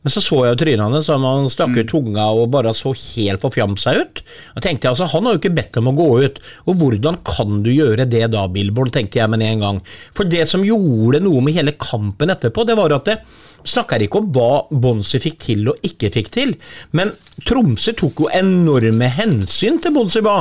Men 0.07 0.15
så 0.15 0.21
så 0.23 0.37
jeg 0.45 0.55
jo 0.55 0.59
trynene 0.61 0.87
hans, 0.95 1.09
han 1.11 1.49
stakk 1.51 1.73
ut 1.75 1.81
mm. 1.81 1.91
tunga 1.91 2.29
og 2.39 2.53
bare 2.55 2.71
så 2.79 2.93
helt 2.95 3.43
forfjamsa 3.43 3.97
ut. 3.99 4.23
Og 4.55 4.63
tenkte 4.63 4.87
jeg, 4.87 4.93
altså, 4.93 5.09
Han 5.11 5.27
har 5.27 5.35
jo 5.35 5.41
ikke 5.41 5.57
bedt 5.57 5.81
om 5.81 5.91
å 5.91 5.97
gå 5.99 6.07
ut, 6.23 6.39
og 6.71 6.79
hvordan 6.79 7.19
kan 7.27 7.59
du 7.67 7.73
gjøre 7.73 8.07
det 8.07 8.29
da, 8.31 8.45
Billboard, 8.47 8.93
tenkte 8.95 9.19
jeg 9.19 9.33
med 9.33 9.43
en 9.43 9.65
gang. 9.65 9.81
For 10.15 10.31
det 10.31 10.47
som 10.47 10.63
gjorde 10.63 11.25
noe 11.27 11.43
med 11.43 11.59
hele 11.59 11.75
kampen 11.75 12.31
etterpå, 12.31 12.63
det 12.69 12.79
var 12.79 12.95
at 12.95 13.11
det 13.11 13.19
snakker 13.69 14.05
ikke 14.05 14.23
om 14.23 14.31
hva 14.35 14.51
Bonsi 14.71 15.21
fikk 15.23 15.41
til 15.49 15.73
og 15.73 15.83
ikke 15.87 16.13
fikk 16.15 16.31
til, 16.35 16.55
men 16.97 17.13
Tromsø 17.47 17.97
tok 17.99 18.25
jo 18.25 18.31
enorme 18.35 19.11
hensyn 19.19 19.81
til 19.83 19.95
Bonsi 19.97 20.23
Ba. 20.25 20.39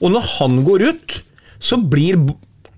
Og 0.00 0.14
når 0.14 0.30
han 0.38 0.62
går 0.66 0.86
ut, 0.90 1.18
så 1.60 1.80
blir 1.80 2.20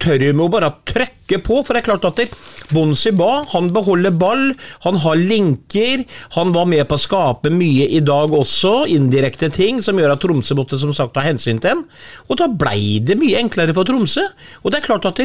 Tørmo 0.02 0.48
bare 0.50 0.72
trykke 0.88 1.38
på, 1.46 1.60
for 1.62 1.76
det 1.76 1.82
er 1.82 1.86
klart 1.86 2.06
at 2.08 2.32
Bonsi 2.74 3.12
Ba 3.14 3.44
han 3.52 3.68
beholder 3.74 4.14
ball, 4.18 4.48
han 4.82 4.98
har 5.04 5.20
linker, 5.20 6.02
han 6.34 6.50
var 6.56 6.66
med 6.70 6.82
på 6.90 6.98
å 6.98 7.02
skape 7.04 7.52
mye 7.54 7.86
i 7.86 8.00
dag 8.02 8.34
også, 8.34 8.88
indirekte 8.90 9.52
ting 9.54 9.78
som 9.84 10.00
gjør 10.00 10.16
at 10.16 10.24
Tromsø 10.24 10.58
måtte 10.58 10.80
som 10.80 10.94
sagt 10.96 11.14
ta 11.14 11.22
hensyn 11.26 11.62
til 11.62 11.76
ham. 11.76 11.86
Og 12.26 12.40
da 12.40 12.50
blei 12.50 12.98
det 13.04 13.18
mye 13.20 13.38
enklere 13.44 13.76
for 13.76 13.86
Tromsø. 13.86 14.26
Og 14.64 14.72
det 14.72 14.80
er 14.80 14.88
klart 14.90 15.06
at 15.06 15.22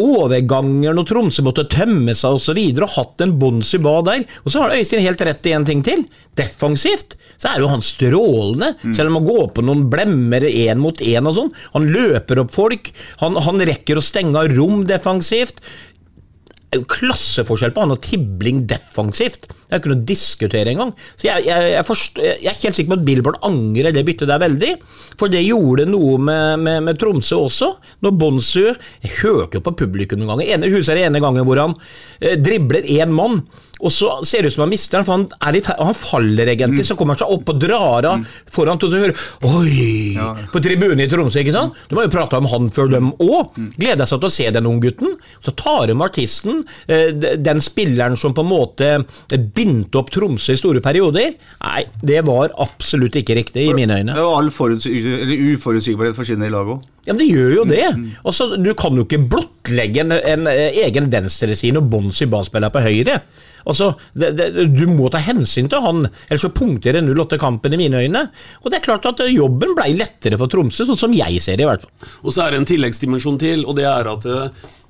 overganger 0.00 0.96
når 0.96 1.08
Tromsø 1.08 1.44
måtte 1.46 1.66
tømme 1.72 2.14
seg 2.16 2.36
osv., 2.36 2.60
og, 2.60 2.82
og 2.84 2.94
hatt 2.96 3.24
en 3.24 3.34
Bonsi 3.40 3.80
bad 3.82 4.08
der. 4.10 4.24
Og 4.44 4.52
så 4.52 4.64
har 4.64 4.76
Øystein 4.76 5.04
helt 5.04 5.24
rett 5.24 5.48
i 5.48 5.54
en 5.56 5.66
ting 5.68 5.82
til. 5.86 6.04
Defensivt 6.36 7.16
så 7.36 7.50
er 7.52 7.62
jo 7.62 7.70
han 7.72 7.84
strålende, 7.84 8.74
mm. 8.82 8.94
selv 8.96 9.10
om 9.10 9.20
han 9.20 9.28
går 9.28 9.50
på 9.56 9.64
noen 9.64 9.86
blemmer 9.92 10.46
én 10.48 10.80
mot 10.82 11.00
én 11.00 11.28
og 11.28 11.36
sånn. 11.38 11.52
Han 11.74 11.90
løper 11.92 12.42
opp 12.44 12.54
folk, 12.56 12.92
han, 13.22 13.36
han 13.46 13.66
rekker 13.68 13.98
å 13.98 14.04
stenge 14.04 14.40
av 14.40 14.52
rom 14.56 14.84
defensivt 14.88 15.64
er 16.76 16.82
jo 16.82 16.88
klasseforskjell 16.92 17.74
på 17.74 17.84
han 17.84 17.94
og 17.94 18.02
Tibling 18.04 18.62
defensivt. 18.70 19.48
Det 19.48 19.74
er 19.74 19.80
ikke 19.80 19.90
noe 19.90 19.98
å 19.98 20.06
diskutere 20.06 20.72
engang. 20.72 20.92
Så 21.18 21.26
jeg, 21.28 21.46
jeg, 21.48 21.70
jeg, 21.72 21.86
forstår, 21.88 22.26
jeg, 22.28 22.52
er 22.52 22.60
helt 22.60 22.78
sikker 22.78 22.92
på 22.92 22.98
at 23.00 23.06
Billboard 23.08 23.40
angrer 23.46 23.96
det 23.96 24.04
byttet 24.06 24.30
der 24.30 24.42
veldig. 24.42 24.72
For 25.18 25.32
det 25.32 25.42
gjorde 25.42 25.88
noe 25.90 26.20
med, 26.22 26.62
med, 26.62 26.84
med 26.86 27.00
Tromsø 27.02 27.40
også. 27.48 27.72
Når 28.04 28.16
Bonsu 28.20 28.62
Jeg 28.66 29.14
hørte 29.20 29.58
jo 29.58 29.64
på 29.66 29.74
publikum 29.82 30.22
noen 30.22 30.34
ganger. 30.36 30.52
Ene 30.54 30.70
huset 30.74 30.94
er 30.94 31.06
ene 31.06 31.22
gangen 31.24 31.46
hvor 31.48 31.62
han 31.62 31.76
eh, 32.20 32.36
dribler 32.38 32.86
én 32.96 33.14
mann. 33.14 33.42
Og 33.84 33.92
så 33.92 34.08
ser 34.24 34.42
det 34.42 34.50
ut 34.50 34.56
som 34.56 34.64
han 34.64 34.72
mister 34.72 34.98
den, 34.98 35.06
for 35.06 35.18
han, 35.18 35.26
han 35.88 35.96
faller 35.98 36.48
egentlig. 36.48 36.80
Mm. 36.80 36.88
Så 36.88 36.96
kommer 36.96 37.16
han 37.16 37.20
seg 37.20 37.32
opp 37.34 37.50
og 37.52 37.58
drar 37.60 38.08
av 38.08 38.22
mm. 38.22 38.24
foran 38.56 38.80
til 38.80 38.88
å 38.88 39.00
høre 39.02 39.16
Oi! 39.50 40.14
Ja. 40.16 40.30
På 40.52 40.62
tribunen 40.64 41.02
i 41.04 41.08
Tromsø, 41.10 41.42
ikke 41.42 41.52
sant? 41.54 41.76
Du 41.90 41.96
må 41.98 42.06
jo 42.06 42.12
prate 42.12 42.40
om 42.40 42.48
han 42.48 42.70
før 42.72 42.88
dem 42.94 43.10
òg. 43.12 43.52
Mm. 43.58 43.68
Gleder 43.76 44.08
seg 44.08 44.22
til 44.22 44.30
å 44.30 44.32
se 44.32 44.48
den 44.56 44.68
unggutten. 44.70 45.16
Så 45.44 45.52
tar 45.58 45.90
de 45.90 45.96
artisten, 46.06 46.62
eh, 46.88 47.10
den 47.12 47.60
spilleren 47.64 48.16
som 48.16 48.34
på 48.36 48.44
en 48.46 48.50
måte 48.50 48.90
bindte 49.56 50.00
opp 50.00 50.12
Tromsø 50.14 50.56
i 50.56 50.60
store 50.60 50.80
perioder. 50.84 51.36
Nei, 51.66 51.84
det 52.00 52.22
var 52.28 52.54
absolutt 52.62 53.18
ikke 53.20 53.36
riktig, 53.36 53.68
i 53.68 53.76
mine 53.76 54.00
øyne. 54.00 54.16
Det 54.16 54.24
var 54.24 54.40
all 54.40 54.48
uforutsigbarhet 54.50 56.16
forsvinner 56.16 56.48
i 56.48 56.54
laget 56.54 56.78
òg. 56.78 56.92
Ja, 57.06 57.12
men 57.12 57.20
det 57.20 57.28
gjør 57.28 57.52
jo 57.60 57.66
det. 57.68 57.84
Altså, 58.26 58.48
du 58.58 58.72
kan 58.78 58.96
jo 58.96 59.04
ikke 59.04 59.20
blottlegge 59.30 60.02
en, 60.02 60.16
en 60.16 60.48
egen 60.48 61.10
venstreside 61.12 61.78
og 61.78 61.90
Bonsi 61.92 62.26
Ba-spiller 62.30 62.72
på 62.74 62.82
høyre. 62.82 63.20
Altså, 63.66 63.92
det, 64.14 64.32
det, 64.38 64.66
Du 64.72 64.84
må 64.90 65.10
ta 65.12 65.20
hensyn 65.22 65.70
til 65.70 65.82
han, 65.84 66.06
ellers 66.28 66.46
så 66.46 66.52
punkterer 66.54 67.04
08-kampen 67.06 67.76
i 67.76 67.80
mine 67.84 68.04
øyne. 68.06 68.24
Og 68.62 68.70
det 68.70 68.80
er 68.80 68.86
klart 68.86 69.08
at 69.10 69.24
jobben 69.30 69.74
ble 69.76 69.90
lettere 69.98 70.38
for 70.40 70.52
Tromsø, 70.52 70.86
sånn 70.88 71.04
som 71.06 71.14
jeg 71.16 71.42
ser 71.42 71.58
det 71.58 71.66
i 71.66 71.70
hvert 71.70 71.86
fall. 71.86 72.10
Og 72.24 72.34
så 72.34 72.46
er 72.46 72.54
det 72.54 72.62
en 72.62 72.70
tilleggsdimensjon 72.72 73.40
til, 73.42 73.66
og 73.66 73.78
det 73.80 73.88
er 73.90 74.12
at 74.14 74.32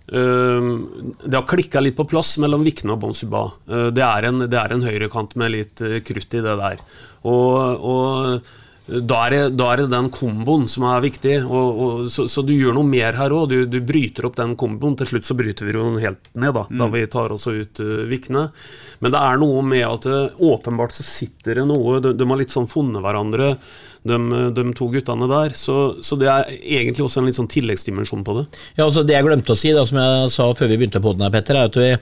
Uh, 0.06 0.86
det 1.26 1.34
har 1.34 1.46
klikka 1.50 1.80
litt 1.82 1.96
på 1.98 2.04
plass 2.06 2.36
mellom 2.38 2.62
Vikne 2.62 2.94
og 2.94 3.00
Bonsuba. 3.02 3.40
Uh, 3.66 3.88
det, 3.90 4.04
er 4.06 4.28
en, 4.28 4.44
en 4.46 4.84
høyrekant 4.86 5.34
med 5.34 5.50
litt 5.50 5.82
uh, 5.82 5.96
krutt 6.06 6.36
i 6.38 6.42
det 6.44 6.54
der. 6.60 6.84
Og, 7.26 7.82
og 7.82 8.52
da 8.86 9.16
er, 9.26 9.34
det, 9.34 9.56
da 9.58 9.72
er, 9.72 9.80
det, 9.82 9.88
den 9.90 10.08
komboen 10.14 10.68
som 10.70 10.84
er 10.86 11.02
viktig. 11.02 11.40
Og, 11.42 11.80
og, 11.82 12.04
så, 12.12 12.28
så, 12.30 12.44
du 12.46 12.52
gjør 12.54 12.76
noe 12.76 12.86
mer 12.86 13.18
her 13.18 13.34
òg. 13.34 13.48
Du, 13.50 13.56
du, 13.66 13.80
bryter 13.82 14.28
opp 14.28 14.36
den 14.38 14.54
komboen. 14.58 14.94
Til 15.00 15.10
slutt 15.10 15.26
så 15.26 15.34
bryter 15.38 15.66
vi 15.66 15.74
jo 15.74 15.88
helt 16.02 16.30
ned, 16.38 16.54
da, 16.54 16.66
mm. 16.70 16.78
da 16.78 16.88
vi 16.94 17.02
tar 17.10 17.34
også 17.34 17.56
ut 17.56 17.82
uh, 17.82 18.04
Vikne. 18.06 18.46
Men 19.02 19.14
det 19.14 19.24
er 19.26 19.42
noe 19.42 19.64
med 19.66 19.82
at 19.88 20.06
det, 20.06 20.20
åpenbart 20.38 20.94
så 20.94 21.04
sitter 21.06 21.60
det 21.60 21.66
noe 21.68 21.98
De, 22.04 22.14
de 22.16 22.30
har 22.30 22.38
litt 22.40 22.54
sånn 22.54 22.70
funnet 22.70 23.02
hverandre 23.02 23.56
de, 24.08 24.40
de 24.56 24.64
to 24.76 24.88
guttene 24.92 25.28
der. 25.30 25.56
Så, 25.58 25.76
så, 26.04 26.18
det 26.20 26.30
er 26.32 26.54
egentlig 26.54 27.06
også 27.06 27.22
en 27.22 27.28
litt 27.28 27.38
sånn 27.38 27.50
tilleggsdimensjon 27.52 28.24
på 28.26 28.38
det. 28.38 28.46
Ja, 28.78 28.86
altså 28.86 29.04
Det 29.06 29.16
jeg 29.16 29.26
glemte 29.26 29.54
å 29.54 29.58
si, 29.58 29.74
da, 29.76 29.84
som 29.88 30.00
jeg 30.00 30.32
sa 30.34 30.48
før 30.56 30.72
vi 30.72 30.80
begynte 30.80 31.02
på 31.02 31.14
den 31.16 31.26
her, 31.26 31.34
Petter, 31.34 31.60
er 31.60 31.70
at 31.70 31.78
vi, 31.80 31.92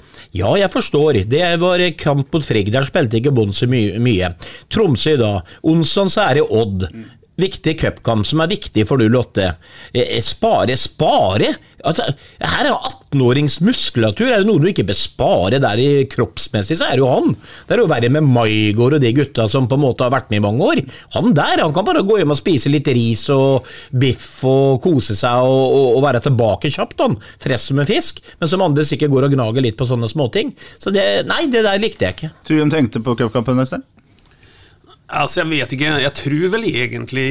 ja, 0.41 0.55
jeg 0.61 0.73
forstår. 0.73 1.25
Det 1.31 1.43
var 1.63 1.85
kamp 2.01 2.31
mot 2.35 2.47
Frigg. 2.47 2.73
Der 2.75 2.87
spilte 2.89 3.21
ikke 3.21 3.35
Bonse 3.35 3.69
mye, 3.71 3.99
mye. 4.03 4.33
Tromsø 4.73 5.17
i 5.17 5.21
dag. 5.21 5.55
Onsdag 5.75 6.17
er 6.29 6.41
det 6.41 6.49
Odd. 6.49 6.89
Mm 6.93 7.13
viktig 7.41 7.77
cupkamp 7.81 8.27
som 8.29 8.43
er 8.45 8.53
viktig 8.53 8.85
for 8.89 9.01
du, 9.01 9.09
Lotte. 9.11 9.55
Eh, 9.93 10.05
eh, 10.05 10.23
spare, 10.25 10.77
spare? 10.79 11.53
Altså, 11.85 12.07
her 12.41 12.63
er 12.63 12.71
jo 12.71 12.79
18-årings 12.79 13.59
muskulatur. 13.65 14.31
Er 14.31 14.43
det 14.43 14.49
noe 14.49 14.63
du 14.63 14.69
ikke 14.71 14.87
bør 14.89 14.99
spare 14.99 15.61
der 15.63 15.81
i 15.83 15.89
kroppsmessig, 16.11 16.79
så 16.81 16.89
er 16.89 16.97
det 16.97 17.05
jo 17.05 17.11
han. 17.11 17.35
Det 17.67 17.77
er 17.77 17.83
jo 17.83 17.91
verre 17.91 18.11
med 18.15 18.29
Maigård 18.29 18.97
og 18.99 19.05
de 19.05 19.13
gutta 19.17 19.49
som 19.51 19.69
på 19.71 19.79
en 19.79 19.85
måte 19.85 20.07
har 20.07 20.15
vært 20.15 20.31
med 20.33 20.41
i 20.41 20.45
mange 20.47 20.71
år. 20.71 20.83
Han 21.17 21.35
der 21.37 21.65
han 21.65 21.75
kan 21.77 21.87
bare 21.87 22.05
gå 22.07 22.21
hjem 22.21 22.35
og 22.35 22.41
spise 22.41 22.73
litt 22.73 22.89
ris 22.95 23.27
og 23.35 23.69
biff 23.91 24.45
og 24.49 24.81
kose 24.85 25.17
seg 25.19 25.45
og, 25.45 25.65
og, 25.65 25.89
og 25.99 26.05
være 26.07 26.25
tilbake 26.29 26.73
kjapt. 26.73 27.03
han. 27.05 27.19
Fresh 27.43 27.73
som 27.73 27.83
en 27.83 27.91
fisk. 27.91 28.23
Men 28.41 28.51
som 28.51 28.65
andre 28.65 28.87
sikkert 28.87 29.13
går 29.15 29.29
og 29.29 29.37
gnager 29.37 29.65
litt 29.65 29.79
på 29.81 29.89
sånne 29.89 30.09
småting. 30.11 30.55
Så 30.79 30.95
det, 30.95 31.27
nei, 31.29 31.45
det 31.53 31.67
der 31.67 31.83
likte 31.83 32.09
jeg 32.09 32.19
ikke. 32.19 32.33
Tror 32.47 32.63
du 32.63 32.65
de 32.65 32.79
tenkte 32.79 33.05
på 33.05 33.19
cupkampen, 33.19 33.61
Øystein? 33.61 33.85
Altså, 35.13 35.43
Jeg 35.43 35.51
vet 35.51 35.75
ikke. 35.77 35.91
Jeg 36.01 36.17
tror 36.17 36.53
vel 36.55 36.69
egentlig 36.71 37.27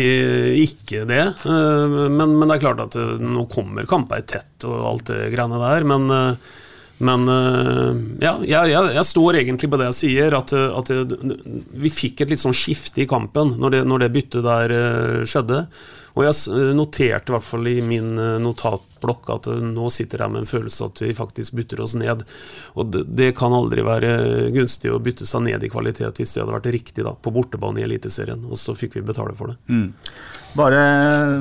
ikke 0.62 1.06
det. 1.10 1.24
Eh, 1.50 1.96
men, 2.14 2.36
men 2.38 2.46
det 2.46 2.58
er 2.58 2.66
klart 2.68 2.84
at 2.84 2.98
eh, 3.00 3.16
nå 3.18 3.48
kommer 3.52 3.88
kamper 3.90 4.22
tett 4.30 4.68
og 4.70 4.78
alt 4.92 5.10
det 5.10 5.32
greiene 5.34 5.62
der. 5.62 5.88
Men, 5.90 6.06
eh, 6.14 6.60
Men 7.04 7.26
ja, 8.22 8.38
jeg, 8.46 8.70
jeg, 8.72 9.04
står 9.04 9.36
egentlig 9.40 9.68
på 9.68 9.78
det 9.82 9.88
jeg 9.90 9.98
sier, 9.98 10.36
at, 10.38 10.54
at 10.54 10.92
vi 11.84 11.90
fikk 11.92 12.22
et 12.22 12.30
litt 12.32 12.40
sånn 12.40 12.56
skifte 12.56 13.02
i 13.04 13.08
kampen 13.10 13.58
når 13.60 13.74
det, 13.74 13.82
når 13.90 14.04
det 14.06 14.12
byttet 14.14 14.46
der 14.46 14.74
skjedde. 15.28 15.66
Og 16.14 16.26
jeg 16.28 16.74
noterte 16.78 17.32
i 17.32 17.36
hvert 17.36 17.48
fall 17.48 17.70
i 17.72 17.80
min 17.86 18.14
eh, 18.22 18.36
notatblokk 18.44 19.32
at 19.34 19.50
eh, 19.50 19.64
nå 19.66 19.90
sitter 19.94 20.22
jeg 20.22 20.34
med 20.34 20.44
en 20.44 20.50
følelse 20.50 20.90
at 20.90 21.02
vi 21.06 21.16
faktisk 21.18 21.58
bytter 21.58 21.82
oss 21.86 21.96
ned. 22.00 22.22
Og 22.78 22.94
det, 22.94 23.32
kan 23.38 23.56
aldri 23.56 23.86
være 23.86 24.14
gunstig 24.54 24.94
å 24.94 25.02
bytte 25.04 25.26
seg 25.30 25.48
ned 25.48 25.66
i 25.66 25.72
kvalitet 25.74 26.22
hvis 26.22 26.36
det 26.36 26.44
hadde 26.44 26.58
vært 26.60 26.72
riktig 26.76 27.08
da, 27.08 27.16
på 27.18 27.34
bortebane 27.34 27.82
i 27.82 27.88
Eliteserien, 27.88 28.46
og 28.46 28.62
så 28.62 28.78
fikk 28.78 29.00
vi 29.00 29.08
betale 29.10 29.34
for 29.38 29.54
det. 29.54 29.58
Bare 30.54 30.82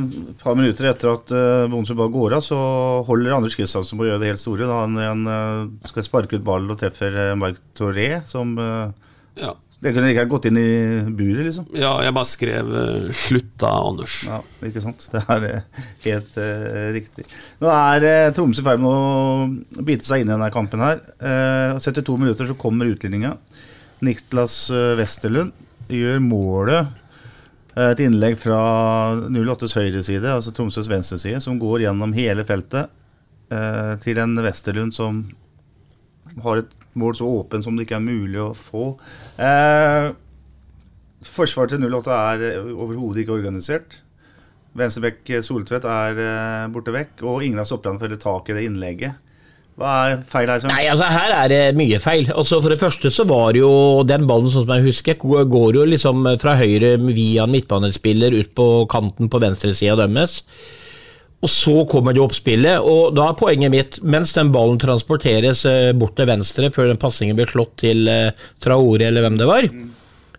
et 0.08 0.40
par 0.40 0.56
minutter 0.56 0.88
etter 0.88 1.10
at 1.10 1.32
uh, 1.36 1.68
bare 1.68 2.12
går 2.14 2.38
av, 2.38 2.44
så 2.44 2.58
holder 3.04 3.34
Anders 3.36 3.56
Kristiansen 3.58 4.00
på 4.00 4.06
å 4.06 4.08
gjøre 4.08 4.22
det 4.22 4.30
helt 4.30 4.40
store. 4.40 4.68
Da 4.68 4.78
han, 4.86 4.96
han 4.96 5.26
eh, 5.28 5.90
skal 5.90 6.06
sparke 6.06 6.38
ut 6.38 6.46
ballen 6.46 6.72
og 6.72 6.80
treffer 6.80 7.34
Marc 7.36 7.60
Toré, 7.76 8.22
som 8.28 8.56
eh, 8.56 9.10
Ja. 9.42 9.52
Det 9.82 9.90
kunne 9.90 10.12
ikke 10.12 10.22
ha 10.22 10.30
gått 10.30 10.44
inn 10.46 10.58
i 10.60 10.68
buret, 11.10 11.42
liksom. 11.48 11.64
ja, 11.74 11.90
jeg 12.04 12.14
bare 12.14 12.28
skrev 12.30 12.68
eh, 12.78 13.08
'slutt 13.18 13.50
da, 13.58 13.70
Anders'. 13.82 14.18
Ja, 14.28 14.38
ikke 14.68 14.82
sant. 14.84 15.08
Det 15.10 15.22
er 15.34 15.46
eh, 15.48 15.80
helt 16.04 16.36
uh, 16.38 16.90
riktig. 16.94 17.24
Nå 17.58 17.70
er 17.72 18.06
uh, 18.06 18.30
Tromsø 18.36 18.62
i 18.62 18.66
ferd 18.68 18.82
med 18.84 18.92
å 18.92 19.82
bite 19.82 20.06
seg 20.06 20.22
inn 20.22 20.30
i 20.30 20.34
denne 20.36 20.52
kampen 20.54 20.84
her. 20.84 21.02
Uh, 21.18 21.82
72 21.82 22.14
minutter 22.22 22.46
så 22.46 22.54
kommer 22.58 22.92
utligninga. 22.92 23.34
Niklas 24.06 24.64
Westerlund 24.98 25.54
gjør 25.90 26.22
målet. 26.22 26.98
et 27.72 28.00
innlegg 28.04 28.34
fra 28.36 28.58
08s 29.32 29.74
høyre 29.78 30.02
side, 30.04 30.28
altså 30.28 30.52
Tromsøs 30.52 30.90
venstre 30.90 31.16
side, 31.18 31.40
som 31.40 31.58
går 31.58 31.86
gjennom 31.86 32.12
hele 32.12 32.44
feltet 32.44 32.90
til 34.02 34.18
en 34.20 34.34
Westerlund 34.44 34.92
som 34.92 35.22
har 36.44 36.60
et 36.60 36.74
mål 36.98 37.16
så 37.18 37.28
åpen 37.40 37.64
som 37.64 37.76
det 37.76 37.86
ikke 37.86 37.98
er 37.98 38.06
mulig 38.06 38.40
å 38.42 38.52
få. 38.56 38.92
Eh, 39.40 40.12
forsvaret 41.26 41.74
til 41.74 41.84
08 41.86 42.16
er 42.16 42.72
overhodet 42.72 43.24
ikke 43.24 43.36
organisert. 43.38 44.00
Venstrebekk 44.78 45.28
eh, 45.30 45.44
Soltvedt 45.44 45.84
er 45.88 46.22
eh, 46.22 46.70
borte 46.72 46.94
vekk, 46.94 47.20
og 47.28 47.44
ingen 47.44 47.60
av 47.60 47.68
stopperne 47.68 48.00
følger 48.00 48.20
tak 48.22 48.48
i 48.50 48.56
det 48.56 48.66
innlegget. 48.68 49.20
Hva 49.80 49.92
er 50.10 50.18
feil 50.28 50.50
her? 50.52 50.64
Nei, 50.68 50.82
altså 50.92 51.08
Her 51.08 51.32
er 51.32 51.48
det 51.48 51.60
mye 51.78 51.96
feil. 52.02 52.26
Altså 52.28 52.58
For 52.60 52.74
det 52.74 52.80
første 52.80 53.08
så 53.12 53.24
var 53.28 53.56
jo 53.56 53.70
den 54.04 54.26
ballen, 54.28 54.50
sånn 54.52 54.66
som 54.66 54.74
jeg 54.76 54.90
husker, 54.90 55.16
går 55.48 55.78
jo 55.78 55.86
liksom 55.88 56.26
fra 56.42 56.58
høyre 56.60 56.98
via 57.06 57.46
en 57.46 57.54
midtbanespiller 57.54 58.36
ut 58.36 58.52
på 58.56 58.68
kanten 58.92 59.32
på 59.32 59.40
venstresida 59.40 59.96
deres. 60.02 60.42
Og 61.42 61.50
så 61.50 61.74
kommer 61.90 62.14
det 62.14 62.22
oppspillet, 62.22 62.84
og 62.86 63.16
da 63.16 63.24
er 63.28 63.38
poenget 63.38 63.72
mitt 63.72 63.96
Mens 64.06 64.30
den 64.36 64.52
ballen 64.54 64.78
transporteres 64.78 65.64
eh, 65.66 65.90
bort 65.98 66.14
til 66.18 66.28
venstre 66.30 66.70
før 66.70 66.92
den 66.92 67.00
passingen 67.02 67.38
blir 67.38 67.50
slått 67.50 67.74
til 67.82 68.06
eh, 68.10 68.30
Traore 68.62 69.08
eller 69.08 69.26
hvem 69.26 69.40
det 69.40 69.48
var, 69.50 69.66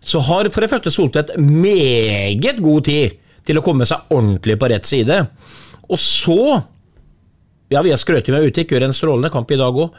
så 0.04 0.20
har 0.24 0.48
for 0.52 0.64
det 0.64 0.70
første 0.72 0.92
Soltvedt 0.92 1.34
meget 1.40 2.60
god 2.64 2.88
tid 2.88 3.20
til 3.44 3.60
å 3.60 3.64
komme 3.64 3.86
seg 3.88 4.12
ordentlig 4.12 4.56
på 4.60 4.68
rett 4.72 4.88
side. 4.88 5.16
Og 5.92 6.00
så 6.00 6.40
ja, 7.72 7.80
vi 7.82 7.92
har 7.92 8.00
skrøt 8.00 8.28
med 8.32 8.48
Utik, 8.48 8.72
gjør 8.72 8.86
en 8.88 8.96
strålende 8.96 9.32
kamp 9.32 9.50
i 9.52 9.58
dag 9.60 9.76
òg. 9.76 9.96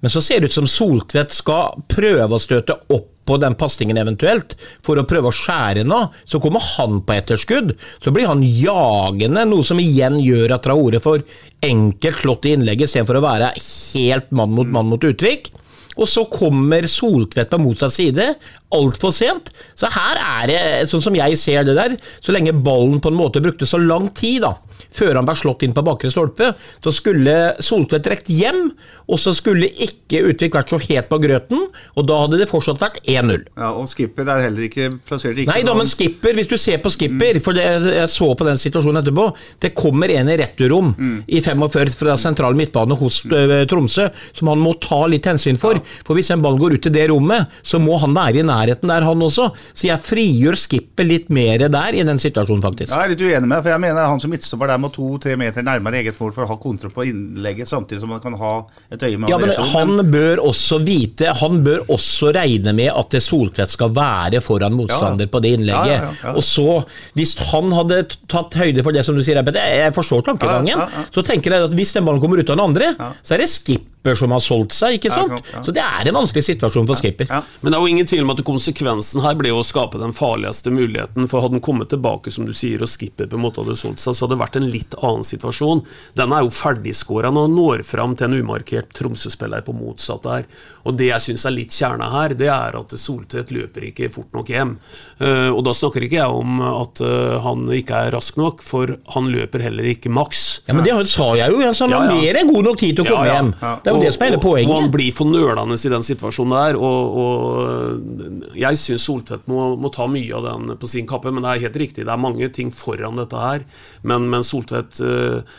Men 0.00 0.12
så 0.12 0.22
ser 0.22 0.40
det 0.40 0.50
ut 0.50 0.56
som 0.56 0.68
Soltvedt 0.70 1.34
skal 1.34 1.76
prøve 1.90 2.36
å 2.36 2.42
støte 2.42 2.78
opp 2.92 3.12
på 3.26 3.36
den 3.42 3.56
pasningen 3.58 3.98
eventuelt, 3.98 4.54
for 4.86 5.00
å 5.00 5.06
prøve 5.08 5.32
å 5.32 5.34
skjære 5.34 5.82
noe. 5.88 6.12
Så 6.24 6.38
kommer 6.42 6.62
han 6.76 7.00
på 7.02 7.16
etterskudd. 7.16 7.74
Så 8.04 8.12
blir 8.14 8.28
han 8.30 8.44
jagende, 8.44 9.42
noe 9.50 9.66
som 9.66 9.80
igjen 9.82 10.20
gjør 10.22 10.54
at 10.56 10.66
Traore 10.66 11.02
får 11.02 11.24
enkelt 11.66 12.22
slått 12.22 12.46
i 12.46 12.54
innlegget 12.54 12.86
istedenfor 12.86 13.18
å 13.18 13.26
være 13.26 13.50
helt 13.58 14.30
mann 14.30 14.54
mot 14.54 14.70
mann 14.70 14.92
mot 14.92 15.10
Utvik. 15.10 15.50
Og 15.96 16.08
så 16.10 16.26
kommer 16.28 16.86
Soltvedt 16.90 17.50
på 17.52 17.60
motsatt 17.62 17.94
side, 17.94 18.28
altfor 18.76 19.12
sent. 19.14 19.52
Så 19.78 19.88
her 19.94 20.18
er 20.20 20.50
det, 20.50 20.60
sånn 20.90 21.04
som 21.04 21.16
jeg 21.16 21.38
ser 21.40 21.64
det 21.66 21.76
der, 21.78 21.96
så 22.20 22.34
lenge 22.34 22.52
ballen 22.56 23.00
på 23.00 23.12
en 23.12 23.18
måte 23.18 23.42
brukte 23.44 23.68
så 23.68 23.78
lang 23.80 24.08
tid 24.16 24.42
da, 24.44 24.54
før 24.96 25.16
han 25.18 25.26
ble 25.28 25.34
slått 25.38 25.62
inn 25.66 25.74
på 25.76 25.84
bakre 25.86 26.10
stolpe, 26.12 26.50
så 26.84 26.92
skulle 26.94 27.36
Soltvedt 27.64 28.08
rekt 28.10 28.28
hjem, 28.32 28.70
og 29.06 29.20
så 29.22 29.32
skulle 29.36 29.68
ikke 29.70 30.22
Utvik 30.30 30.56
vært 30.56 30.72
så 30.72 30.78
het 30.82 31.08
på 31.10 31.18
grøten, 31.22 31.66
og 31.96 32.06
da 32.08 32.18
hadde 32.24 32.40
det 32.42 32.48
fortsatt 32.50 32.80
vært 32.82 33.00
1-0. 33.08 33.46
Ja, 33.56 33.70
og 33.76 33.88
Skipper 33.90 34.28
er 34.34 34.44
heller 34.46 34.66
ikke 34.66 34.90
plassert 35.06 35.36
riktig. 35.36 35.48
Nei 35.50 35.62
da, 35.66 35.74
men 35.78 35.88
skipper, 35.90 36.34
hvis 36.36 36.50
du 36.50 36.56
ser 36.60 36.80
på 36.84 36.92
skipper, 36.92 37.40
for 37.44 37.56
det, 37.56 37.64
jeg 37.96 38.10
så 38.12 38.28
på 38.36 38.46
den 38.48 38.60
situasjonen 38.60 39.00
etterpå, 39.02 39.28
det 39.64 39.72
kommer 39.78 40.12
en 40.16 40.32
i 40.32 40.38
returrom 40.42 40.92
i 41.26 41.40
45 41.44 41.96
fra 42.00 42.16
sentral 42.20 42.56
midtbane 42.58 42.96
hos 42.98 43.22
ø, 43.30 43.62
Tromsø, 43.70 44.08
som 44.36 44.50
han 44.52 44.62
må 44.62 44.74
ta 44.82 45.02
litt 45.10 45.26
hensyn 45.30 45.58
for. 45.60 45.80
For 46.06 46.18
hvis 46.18 46.30
en 46.34 46.42
ball 46.44 46.58
går 46.60 46.76
ut 46.78 46.88
i 46.90 46.94
det 46.94 47.06
rommet, 47.10 47.52
så 47.66 47.80
må 47.82 47.96
han 48.02 48.14
være 48.16 48.42
i 48.42 48.46
nærheten 48.46 48.90
der, 48.90 49.06
han 49.06 49.22
også. 49.26 49.48
Så 49.72 49.88
jeg 49.88 50.02
frigjør 50.02 50.58
skippet 50.60 51.06
litt 51.06 51.30
mer 51.32 51.66
der 51.68 51.96
i 51.98 52.04
den 52.06 52.20
situasjonen, 52.22 52.62
faktisk. 52.64 52.92
Jeg 52.94 53.02
er 53.04 53.14
litt 53.14 53.24
uenig 53.24 53.46
med 53.48 53.56
deg, 53.56 53.64
for 53.66 53.74
jeg 53.74 53.84
mener 53.86 54.10
han 54.10 54.22
som 54.22 54.32
midtstopper 54.34 54.72
der 54.72 54.82
må 54.82 54.90
to-tre 54.94 55.36
meter 55.40 55.66
nærmere 55.66 56.00
eget 56.02 56.20
mål 56.20 56.32
for 56.36 56.46
å 56.46 56.50
ha 56.52 56.58
kontroll 56.62 56.92
på 56.94 57.06
innlegget, 57.10 57.68
samtidig 57.70 58.02
som 58.04 58.14
han 58.14 58.22
kan 58.24 58.36
ha 58.40 58.52
et 58.92 59.02
øye 59.02 59.18
med 59.18 59.30
Ja, 59.30 59.38
men 59.42 59.52
Han 59.72 60.10
bør 60.12 60.40
også 60.48 60.78
vite 60.84 61.32
Han 61.40 61.62
bør 61.66 61.84
også 61.92 62.32
regne 62.36 62.72
med 62.76 62.90
at 62.92 63.10
det 63.14 63.22
Soltvedt 63.24 63.72
skal 63.72 63.92
være 63.96 64.40
foran 64.44 64.76
motstander 64.76 65.26
Ja. 65.26 65.32
på 65.32 65.42
det 65.42 65.52
innlegget. 65.58 65.98
Ja, 66.02 66.12
ja. 66.24 66.32
Og 66.36 66.44
så, 66.46 66.84
hvis 67.18 67.34
han 67.50 67.72
hadde 67.74 68.02
tatt 68.30 68.54
høyde 68.58 68.84
for 68.86 68.92
det 68.96 69.04
som 69.06 69.16
du 69.16 69.22
sier, 69.26 69.40
jeg 69.42 69.94
forstår 69.96 70.24
tankegangen, 70.30 70.86
så 71.14 71.22
tenker 71.26 71.52
jeg 71.56 71.68
at 71.68 71.76
hvis 71.76 71.92
den 71.96 72.06
ballen 72.06 72.20
kommer 72.22 72.40
ut 72.40 72.50
av 72.50 72.56
den 72.56 72.64
andre, 72.64 72.92
så 73.22 73.36
er 73.36 73.44
det 73.44 73.50
skipper 73.52 74.16
som 74.18 74.30
har 74.34 74.42
solgt 74.44 74.72
seg, 74.76 74.98
ikke 75.00 75.10
sant? 75.12 75.42
Så 75.66 75.74
det 75.76 75.84
er 75.84 76.08
en 76.10 76.16
vanskelig 76.16 76.44
situasjon 76.46 76.86
for 76.88 76.98
skipper. 76.98 77.28
Ja. 77.30 77.42
Men 77.60 77.72
det 77.72 77.78
er 77.78 77.84
jo 77.84 77.92
ingen 77.92 78.08
tvil 78.08 78.24
om 78.24 78.32
at 78.34 78.42
konsekvensen 78.46 79.22
her 79.24 79.36
ble 79.38 79.52
å 79.52 79.62
skape 79.66 80.00
den 80.00 80.14
farligste 80.16 80.72
muligheten. 80.74 81.28
For 81.28 81.44
hadde 81.44 81.58
den 81.58 81.64
kommet 81.64 81.90
tilbake, 81.92 82.32
som 82.32 82.46
du 82.48 82.54
sier, 82.56 82.82
og 82.84 82.90
skipper 82.90 83.28
på 83.30 83.36
en 83.38 83.44
måte 83.44 83.62
hadde 83.62 83.76
solgt 83.78 84.00
seg, 84.02 84.16
så 84.16 84.24
hadde 84.26 84.36
det 84.36 84.42
vært 84.44 84.58
en 84.60 84.70
litt 84.72 84.96
annen 85.02 85.26
situasjon. 85.26 85.82
Den 86.16 86.32
er 86.32 86.46
jo 86.46 86.54
ferdigskåra 86.56 87.32
når 87.34 87.48
han 87.48 87.56
når 87.60 87.84
fram 87.86 88.16
til 88.16 88.30
en 88.30 88.38
umarkert 88.42 88.94
Tromsø-spiller 88.96 89.64
på 89.66 89.74
motsatt 89.76 90.24
der. 90.26 90.48
Og 90.86 90.96
det 90.96 91.10
jeg 91.10 91.24
syns 91.28 91.44
er 91.48 91.54
litt 91.56 91.74
kjerna 91.74 92.08
her, 92.12 92.34
det 92.38 92.48
er 92.52 92.76
at 92.78 92.94
Soltvedt 92.96 93.50
løper 93.54 93.88
ikke 93.90 94.08
fort 94.14 94.32
nok 94.36 94.50
hjem. 94.52 94.76
Eh, 95.18 95.50
og 95.50 95.62
da 95.66 95.74
snakker 95.76 96.04
ikke 96.06 96.20
jeg 96.20 96.40
om 96.40 96.60
at 96.66 97.02
eh, 97.04 97.36
han 97.44 97.66
ikke 97.74 98.04
er 98.06 98.14
rask 98.16 98.38
nok, 98.40 98.62
for 98.64 98.94
han 99.16 99.30
løper 99.34 99.64
heller 99.66 99.88
ikke 99.90 100.12
maks. 100.14 100.44
Ja, 100.68 100.76
men 100.76 100.86
det 100.86 100.94
sa 101.10 101.32
jeg 101.38 101.52
jo, 101.52 101.60
jeg 101.64 101.74
sa 101.74 101.84
han 101.88 101.94
har 101.96 102.06
Ja, 102.06 102.14
ja. 102.14 102.20
mer 102.22 102.38
enn 102.40 102.52
god 102.54 102.68
nok 102.70 102.78
tid 102.80 102.96
til 103.00 103.04
å 103.06 103.10
komme 103.10 103.26
hjem. 103.26 103.50
Det 103.82 103.90
er 103.90 103.96
jo 103.98 104.02
det 104.06 104.12
som 104.14 104.22
er 104.22 104.30
hele 104.30 104.40
poenget. 104.42 104.70
og 104.70 104.80
han 104.84 104.92
blir 104.94 105.10
for 105.16 105.26
nølende 105.30 105.65
i 105.74 105.92
den 105.92 106.04
situasjonen 106.06 106.54
der. 106.54 106.78
Og, 106.78 107.16
og 107.22 108.56
jeg 108.58 108.78
syns 108.80 109.06
Soltvedt 109.06 109.48
må, 109.50 109.72
må 109.80 109.90
ta 109.94 110.06
mye 110.10 110.34
av 110.36 110.46
den 110.46 110.76
på 110.78 110.90
sin 110.90 111.08
kappe, 111.08 111.32
men 111.34 111.44
det 111.44 111.54
er 111.54 111.64
helt 111.66 111.80
riktig. 111.82 112.04
Det 112.06 112.12
er 112.12 112.22
mange 112.22 112.50
ting 112.54 112.70
foran 112.74 113.18
dette 113.18 113.40
her. 113.40 113.66
Men, 114.06 114.28
men 114.32 114.46
Soltvedt 114.46 115.00
eh, 115.02 115.56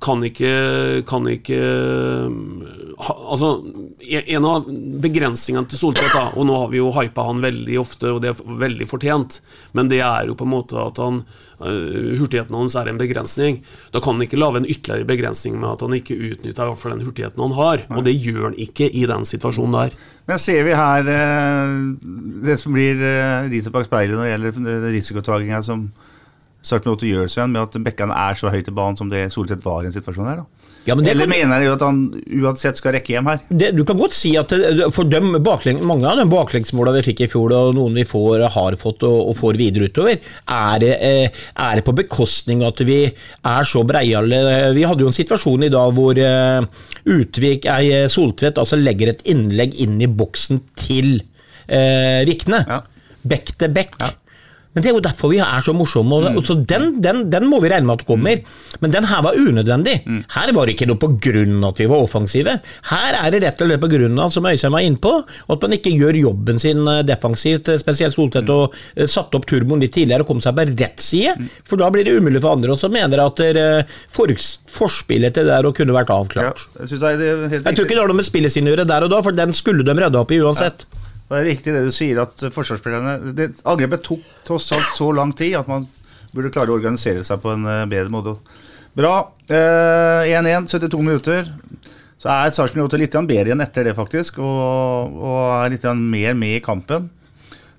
kan 0.00 0.24
ikke, 0.24 1.04
kan 1.06 1.28
ikke 1.28 1.60
Altså, 2.94 3.48
en 4.06 4.46
av 4.46 4.68
begrensningene 5.02 5.66
til 5.70 5.80
Soltvedt, 5.80 6.14
og 6.38 6.46
nå 6.46 6.58
har 6.60 6.68
vi 6.70 6.78
jo 6.78 6.92
hypa 6.94 7.24
han 7.26 7.42
veldig 7.42 7.78
ofte, 7.80 8.12
og 8.12 8.20
det 8.22 8.30
er 8.30 8.58
veldig 8.60 8.86
fortjent, 8.86 9.40
men 9.74 9.90
det 9.90 9.98
er 10.04 10.28
jo 10.28 10.36
på 10.38 10.46
en 10.46 10.52
måte 10.52 10.78
at 10.78 11.00
han 11.02 11.22
eh, 11.24 12.14
hurtigheten 12.20 12.54
hans 12.54 12.76
er 12.78 12.90
en 12.90 13.00
begrensning. 13.00 13.60
Da 13.94 14.02
kan 14.04 14.18
han 14.18 14.26
ikke 14.28 14.38
lage 14.38 14.62
en 14.62 14.68
ytterligere 14.70 15.08
begrensning 15.10 15.58
med 15.58 15.72
at 15.72 15.84
han 15.86 15.96
ikke 15.98 16.18
utnytter 16.18 16.54
i 16.54 16.70
hvert 16.70 16.82
fall 16.82 16.94
den 16.94 17.06
hurtigheten 17.08 17.44
han 17.44 17.56
har, 17.58 17.84
og 17.90 18.06
det 18.06 18.14
gjør 18.14 18.50
han 18.50 18.58
ikke 18.68 18.88
i 18.90 19.06
den 19.10 19.26
situasjonen 19.28 19.78
der. 19.80 19.98
Men 20.30 20.42
ser 20.42 20.62
vi 20.68 20.78
her 20.78 21.14
eh, 21.18 21.76
det 22.46 22.58
som 22.60 22.74
blir 22.76 23.00
uh, 23.00 23.50
riset 23.50 23.74
bak 23.74 23.88
speilet 23.88 24.14
når 24.14 24.28
det 24.28 24.34
gjelder 24.34 24.90
risikotaginga 24.94 25.62
som 25.66 25.88
Otto 26.64 27.04
gjør, 27.04 27.28
Sven, 27.28 27.52
med 27.52 27.66
at 27.66 27.74
bekkene 27.84 28.16
er 28.16 28.38
så 28.38 28.48
høyt 28.52 28.70
i 28.70 28.72
banen 28.74 28.96
som 28.96 29.10
det 29.12 29.26
Soltvedt 29.34 29.64
var 29.66 29.84
i 29.84 29.90
en 29.90 29.96
situasjon 29.96 30.30
her? 30.30 30.44
da? 30.44 30.63
Ja, 30.84 30.94
men 30.94 31.06
Eller 31.08 31.24
kan- 31.24 31.32
mener 31.32 31.60
du 31.64 31.68
at 31.72 31.80
han 31.80 32.00
uansett 32.42 32.76
skal 32.76 32.92
rekke 32.92 33.14
hjem 33.14 33.28
her? 33.30 33.38
det, 33.48 33.70
du 33.76 33.84
kan 33.88 33.96
godt 33.96 34.12
si 34.12 34.34
at 34.36 34.52
for 34.92 35.04
dem 35.08 35.30
bakleng, 35.42 35.78
mange 35.82 36.04
av 36.10 36.18
de 36.20 36.26
baklengsmåla 36.28 36.92
vi 36.98 37.02
fikk 37.06 37.22
i 37.24 37.28
fjor, 37.32 37.54
og 37.56 37.74
noen 37.78 37.94
vi 37.96 38.04
får, 38.04 38.44
har 38.52 38.76
fått 38.76 39.02
og, 39.08 39.30
og 39.30 39.36
får 39.38 39.56
videre 39.60 39.88
utover, 39.88 40.18
er 40.44 40.78
det, 40.82 40.92
eh, 41.00 41.28
er 41.56 41.80
det 41.80 41.84
på 41.86 41.94
bekostning 41.96 42.62
at 42.68 42.82
vi 42.84 42.98
er 43.08 43.64
så 43.64 43.84
breiale. 43.88 44.42
Vi 44.76 44.84
hadde 44.84 45.06
jo 45.06 45.12
en 45.12 45.16
situasjon 45.16 45.64
i 45.64 45.72
dag 45.72 45.94
hvor 45.96 46.20
eh, 46.20 46.66
Utvik, 47.14 47.64
ei, 47.68 48.04
Soltvedt 48.12 48.60
altså 48.60 48.76
legger 48.80 49.14
et 49.14 49.24
innlegg 49.28 49.74
inn 49.80 49.96
i 50.04 50.06
boksen 50.08 50.60
til 50.76 51.16
eh, 51.68 52.24
Vikne. 52.28 52.60
Ja. 52.68 52.82
Bekk 53.24 53.54
til 53.60 53.72
bekk. 53.72 53.96
Men 54.74 54.82
det 54.82 54.90
er 54.90 54.96
jo 54.96 55.02
derfor 55.04 55.30
vi 55.30 55.38
er 55.38 55.62
så 55.62 55.72
morsomme. 55.76 56.16
Og, 56.18 56.38
og 56.40 56.46
så 56.48 56.56
den, 56.58 57.00
den, 57.04 57.24
den 57.30 57.46
må 57.50 57.60
vi 57.62 57.70
regne 57.70 57.86
med 57.86 58.00
at 58.00 58.06
kommer. 58.08 58.40
Men 58.82 58.90
den 58.94 59.06
her 59.06 59.22
var 59.22 59.36
unødvendig. 59.38 59.96
Her 60.34 60.52
var 60.56 60.66
det 60.66 60.74
ikke 60.74 60.88
noe 60.90 60.98
på 60.98 61.12
grunn 61.22 61.60
av 61.62 61.70
at 61.74 61.82
vi 61.84 61.86
var 61.90 62.02
offensive. 62.02 62.56
Her 62.90 63.18
er 63.20 63.30
det 63.34 63.42
rett 63.44 63.62
og 63.62 63.70
slett 63.70 63.82
på 63.84 63.90
grunn 63.92 64.18
av, 64.18 64.32
som 64.34 64.48
Øystein 64.50 64.74
var 64.74 64.82
innpå, 64.86 65.12
at 65.54 65.62
man 65.62 65.76
ikke 65.78 65.92
gjør 65.94 66.18
jobben 66.24 66.58
sin 66.62 66.82
eh, 66.90 67.02
defensivt. 67.06 67.70
eh, 67.70 67.78
Spesielt 67.80 68.16
Solseth 68.16 68.50
og 68.54 68.74
eh, 68.96 69.06
satte 69.10 69.38
opp 69.38 69.46
turboen 69.50 69.82
litt 69.84 69.94
tidligere 69.94 70.26
og 70.26 70.32
kom 70.32 70.42
seg 70.44 70.58
på 70.58 70.66
rett 70.72 71.02
side. 71.02 71.36
For 71.68 71.78
da 71.80 71.92
blir 71.94 72.06
det 72.08 72.16
umulig 72.18 72.42
for 72.42 72.56
andre. 72.58 72.74
også 72.74 72.90
mener 72.90 73.22
at 73.24 73.44
der, 73.44 73.86
for, 74.10 74.30
forspillet 74.74 75.34
til 75.38 75.46
det 75.46 75.54
der 75.54 75.70
og 75.70 75.76
kunne 75.78 75.94
vært 75.94 76.10
Ja, 76.10 76.18
avklart. 76.20 76.66
jeg 76.82 76.98
er 76.98 77.48
helt 77.48 77.64
Jeg 77.64 77.76
tror 77.78 77.86
ikke 77.86 77.94
det 77.94 78.02
har 78.02 78.10
noe 78.10 78.18
med 78.20 78.26
spillet 78.26 78.52
sin 78.52 78.66
å 78.66 78.74
gjøre 78.74 78.88
der 78.90 79.06
og 79.06 79.14
da, 79.14 79.22
for 79.22 79.32
den 79.38 79.54
skulle 79.54 79.86
de 79.86 79.94
redda 79.94 80.20
opp 80.24 80.34
i 80.34 80.42
uansett. 80.42 80.86
Det 81.24 81.38
er 81.38 81.48
riktig 81.48 81.72
det 81.72 81.84
du 81.86 81.92
sier, 81.94 82.20
at 82.20 82.42
forsvarsspillerne 82.52 83.48
Angrepet 83.64 84.04
tok 84.04 84.24
tross 84.44 84.68
alt 84.76 84.90
så 84.96 85.08
lang 85.16 85.32
tid 85.36 85.56
at 85.56 85.70
man 85.70 85.86
burde 86.34 86.52
klare 86.52 86.72
å 86.72 86.76
organisere 86.76 87.24
seg 87.24 87.40
på 87.40 87.54
en 87.54 87.64
eh, 87.70 87.86
bedre 87.88 88.12
måte. 88.12 88.36
Bra. 88.94 89.14
Eh, 89.48 90.34
1-1, 90.34 90.68
72 90.70 91.00
minutter. 91.00 91.48
Så 92.20 92.30
er 92.30 92.52
Sarpsborg 92.54 92.88
8 92.88 93.00
litt 93.00 93.16
bedre 93.28 93.50
igjen 93.50 93.64
etter 93.64 93.88
det, 93.88 93.96
faktisk, 93.96 94.38
og, 94.42 95.16
og 95.18 95.40
er 95.60 95.74
litt 95.74 95.86
mer 96.00 96.36
med 96.38 96.58
i 96.58 96.62
kampen. 96.64 97.08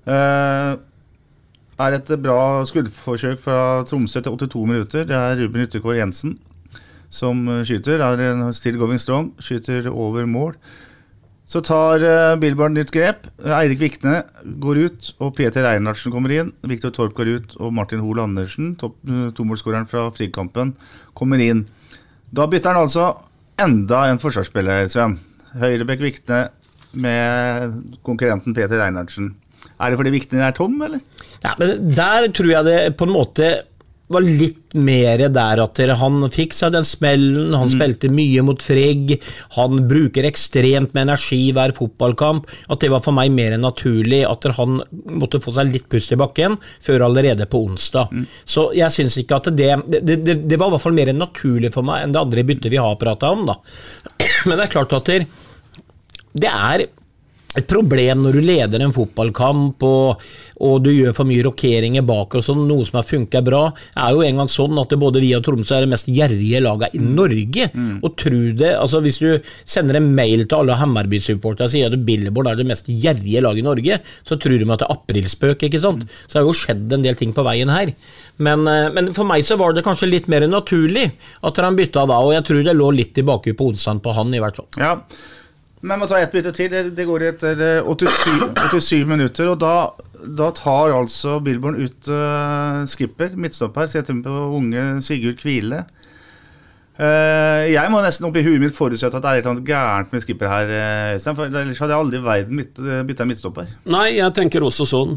Eh, 0.06 0.72
er 1.76 1.96
et 1.96 2.12
bra 2.22 2.64
skuddforsøk 2.64 3.40
fra 3.42 3.60
Tromsø 3.88 4.22
til 4.22 4.36
82 4.36 4.66
minutter. 4.70 5.08
Det 5.08 5.16
er 5.16 5.40
Ruben 5.42 5.64
Yttergård 5.66 5.98
Jensen 5.98 6.36
som 7.12 7.46
eh, 7.48 7.64
skyter. 7.66 8.02
Er 8.02 8.52
still 8.56 8.78
going 8.80 9.00
strong. 9.00 9.32
Skyter 9.38 9.90
over 9.92 10.26
mål. 10.26 10.56
Så 11.46 11.62
tar 11.62 12.02
uh, 12.02 12.34
Billborn 12.42 12.74
nytt 12.74 12.90
grep. 12.94 13.28
Eirik 13.38 13.78
Vikne 13.78 14.24
går 14.62 14.80
ut, 14.88 15.12
og 15.22 15.36
Peter 15.38 15.68
Einarsen 15.70 16.14
kommer 16.14 16.34
inn. 16.34 16.50
Viktor 16.66 16.90
Torp 16.94 17.14
går 17.14 17.30
ut, 17.36 17.56
og 17.62 17.70
Martin 17.76 18.02
Hoel 18.02 18.24
Andersen, 18.24 18.74
uh, 18.82 19.28
tomålsskåreren 19.36 19.86
fra 19.90 20.08
Frikampen, 20.16 20.74
kommer 21.14 21.42
inn. 21.42 21.64
Da 22.34 22.48
bytter 22.50 22.74
han 22.74 22.82
altså 22.82 23.12
enda 23.62 24.08
en 24.10 24.20
forsvarsspiller, 24.20 24.90
Sven. 24.92 25.20
Høyrebekk 25.56 26.02
Vikne 26.02 26.40
med 26.96 27.78
konkurrenten 28.04 28.56
Peter 28.56 28.82
Einarsen. 28.82 29.34
Er 29.76 29.92
det 29.92 30.00
fordi 30.00 30.12
Vikne 30.14 30.42
er 30.46 30.56
tom, 30.56 30.76
eller? 30.82 31.02
Ja, 31.44 31.54
men 31.60 31.88
Der 31.94 32.28
tror 32.34 32.50
jeg 32.50 32.66
det 32.66 32.78
på 32.98 33.06
en 33.06 33.14
måte 33.14 33.50
var 34.12 34.24
litt 34.24 34.76
mer 34.76 35.22
der 35.32 35.60
at 35.62 35.80
han 36.00 36.26
fikk 36.30 36.54
seg 36.54 36.74
den 36.74 36.86
smellen, 36.86 37.54
han 37.56 37.70
spilte 37.72 38.10
mye 38.12 38.44
mot 38.46 38.62
Frigg, 38.62 39.16
han 39.56 39.86
bruker 39.90 40.26
ekstremt 40.28 40.94
med 40.94 41.06
energi 41.06 41.40
hver 41.56 41.74
fotballkamp. 41.76 42.46
At 42.70 42.82
det 42.84 42.92
var 42.92 43.02
for 43.04 43.16
meg 43.16 43.32
mer 43.34 43.56
enn 43.56 43.64
naturlig 43.66 44.22
at 44.28 44.46
han 44.58 44.80
måtte 45.10 45.40
få 45.42 45.54
seg 45.56 45.72
litt 45.72 45.88
pust 45.92 46.14
i 46.14 46.20
bakken 46.20 46.58
før 46.82 47.08
allerede 47.08 47.48
på 47.50 47.64
onsdag. 47.66 48.12
Så 48.44 48.68
jeg 48.76 48.94
syns 48.94 49.18
ikke 49.22 49.40
at 49.40 49.50
det 49.56 49.72
det, 49.86 50.20
det 50.22 50.36
det 50.46 50.58
var 50.60 50.70
i 50.70 50.76
hvert 50.76 50.84
fall 50.84 50.96
mer 50.96 51.10
enn 51.10 51.20
naturlig 51.20 51.72
for 51.74 51.86
meg 51.86 52.04
enn 52.04 52.14
det 52.14 52.22
andre 52.22 52.44
byttet 52.46 52.72
vi 52.72 52.80
har 52.80 53.00
prata 53.00 53.32
om, 53.34 53.46
da. 53.48 53.58
Men 54.46 54.56
det 54.56 54.68
er 54.68 54.74
klart 54.76 54.94
at 54.96 55.10
det 56.36 56.52
er 56.52 56.86
et 57.56 57.66
problem 57.70 58.24
når 58.24 58.36
du 58.36 58.44
leder 58.44 58.82
en 58.84 58.92
fotballkamp 58.92 59.84
og, 59.86 60.24
og 60.66 60.74
du 60.84 60.90
gjør 60.92 61.14
for 61.16 61.28
mye 61.28 61.44
rokeringer 61.46 62.04
bak 62.06 62.36
og 62.36 62.44
sånn, 62.44 62.66
noe 62.68 62.84
som 62.88 62.98
har 63.00 63.06
funka 63.08 63.40
bra. 63.46 63.62
Er 63.96 64.16
jo 64.16 64.24
en 64.26 64.42
gang 64.42 64.50
sånn 64.52 64.76
at 64.82 64.92
både 65.00 65.22
vi 65.24 65.30
og 65.36 65.44
Tromsø 65.46 65.78
er 65.78 65.86
det 65.86 65.92
mest 65.94 66.10
gjerrige 66.10 66.60
laget 66.64 66.96
i 66.98 67.00
Norge. 67.00 67.70
Og 68.02 68.16
tro 68.20 68.42
det, 68.56 68.72
altså 68.76 69.00
Hvis 69.04 69.20
du 69.22 69.30
sender 69.64 70.00
en 70.00 70.10
mail 70.16 70.44
til 70.44 70.58
alle 70.58 70.76
Hammarby-supporterne 70.80 71.68
og 71.68 71.72
sier 71.72 71.92
at 71.92 72.04
Billborn 72.08 72.50
er 72.50 72.60
det 72.60 72.68
mest 72.68 72.90
gjerrige 72.90 73.42
laget 73.44 73.62
i 73.62 73.66
Norge, 73.66 74.00
så 74.26 74.36
tror 74.40 74.58
de 74.58 74.68
at 74.70 74.82
det 74.82 74.88
er 74.88 74.96
aprilspøk. 74.96 75.66
ikke 75.68 75.80
sant? 75.80 76.04
Så 76.26 76.36
det 76.36 76.42
har 76.42 76.48
jo 76.50 76.60
skjedd 76.60 76.92
en 76.92 77.06
del 77.06 77.16
ting 77.16 77.32
på 77.36 77.44
veien 77.46 77.72
her. 77.72 77.94
Men, 78.36 78.66
eh, 78.68 78.90
men 78.92 79.14
for 79.16 79.28
meg 79.28 79.44
så 79.46 79.56
var 79.56 79.72
det 79.72 79.84
kanskje 79.86 80.10
litt 80.10 80.28
mer 80.28 80.44
naturlig 80.50 81.08
at 81.42 81.56
han 81.62 81.78
bytta 81.78 82.04
da, 82.08 82.20
og 82.20 82.34
jeg 82.36 82.44
tror 82.48 82.62
det 82.66 82.76
lå 82.76 82.90
litt 82.92 83.14
tilbake 83.16 83.56
på 83.56 83.70
onsdagen 83.72 84.02
på 84.04 84.12
han, 84.16 84.34
i 84.36 84.42
hvert 84.42 84.60
fall. 84.60 84.68
Ja. 84.76 84.92
Men 85.86 86.00
må 86.02 86.08
ta 86.10 86.18
ett 86.18 86.34
bytte 86.34 86.52
til. 86.56 86.72
Det, 86.96 87.06
går 87.06 87.28
etter 87.30 87.60
eh, 87.62 87.86
87, 87.86 88.56
87 88.72 89.06
minutter. 89.06 89.52
Og 89.52 89.60
da, 89.62 89.74
da 90.26 90.50
tar 90.56 90.94
altså 90.96 91.38
Billborn 91.44 91.78
ut 91.78 92.10
uh, 92.10 92.82
skipper, 92.90 93.36
midtstopper, 93.38 93.86
setter 93.90 94.18
på 94.24 94.40
unge 94.58 94.88
Sigurd 95.06 95.38
Kvile. 95.42 95.84
Eh, 96.96 97.66
jeg 97.74 97.92
må 97.92 98.00
nesten 98.00 98.24
oppi 98.28 98.40
huet 98.40 98.62
mitt 98.62 98.72
forutsette 98.76 99.18
at 99.18 99.24
det 99.24 99.28
er 99.28 99.40
et 99.40 99.44
eller 99.44 99.52
annet 99.56 99.68
gærent 99.68 100.14
med 100.14 100.22
skipper 100.24 100.48
her. 100.48 100.70
eh, 100.72 101.16
Øystein, 101.16 101.36
for 101.36 101.44
ellers 101.50 101.82
hadde 101.82 101.92
jeg 101.92 102.04
aldri 102.04 102.20
i 102.20 102.24
verden 102.24 102.62
bytta 103.10 103.26
midtstopper. 103.28 103.74
Nei, 103.92 104.06
jeg 104.16 104.32
tenker 104.38 104.64
også 104.64 104.86
sånn. 104.88 105.12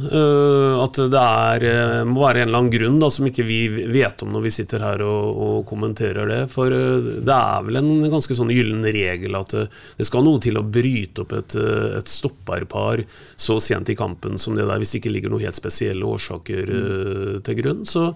at 0.83 0.99
det 1.13 1.23
er, 1.23 2.03
må 2.09 2.25
være 2.25 2.43
en 2.43 2.49
eller 2.49 2.59
annen 2.59 2.73
grunn 2.73 2.99
da, 2.99 3.09
som 3.13 3.27
ikke 3.29 3.47
vi 3.47 3.59
vet 3.91 4.25
om 4.25 4.33
når 4.35 4.45
vi 4.47 4.53
sitter 4.53 4.83
her 4.83 5.03
og, 5.07 5.39
og 5.47 5.57
kommenterer 5.69 6.27
det. 6.27 6.41
For 6.51 6.69
det 6.69 7.37
er 7.37 7.65
vel 7.67 7.79
en 7.79 8.09
ganske 8.11 8.35
sånn 8.35 8.51
gyllen 8.53 8.83
regel 8.83 9.39
at 9.39 9.55
det 9.55 10.07
skal 10.07 10.25
noe 10.27 10.43
til 10.43 10.59
å 10.59 10.65
bryte 10.67 11.23
opp 11.23 11.35
et, 11.37 11.55
et 11.99 12.11
stopperpar 12.11 13.05
så 13.39 13.59
sent 13.63 13.91
i 13.91 13.97
kampen 13.99 14.37
som 14.41 14.57
det 14.57 14.67
der, 14.67 14.79
hvis 14.79 14.95
det 14.95 15.03
ikke 15.03 15.15
ligger 15.15 15.33
noen 15.33 15.47
helt 15.47 15.59
spesielle 15.59 16.07
årsaker 16.07 16.71
øh, 16.75 17.35
til 17.45 17.59
grunn. 17.61 17.85
Så 17.87 18.11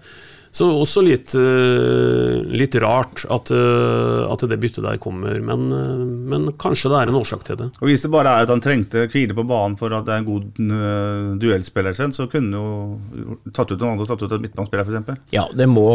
så 0.54 0.68
også 0.70 1.02
litt, 1.02 1.34
øh, 1.34 2.44
litt 2.54 2.76
rart 2.82 3.24
at, 3.34 3.50
øh, 3.56 4.30
at 4.30 4.44
det 4.52 4.60
byttet 4.62 4.86
der 4.86 5.00
kommer, 5.02 5.40
men, 5.42 5.64
øh, 5.74 6.04
men 6.30 6.52
kanskje 6.62 6.92
det 6.92 7.00
er 7.00 7.10
en 7.10 7.18
årsak 7.18 7.42
til 7.48 7.58
det. 7.58 7.72
Og 7.82 7.90
Hvis 7.90 8.06
det 8.06 8.12
bare 8.14 8.30
er 8.30 8.46
at 8.46 8.54
han 8.54 8.62
trengte 8.62 9.08
hvile 9.10 9.34
på 9.34 9.48
banen 9.50 9.80
for 9.80 9.94
at 9.98 10.06
det 10.06 10.14
er 10.14 10.22
en 10.22 10.30
god 10.30 11.42
duellspiller, 11.42 11.98
så 11.98 12.28
kunne 12.30 12.54
han 12.54 12.60
jo 12.60 13.40
tatt 13.50 13.74
ut 13.74 13.80
noen 13.80 13.96
andre 13.96 14.06
og 14.06 14.12
tatt 14.14 14.28
ut 14.28 14.36
en 14.38 14.46
midtbanespiller, 14.46 14.86
f.eks. 14.86 15.26
Ja, 15.34 15.48
det 15.58 15.68
må, 15.72 15.88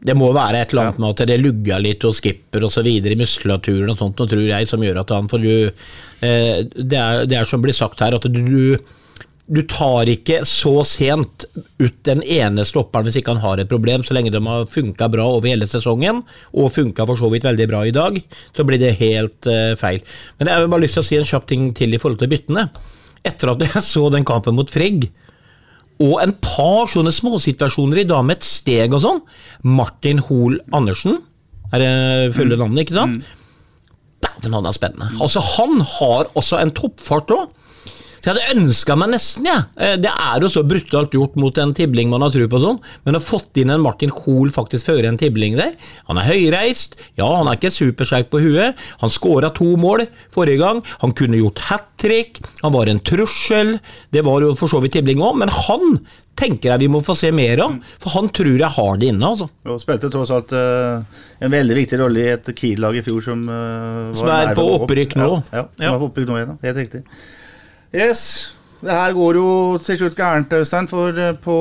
det 0.00 0.16
må 0.16 0.32
være 0.32 0.62
et 0.62 0.72
eller 0.72 0.88
annet 0.88 1.02
med 1.02 1.12
at 1.12 1.28
det 1.28 1.38
lugger 1.42 1.84
litt 1.84 2.08
og 2.08 2.16
skipper 2.16 2.64
videre 2.82 3.12
i 3.12 3.20
muskulaturen 3.20 3.92
og 3.92 4.00
sånt, 4.00 4.24
og 4.24 4.32
tror 4.32 4.48
jeg, 4.48 4.72
som 4.72 4.82
gjør 4.82 5.02
at 5.04 5.12
han 5.12 5.28
får 5.28 5.44
du, 5.44 5.54
eh, 6.24 6.64
det, 6.64 6.96
er, 6.96 7.28
det 7.28 7.38
er 7.38 7.48
som 7.48 7.60
blir 7.60 7.76
sagt 7.76 8.00
her, 8.00 8.16
at 8.16 8.24
du, 8.24 8.76
du 9.50 9.58
tar 9.66 10.06
ikke 10.06 10.42
så 10.46 10.84
sent 10.86 11.44
ut 11.82 11.96
den 12.06 12.22
ene 12.22 12.62
stopperen 12.66 13.08
hvis 13.08 13.18
ikke 13.18 13.34
han 13.34 13.42
har 13.42 13.58
et 13.58 13.70
problem, 13.70 14.04
så 14.06 14.14
lenge 14.14 14.30
de 14.30 14.40
har 14.46 14.68
funka 14.70 15.08
bra 15.10 15.26
over 15.34 15.50
hele 15.50 15.66
sesongen, 15.66 16.22
og 16.54 16.70
funka 16.74 17.06
for 17.08 17.18
så 17.18 17.30
vidt 17.32 17.46
veldig 17.48 17.66
bra 17.70 17.82
i 17.88 17.94
dag, 17.94 18.20
så 18.54 18.66
blir 18.66 18.78
det 18.80 18.94
helt 19.00 19.50
uh, 19.50 19.74
feil. 19.78 20.04
Men 20.38 20.48
jeg 20.48 20.62
har 20.62 20.70
bare 20.70 20.84
lyst 20.84 20.98
til 20.98 21.04
å 21.04 21.08
si 21.08 21.18
en 21.18 21.28
kjapp 21.28 21.48
ting 21.50 21.72
til 21.76 21.92
i 21.92 22.00
forhold 22.00 22.22
til 22.22 22.30
byttene. 22.30 22.68
Etter 23.26 23.52
at 23.52 23.66
jeg 23.66 23.84
så 23.92 24.06
den 24.14 24.26
kampen 24.28 24.56
mot 24.58 24.70
Frigg, 24.70 25.10
og 26.02 26.16
en 26.22 26.32
par 26.42 26.88
sånne 26.90 27.12
småsituasjoner 27.14 28.02
i 28.02 28.08
dag 28.08 28.24
med 28.26 28.40
et 28.40 28.46
steg 28.46 28.94
og 28.94 29.02
sånn. 29.04 29.20
Martin 29.66 30.22
Hoel 30.26 30.58
Andersen, 30.74 31.20
er 31.72 31.82
det 31.82 31.92
fulle 32.36 32.58
navnet, 32.58 32.86
ikke 32.86 32.96
sant? 32.96 33.26
Dæven, 34.22 34.54
han 34.54 34.66
er 34.66 34.74
spennende. 34.74 35.10
Altså, 35.22 35.42
han 35.56 35.82
har 35.96 36.30
også 36.38 36.58
en 36.62 36.72
toppfart 36.74 37.30
òg. 37.34 37.50
Så 38.22 38.30
jeg 38.30 38.38
hadde 38.38 38.60
ønska 38.62 38.94
meg 38.98 39.10
nesten, 39.16 39.46
jeg. 39.50 39.64
Ja. 39.74 39.96
Det 39.98 40.10
er 40.12 40.44
jo 40.44 40.50
så 40.52 40.62
brutalt 40.62 41.14
gjort 41.16 41.34
mot 41.42 41.56
en 41.58 41.74
tibling 41.74 42.10
man 42.12 42.22
har 42.22 42.30
tro 42.30 42.46
på 42.46 42.60
sånn, 42.62 42.78
men 43.02 43.18
å 43.18 43.20
ha 43.20 43.24
fått 43.24 43.58
inn 43.58 43.72
en 43.74 43.82
Martin 43.82 44.12
Hoel 44.14 44.52
faktisk 44.54 44.92
føre 44.92 45.10
en 45.10 45.18
tibling 45.18 45.56
der 45.58 45.74
Han 46.06 46.20
er 46.20 46.28
høyreist, 46.28 46.94
ja, 47.18 47.26
han 47.26 47.50
er 47.50 47.58
ikke 47.58 47.72
supersterk 47.74 48.30
på 48.30 48.40
huet. 48.44 48.78
Han 49.02 49.10
skåra 49.10 49.50
to 49.54 49.72
mål 49.80 50.06
forrige 50.32 50.62
gang. 50.62 50.84
Han 51.02 51.14
kunne 51.18 51.40
gjort 51.40 51.64
hat 51.66 51.88
trick. 52.02 52.40
Han 52.62 52.74
var 52.74 52.90
en 52.90 53.02
trussel. 53.02 53.76
Det 54.14 54.22
var 54.26 54.42
jo 54.46 54.54
for 54.58 54.70
så 54.70 54.80
vidt 54.82 54.96
tibling 54.96 55.22
òg, 55.22 55.36
men 55.42 55.50
han 55.52 55.98
tenker 56.38 56.72
jeg 56.72 56.82
vi 56.86 56.88
må 56.90 57.02
få 57.04 57.14
se 57.18 57.28
mer 57.34 57.60
av, 57.62 57.76
for 58.00 58.14
han 58.16 58.30
tror 58.34 58.54
jeg 58.54 58.70
har 58.78 58.96
det 58.98 59.10
inne, 59.12 59.28
altså. 59.34 59.46
Og 59.68 59.82
spilte 59.82 60.10
tross 60.12 60.32
alt 60.34 60.54
uh, 60.56 61.02
en 61.42 61.52
veldig 61.52 61.76
viktig 61.76 62.00
rolle 62.00 62.24
i 62.24 62.32
et 62.32 62.50
Kiel-lag 62.56 62.96
i 62.98 63.04
fjor 63.04 63.20
som 63.24 63.44
eh, 63.46 64.08
Som 64.16 64.30
er 64.32 64.54
på 64.56 64.64
ved 64.64 64.74
opp. 64.78 64.86
opprykk 64.86 65.14
nå. 65.20 65.28
Ja, 65.52 65.62
ja, 65.62 65.66
som 65.76 65.94
er 65.94 66.00
på 66.00 66.08
opprykk 66.10 66.30
nå 66.30 66.40
igjen, 66.40 66.58
helt 66.64 66.80
riktig. 66.82 67.02
Yes, 67.92 68.54
det 68.80 68.88
her 68.90 69.12
går 69.12 69.36
jo 69.36 69.48
til 69.84 69.98
slutt 70.00 70.14
gærent, 70.16 70.52
Øystein, 70.56 70.86
for 70.88 71.12
eh, 71.12 71.34
på 71.44 71.56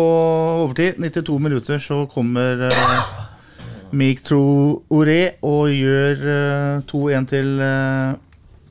overtid, 0.63 0.95
92 0.95 1.39
minutter, 1.43 1.77
så 1.77 2.05
kommer 2.07 2.69
uh, 2.69 3.01
Meek 3.91 4.23
Traoré 4.23 5.19
og 5.43 5.73
gjør 5.75 6.23
uh, 6.23 6.85
2-1 6.87 7.27
til 7.33 7.59
uh, 7.59 8.15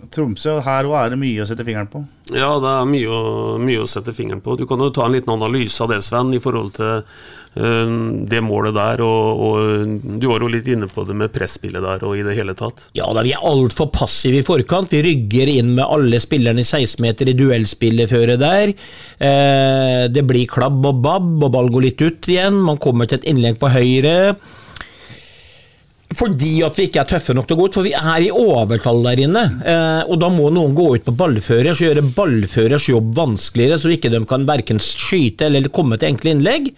Tromsø. 0.08 0.56
Her 0.64 0.88
òg 0.88 0.96
er 1.02 1.12
det 1.12 1.20
mye 1.20 1.44
å 1.44 1.48
sette 1.50 1.66
fingeren 1.68 1.90
på. 1.92 2.00
Ja, 2.32 2.54
det 2.62 2.70
er 2.72 2.88
mye 2.88 3.12
å, 3.12 3.20
mye 3.60 3.84
å 3.84 3.90
sette 3.90 4.14
fingeren 4.16 4.40
på. 4.40 4.56
Du 4.56 4.64
kan 4.68 4.80
jo 4.80 4.88
ta 4.94 5.04
en 5.04 5.18
liten 5.18 5.34
analyse 5.34 5.84
av 5.84 5.92
det, 5.92 6.00
Sven, 6.06 6.32
i 6.32 6.40
forhold 6.42 6.72
til 6.78 7.02
eh, 7.02 7.20
det 7.50 8.40
målet 8.46 8.76
der. 8.76 9.00
Og, 9.02 9.40
og 9.42 10.18
du 10.22 10.28
var 10.30 10.44
jo 10.44 10.50
litt 10.52 10.68
inne 10.70 10.86
på 10.90 11.02
det 11.08 11.16
med 11.18 11.32
presspillet 11.34 11.82
der 11.82 12.04
og 12.06 12.14
i 12.18 12.22
det 12.26 12.36
hele 12.38 12.54
tatt. 12.58 12.86
Ja 12.96 13.08
da, 13.14 13.24
vi 13.26 13.34
er 13.34 13.46
altfor 13.46 13.90
passive 13.94 14.40
i 14.40 14.46
forkant. 14.46 14.94
Vi 14.94 15.02
rygger 15.02 15.50
inn 15.50 15.74
med 15.74 15.84
alle 15.86 16.20
spillerne 16.22 16.62
i 16.62 16.68
16-meter 16.68 17.32
i 17.32 17.36
duellspillet 17.38 18.12
føre 18.12 18.38
der. 18.40 18.74
Eh, 19.18 20.06
det 20.12 20.24
blir 20.28 20.50
klabb 20.50 20.86
og 20.86 21.02
babb, 21.02 21.36
og 21.42 21.52
ball 21.56 21.70
går 21.74 21.88
litt 21.88 22.06
ut 22.06 22.30
igjen. 22.30 22.62
Man 22.70 22.80
kommer 22.82 23.10
til 23.10 23.20
et 23.20 23.30
innlegg 23.32 23.60
på 23.60 23.72
høyre. 23.74 24.16
fordi 26.10 26.56
at 26.66 26.74
vi 26.74 26.88
ikke 26.88 27.04
er 27.04 27.06
tøffe 27.06 27.34
nok 27.38 27.46
til 27.46 27.54
å 27.54 27.58
gå 27.60 27.66
ut, 27.68 27.76
for 27.78 27.86
vi 27.86 27.92
er 27.94 28.24
i 28.24 28.32
overtall 28.34 29.04
der 29.04 29.20
inne. 29.26 29.44
Eh, 29.62 30.08
og 30.10 30.18
da 30.18 30.30
må 30.32 30.48
noen 30.50 30.74
gå 30.74 30.88
ut 30.96 31.04
på 31.06 31.14
ballfører, 31.14 31.70
så 31.70 31.86
gjøre 31.86 32.02
ballførers 32.16 32.88
jobb 32.90 33.12
vanskeligere, 33.14 33.78
så 33.78 33.92
ikke 33.94 34.10
de 34.10 34.24
kan 34.26 34.46
verken 34.48 34.82
skyte 34.82 35.46
eller 35.46 35.70
komme 35.70 35.98
til 36.00 36.10
enkle 36.10 36.34
innlegg. 36.34 36.72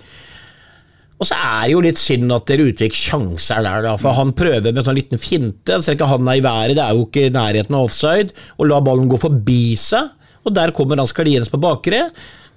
Og 1.22 1.28
så 1.28 1.36
er 1.38 1.68
det 1.68 1.74
jo 1.76 1.82
litt 1.84 2.00
synd 2.02 2.34
at 2.34 2.48
dere 2.50 2.64
Utvik 2.66 2.96
sjanser 2.98 3.62
der, 3.62 3.84
da, 3.84 3.92
for 4.00 4.16
han 4.18 4.32
prøver 4.34 4.64
med 4.64 4.80
en 4.80 4.86
sånn 4.88 4.98
liten 4.98 5.20
finte. 5.22 5.76
Ser 5.78 5.94
ikke 5.94 6.08
han 6.10 6.26
er 6.26 6.40
i 6.40 6.42
været, 6.42 6.74
det 6.74 6.82
er 6.82 6.98
jo 6.98 7.04
ikke 7.06 7.28
i 7.28 7.34
nærheten 7.34 7.76
av 7.78 7.86
offside, 7.86 8.34
og 8.58 8.66
la 8.66 8.80
ballen 8.82 9.06
gå 9.12 9.20
forbi 9.22 9.76
seg. 9.78 10.10
Og 10.42 10.56
der 10.56 10.72
kommer 10.74 10.98
han 10.98 11.06
skliende 11.06 11.46
på 11.46 11.60
bakre. 11.62 12.08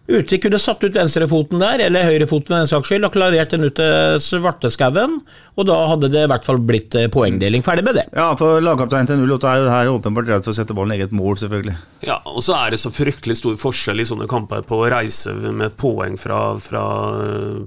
Utvik 0.06 0.44
kunne 0.44 0.60
satt 0.62 0.84
ut 0.86 0.94
venstrefoten 0.94 1.58
der, 1.58 1.82
eller 1.88 2.06
høyrefoten 2.06 2.54
ved 2.54 2.60
den 2.62 2.70
saks 2.70 2.92
skyld, 2.92 3.08
og 3.08 3.14
klarert 3.16 3.54
den 3.56 3.66
ut 3.66 3.74
til 3.80 4.20
Svarteskauen. 4.22 5.16
Og 5.58 5.66
da 5.66 5.78
hadde 5.90 6.12
det 6.14 6.26
i 6.28 6.30
hvert 6.30 6.46
fall 6.46 6.60
blitt 6.62 6.94
eh, 7.00 7.08
poengdeling. 7.10 7.64
Ferdig 7.66 7.86
med 7.88 7.98
det. 7.98 8.04
Ja, 8.14 8.28
for 8.38 8.62
lagkaptein 8.62 9.10
til 9.10 9.24
08 9.26 9.50
er 9.50 9.64
jo 9.64 9.72
her 9.72 9.90
åpenbart 9.96 10.30
redd 10.30 10.46
for 10.46 10.54
å 10.54 10.58
sette 10.60 10.78
ballen 10.78 10.94
i 10.94 11.00
eget 11.00 11.16
mål, 11.16 11.40
selvfølgelig. 11.42 11.74
Ja, 12.06 12.20
og 12.30 12.46
så 12.46 12.54
er 12.60 12.76
det 12.76 12.82
så 12.84 12.92
fryktelig 12.94 13.40
stor 13.42 13.58
forskjell 13.58 14.04
i 14.04 14.08
sånne 14.12 14.30
kamper 14.30 14.62
på 14.70 14.84
å 14.84 14.92
reise 14.94 15.34
med 15.42 15.72
et 15.72 15.80
poeng 15.82 16.20
fra, 16.22 16.40
fra, 16.62 16.86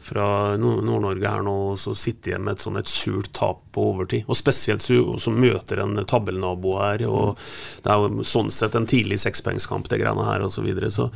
fra 0.05 0.29
Nord- 0.63 0.87
Nord-Norge 0.87 1.35
her 1.35 1.43
nå, 1.43 1.59
og 1.73 1.83
så 1.83 1.97
sitte 1.99 2.31
igjen 2.31 2.47
med 2.47 2.55
et 2.55 2.67
sånn 2.69 2.79
et 2.79 2.93
surt 2.93 3.33
tap 3.35 3.65
på 3.75 3.91
overtid. 3.97 4.29
Og 4.31 4.39
spesielt 4.39 4.87
så, 4.87 5.35
møter 5.35 5.83
en 5.83 5.99
tabellnabo 6.07 6.79
her, 6.85 7.09
og 7.11 7.35
det 7.83 7.91
er 7.91 8.07
jo 8.07 8.27
sånn 8.31 8.55
sett 8.55 8.79
en 8.79 8.87
tidlig 8.87 9.19
sekspoengskamp, 9.27 9.91
det 9.91 10.05
greiene 10.05 10.31
her, 10.31 10.47
og 10.47 10.55
så 10.55 10.63
videre. 10.63 10.95
Så 10.95 11.11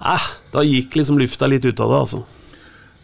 eh, 0.00 0.26
da 0.52 0.64
gikk 0.66 0.98
liksom 0.98 1.20
lufta 1.20 1.48
litt 1.50 1.66
ut 1.66 1.80
av 1.84 1.92
det, 1.92 2.00
altså. 2.06 2.22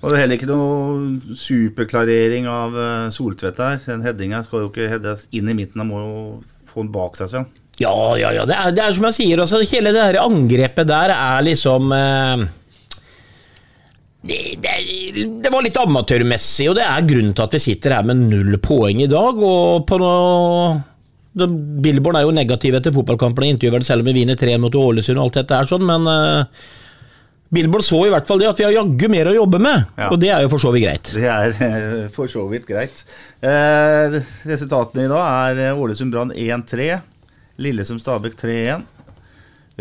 Og 0.02 0.10
det 0.10 0.16
er 0.16 0.24
heller 0.24 0.38
ikke 0.40 0.50
noe 0.50 1.36
superklarering 1.38 2.48
av 2.50 2.74
eh, 2.74 3.10
Soltvedt 3.14 3.60
her. 3.62 3.82
Den 3.86 4.02
headinga 4.02 4.42
skal 4.46 4.64
jo 4.64 4.70
ikke 4.72 4.90
heades 4.90 5.28
inn 5.30 5.50
i 5.52 5.56
midten, 5.56 5.84
han 5.84 5.90
må 5.92 6.00
jo 6.02 6.22
få 6.70 6.82
den 6.82 6.94
bak 6.94 7.18
seg, 7.20 7.30
Sven. 7.30 7.50
Ja, 7.80 7.94
ja, 8.20 8.32
ja. 8.34 8.46
Det 8.48 8.56
er, 8.56 8.74
det 8.74 8.82
er 8.84 8.96
som 8.96 9.06
jeg 9.08 9.18
sier, 9.20 9.44
altså, 9.44 9.62
hele 9.70 9.94
det 9.94 10.02
her 10.02 10.20
angrepet 10.24 10.90
der 10.90 11.14
er 11.14 11.46
liksom 11.46 11.94
eh, 11.96 12.42
det, 14.22 14.38
det, 14.62 14.74
det 15.42 15.50
var 15.50 15.64
litt 15.64 15.78
amatørmessig, 15.80 16.68
og 16.70 16.76
det 16.78 16.84
er 16.86 17.06
grunnen 17.08 17.34
til 17.34 17.46
at 17.46 17.56
vi 17.56 17.62
sitter 17.62 17.96
her 17.96 18.06
med 18.06 18.26
null 18.26 18.58
poeng 18.62 19.02
i 19.02 19.10
dag. 19.10 19.38
Og 19.38 19.86
på 19.88 19.98
noe 20.02 20.80
Billborn 21.32 22.18
er 22.18 22.26
jo 22.26 22.34
negativ 22.36 22.76
etter 22.76 22.92
fotballkampen 22.92 23.46
og 23.46 23.54
intervjuer 23.54 23.80
det 23.80 23.88
selv 23.88 24.04
om 24.04 24.10
vi 24.10 24.18
vinner 24.20 24.36
tre 24.36 24.52
mot 24.60 24.74
Ålesund 24.76 25.16
og 25.16 25.30
alt 25.30 25.38
dette 25.40 25.58
er 25.58 25.70
sånn, 25.70 25.86
men 25.88 26.10
eh, 26.10 26.66
Billborn 27.52 27.84
så 27.84 27.98
i 28.06 28.10
hvert 28.12 28.26
fall 28.28 28.40
det 28.40 28.48
at 28.48 28.56
vi 28.60 28.64
har 28.64 28.72
jaggu 28.78 29.08
mer 29.12 29.28
å 29.28 29.34
jobbe 29.36 29.58
med, 29.60 29.84
Ja. 30.00 30.08
og 30.08 30.18
det 30.22 30.30
er 30.32 30.40
jo 30.46 30.48
for 30.54 30.62
så 30.62 30.70
vidt 30.72 30.86
greit. 30.86 31.10
Det 31.12 31.26
er 31.28 31.52
eh, 31.66 32.08
for 32.14 32.30
så 32.32 32.46
vidt 32.48 32.64
greit. 32.66 33.02
Eh, 33.44 34.16
resultatene 34.48 35.04
i 35.04 35.10
dag 35.12 35.52
er 35.52 35.60
eh, 35.68 35.76
Ålesund 35.76 36.14
Brann 36.14 36.32
1-3. 36.32 36.86
Lillesund 37.60 38.00
Stabæk 38.00 38.38
3-1. 38.40 38.86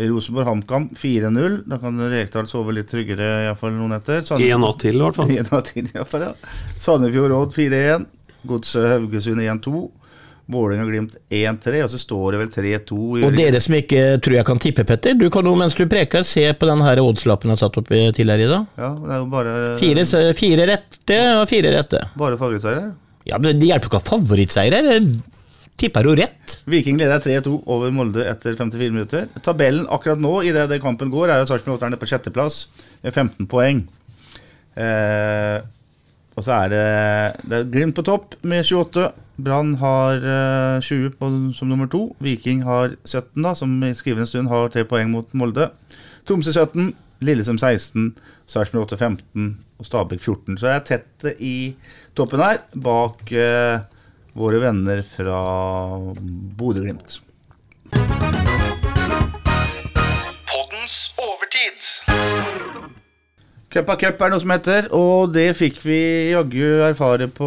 Rosenborg 0.02 0.46
HamKam 0.48 0.88
4-0. 0.96 1.56
Da 1.68 1.78
kan 1.80 1.96
Rekdal 2.12 2.46
sove 2.50 2.72
litt 2.76 2.88
tryggere 2.92 3.46
iallfall 3.46 3.72
noen 3.76 3.96
etter. 3.96 4.20
En 4.36 4.62
natt 4.64 4.80
til, 4.84 4.96
i 4.96 5.02
hvert 5.04 5.18
fall. 5.20 5.32
En 5.40 5.48
natt 5.52 5.72
til, 5.72 5.88
i 5.88 5.96
hvert 5.96 6.08
fall, 6.12 6.28
ja. 6.28 6.52
Sandefjord 6.80 7.34
Odd 7.36 7.56
4-1. 7.56 8.06
Godset 8.48 8.88
Haugesund 8.96 9.40
1-2. 9.44 9.82
Vålerenga 10.52 10.84
Glimt 10.88 11.16
1-3, 11.32 11.80
og 11.86 11.90
så 11.92 11.98
står 12.00 12.36
det 12.36 12.40
vel 12.42 12.50
3-2. 12.54 12.98
Og 13.26 13.36
dere 13.36 13.60
som 13.64 13.74
ikke 13.78 14.02
tror 14.22 14.36
jeg 14.38 14.46
kan 14.48 14.60
tippe, 14.62 14.84
Petter, 14.88 15.16
du 15.18 15.26
kan 15.32 15.48
jo 15.48 15.54
mens 15.58 15.74
du 15.78 15.82
preker 15.90 16.22
se 16.28 16.44
på 16.52 16.68
den 16.68 16.84
her 16.84 17.00
oddslappen 17.02 17.50
jeg 17.50 17.56
har 17.58 17.62
satt 17.64 17.78
opp 17.82 17.90
i- 17.90 18.12
tidligere 18.12 18.46
i 18.46 18.52
dag. 18.52 18.66
Ja, 18.78 18.92
det 19.00 19.10
er 19.16 19.18
jo 19.24 19.26
bare, 19.32 19.56
Fire, 19.80 20.04
fire 20.38 20.66
rette 20.70 21.18
og 21.40 21.48
fire 21.50 21.72
rette. 21.74 22.04
bare 22.16 22.36
favorittseiere. 22.38 22.92
Ja, 23.26 23.38
men 23.38 23.58
Det 23.58 23.68
hjelper 23.68 23.88
ikke 23.90 23.98
å 23.98 24.02
ha 24.02 24.10
favorittseiere. 24.18 24.96
Tipper 25.78 26.04
jo 26.04 26.12
rett. 26.14 26.58
Viking 26.68 26.98
leder 27.00 27.18
3-2 27.18 27.62
over 27.66 27.90
Molde 27.90 28.26
etter 28.28 28.54
54 28.54 28.92
minutter. 28.92 29.28
Tabellen 29.42 29.86
akkurat 29.88 30.20
nå, 30.20 30.42
i 30.44 30.52
det, 30.52 30.68
det 30.68 30.82
kampen 30.82 31.10
går, 31.10 31.30
er 31.32 31.44
Sarpsborg 31.48 31.80
8 31.80 31.96
på 31.98 32.06
sjetteplass 32.10 32.66
med 33.02 33.14
15 33.14 33.46
poeng. 33.48 33.80
Eh, 34.76 35.58
og 36.36 36.44
så 36.46 36.54
er 36.64 36.70
det, 36.72 36.84
det 37.48 37.58
er 37.58 37.66
Glimt 37.72 37.96
på 37.98 38.04
topp 38.06 38.36
med 38.48 38.64
28. 38.64 39.10
Brann 39.42 39.74
har 39.80 40.22
eh, 40.22 40.80
20 40.84 41.16
på, 41.18 41.30
som 41.56 41.70
nummer 41.70 41.90
to. 41.90 42.04
Viking 42.22 42.62
har 42.66 42.96
17, 43.04 43.42
da, 43.42 43.54
som 43.58 43.74
i 43.84 43.94
skrivende 43.98 44.28
stund 44.30 44.50
har 44.52 44.70
tre 44.72 44.84
poeng 44.88 45.10
mot 45.12 45.32
Molde. 45.38 45.70
Tromsø 46.28 46.54
17, 46.54 46.92
Lillesund 47.22 47.62
16, 47.62 48.12
Sarpsborg 48.50 48.90
8 48.90 48.98
15 48.98 49.50
og 49.78 49.88
Stabæk 49.88 50.20
14. 50.20 50.58
Så 50.58 50.70
jeg 50.70 50.78
er 50.78 50.86
tett 50.86 51.28
i 51.42 51.56
toppen 52.18 52.42
her, 52.42 52.62
bak 52.74 53.34
eh, 53.34 53.82
våre 54.38 54.62
venner 54.62 55.02
fra 55.06 55.42
Bodø-Glimt. 56.58 57.20
Cup 63.72 63.88
av 63.88 63.96
cup 63.96 64.20
er 64.20 64.32
noe 64.34 64.40
som 64.42 64.50
heter, 64.52 64.86
og 64.92 65.30
det 65.32 65.46
fikk 65.56 65.78
vi 65.80 65.98
jaggu 66.34 66.82
erfare 66.84 67.24
på 67.32 67.46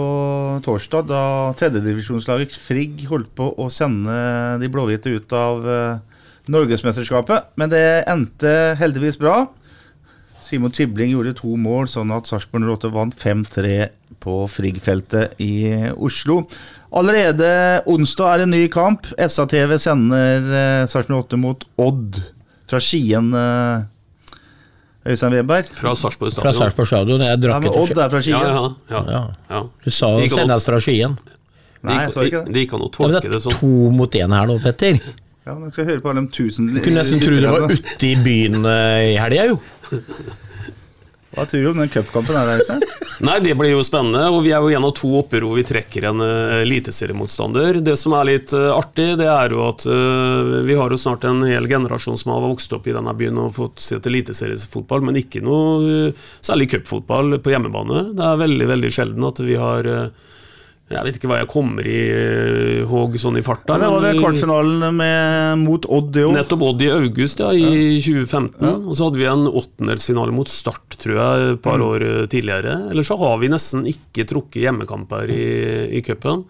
torsdag, 0.66 1.06
da 1.12 1.20
tredjedivisjonslaget 1.60 2.56
Frigg 2.58 3.04
holdt 3.12 3.30
på 3.38 3.52
å 3.62 3.68
sende 3.70 4.16
de 4.58 4.70
blåhvite 4.74 5.14
ut 5.14 5.36
av 5.38 5.70
eh, 5.70 6.18
Norgesmesterskapet. 6.50 7.54
Men 7.62 7.70
det 7.70 7.86
endte 8.10 8.56
heldigvis 8.82 9.22
bra. 9.22 9.44
Simon 10.42 10.74
Tibling 10.74 11.14
gjorde 11.14 11.38
to 11.38 11.54
mål, 11.62 11.86
sånn 11.94 12.14
at 12.18 12.26
Sarpsborg 12.30 12.74
08 12.74 12.94
vant 12.98 13.22
5-3 13.22 13.78
på 14.26 14.42
Frigg-feltet 14.50 15.38
i 15.46 15.54
Oslo. 15.94 16.48
Allerede 16.90 17.84
onsdag 17.86 18.32
er 18.32 18.42
det 18.42 18.50
en 18.50 18.56
ny 18.58 18.68
kamp. 18.74 19.14
SA-TV 19.14 19.78
sender 19.78 20.54
eh, 20.58 20.86
Sarpsborg 20.90 21.28
08 21.30 21.46
mot 21.46 21.70
Odd 21.86 22.24
fra 22.66 22.82
Skien. 22.82 23.30
eh, 23.38 23.92
Øystein 25.06 25.34
Weberg. 25.38 25.68
Fra 25.78 25.94
Sarpsborg 25.96 26.32
Fra 26.34 26.42
stadion. 26.42 26.62
Sarpsborg 26.64 26.88
stadion. 26.90 27.22
Jeg 27.22 27.30
Ja, 27.30 27.36
drakk 27.48 27.64
men 27.64 27.76
Odd 27.82 27.98
er 27.98 28.10
fra 28.10 28.22
Skien. 28.22 28.40
ja, 28.42 28.72
ja. 28.90 29.02
Ja. 29.12 29.22
ja. 29.52 29.62
Du 29.86 29.92
sa 29.92 30.10
han 30.16 30.30
sendes 30.30 30.66
fra 30.66 30.80
Skien. 30.82 31.18
Nei, 31.86 32.00
jeg 32.02 32.14
sa 32.16 32.24
ikke 32.26 32.40
det. 32.46 32.54
det 32.56 32.64
gikk 32.66 32.74
an 32.74 32.82
å 32.82 32.90
Ja, 32.90 32.96
tolke 32.98 33.22
det 33.22 33.30
det 33.30 33.38
er 33.38 33.44
sånn. 33.46 33.60
to 33.60 33.92
mot 33.94 34.16
én 34.18 34.34
her 34.34 34.48
nå, 34.50 34.56
Petter. 34.64 34.98
Ja, 35.46 35.54
men 35.54 35.68
jeg 35.68 35.74
skal 35.76 35.86
høre 35.92 36.02
på 36.02 36.10
alle 36.10 36.22
de 36.26 36.32
tusen 36.34 36.72
Du 36.74 36.80
kunne 36.82 36.98
nesten 37.04 37.20
tro 37.22 37.36
det 37.38 37.52
var 37.54 37.70
ute 37.70 38.08
i 38.08 38.16
byen 38.26 38.66
eh, 38.66 39.12
i 39.12 39.18
helga, 39.22 39.46
jo. 39.52 39.60
Hva 41.36 41.46
tror 41.46 41.62
du 41.62 41.70
om 41.74 41.80
den 41.82 41.92
cupkampen? 41.92 42.36
Nei, 43.24 43.40
det 43.44 43.56
blir 43.56 43.72
jo 43.74 43.84
spennende, 43.84 44.26
og 44.32 44.42
vi 44.46 44.52
er 44.56 44.64
jo 44.64 44.72
en 44.76 44.88
av 44.88 44.94
to 44.96 45.10
oppe 45.20 45.40
hvor 45.44 45.58
vi 45.58 45.66
trekker 45.68 46.08
en 46.10 46.24
uh, 46.24 46.62
eliteseriemotstander. 46.62 47.80
Det 47.84 47.96
som 48.00 48.16
er 48.16 48.30
litt 48.30 48.54
eh, 48.56 48.72
artig, 48.72 49.08
det 49.20 49.28
er 49.32 49.56
jo 49.56 49.64
at 49.68 49.86
eh, 49.88 50.54
vi 50.68 50.78
har 50.80 50.92
jo 50.92 51.00
snart 51.00 51.28
en 51.28 51.44
hel 51.48 51.68
generasjon 51.70 52.20
som 52.20 52.34
har 52.34 52.44
vokst 52.44 52.76
opp 52.76 52.88
i 52.88 52.96
denne 52.96 53.14
byen 53.18 53.40
og 53.44 53.56
fått 53.56 53.84
sett 53.84 54.08
eliteseriefotball, 54.10 55.04
men 55.08 55.20
ikke 55.20 55.44
noe 55.44 55.92
eh, 56.10 56.30
særlig 56.44 56.70
cupfotball 56.76 57.40
på 57.44 57.56
hjemmebane. 57.56 58.10
Det 58.16 58.28
er 58.30 58.42
veldig, 58.44 58.70
veldig 58.72 58.94
sjelden 58.96 59.28
at 59.28 59.44
vi 59.44 59.60
har 59.60 59.92
eh, 59.92 60.32
Jeg 60.86 61.02
vet 61.02 61.16
ikke 61.18 61.30
hva 61.32 61.40
jeg 61.40 61.50
kommer 61.50 61.88
i 61.90 62.02
uh, 62.14 62.84
håg 62.86 63.16
sånn 63.18 63.40
i 63.40 63.42
farta. 63.46 63.74
Ja, 63.74 63.82
det 63.82 63.88
var 63.90 64.04
men 64.04 64.12
vel 64.12 64.20
kvartfinalen 64.22 64.84
med, 64.94 65.64
mot 65.64 65.88
Odd, 65.90 66.14
i 66.14 66.26
år. 66.28 66.36
Nettopp 66.36 66.66
Odd 66.68 66.84
i 66.86 66.90
august 66.94 67.42
ja, 67.42 67.48
i 67.58 67.96
2015. 67.98 68.86
Og 68.86 68.92
så 68.94 69.08
hadde 69.08 69.18
vi 69.18 69.26
en 69.32 69.48
åttendelsfinale 69.50 70.36
mot 70.36 70.52
Start, 70.52 71.00
tror 71.02 71.18
jeg, 71.18 71.48
et 71.56 71.64
par 71.66 71.82
år 71.82 72.06
eh, 72.06 72.20
tidligere. 72.30 72.76
Ellers 72.94 73.10
så 73.10 73.18
har 73.18 73.40
vi 73.42 73.50
nesten 73.50 73.88
ikke 73.90 74.28
trukket 74.30 74.62
hjemmekamper 74.68 75.34
i, 75.34 75.46
i 75.98 76.04
cupen. 76.06 76.46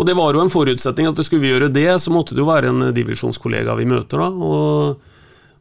Og 0.00 0.08
det 0.08 0.16
var 0.16 0.32
jo 0.32 0.40
en 0.40 0.52
forutsetning 0.52 1.10
at 1.10 1.20
det 1.20 1.26
skulle 1.28 1.44
vi 1.44 1.52
gjøre 1.52 1.68
det, 1.76 1.90
så 2.00 2.12
måtte 2.14 2.32
det 2.32 2.40
jo 2.40 2.48
være 2.48 2.72
en 2.72 2.86
divisjonskollega 2.96 3.76
vi 3.76 3.84
møter, 3.90 4.22
da. 4.24 4.30
Og, 4.32 5.10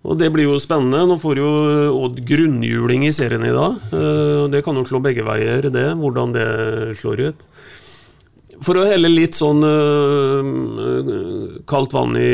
og 0.08 0.16
det 0.18 0.32
blir 0.32 0.48
jo 0.48 0.56
spennende. 0.64 1.04
Nå 1.12 1.20
får 1.20 1.44
jo 1.44 1.52
Odd 2.06 2.24
grunnhjuling 2.24 3.04
i 3.10 3.12
serien 3.12 3.44
i 3.44 3.52
dag. 3.52 3.84
Eh, 3.92 4.48
Det 4.56 4.64
kan 4.64 4.80
jo 4.80 4.88
slå 4.88 5.04
begge 5.04 5.28
veier, 5.28 5.68
det, 5.68 5.90
hvordan 6.00 6.32
det 6.40 6.48
slår 7.04 7.28
ut. 7.28 7.48
For 8.62 8.78
å 8.78 8.84
helle 8.86 9.10
litt 9.10 9.34
sånn 9.34 9.64
uh, 9.66 10.42
kaldt 11.70 11.96
vann 11.96 12.14
i, 12.20 12.34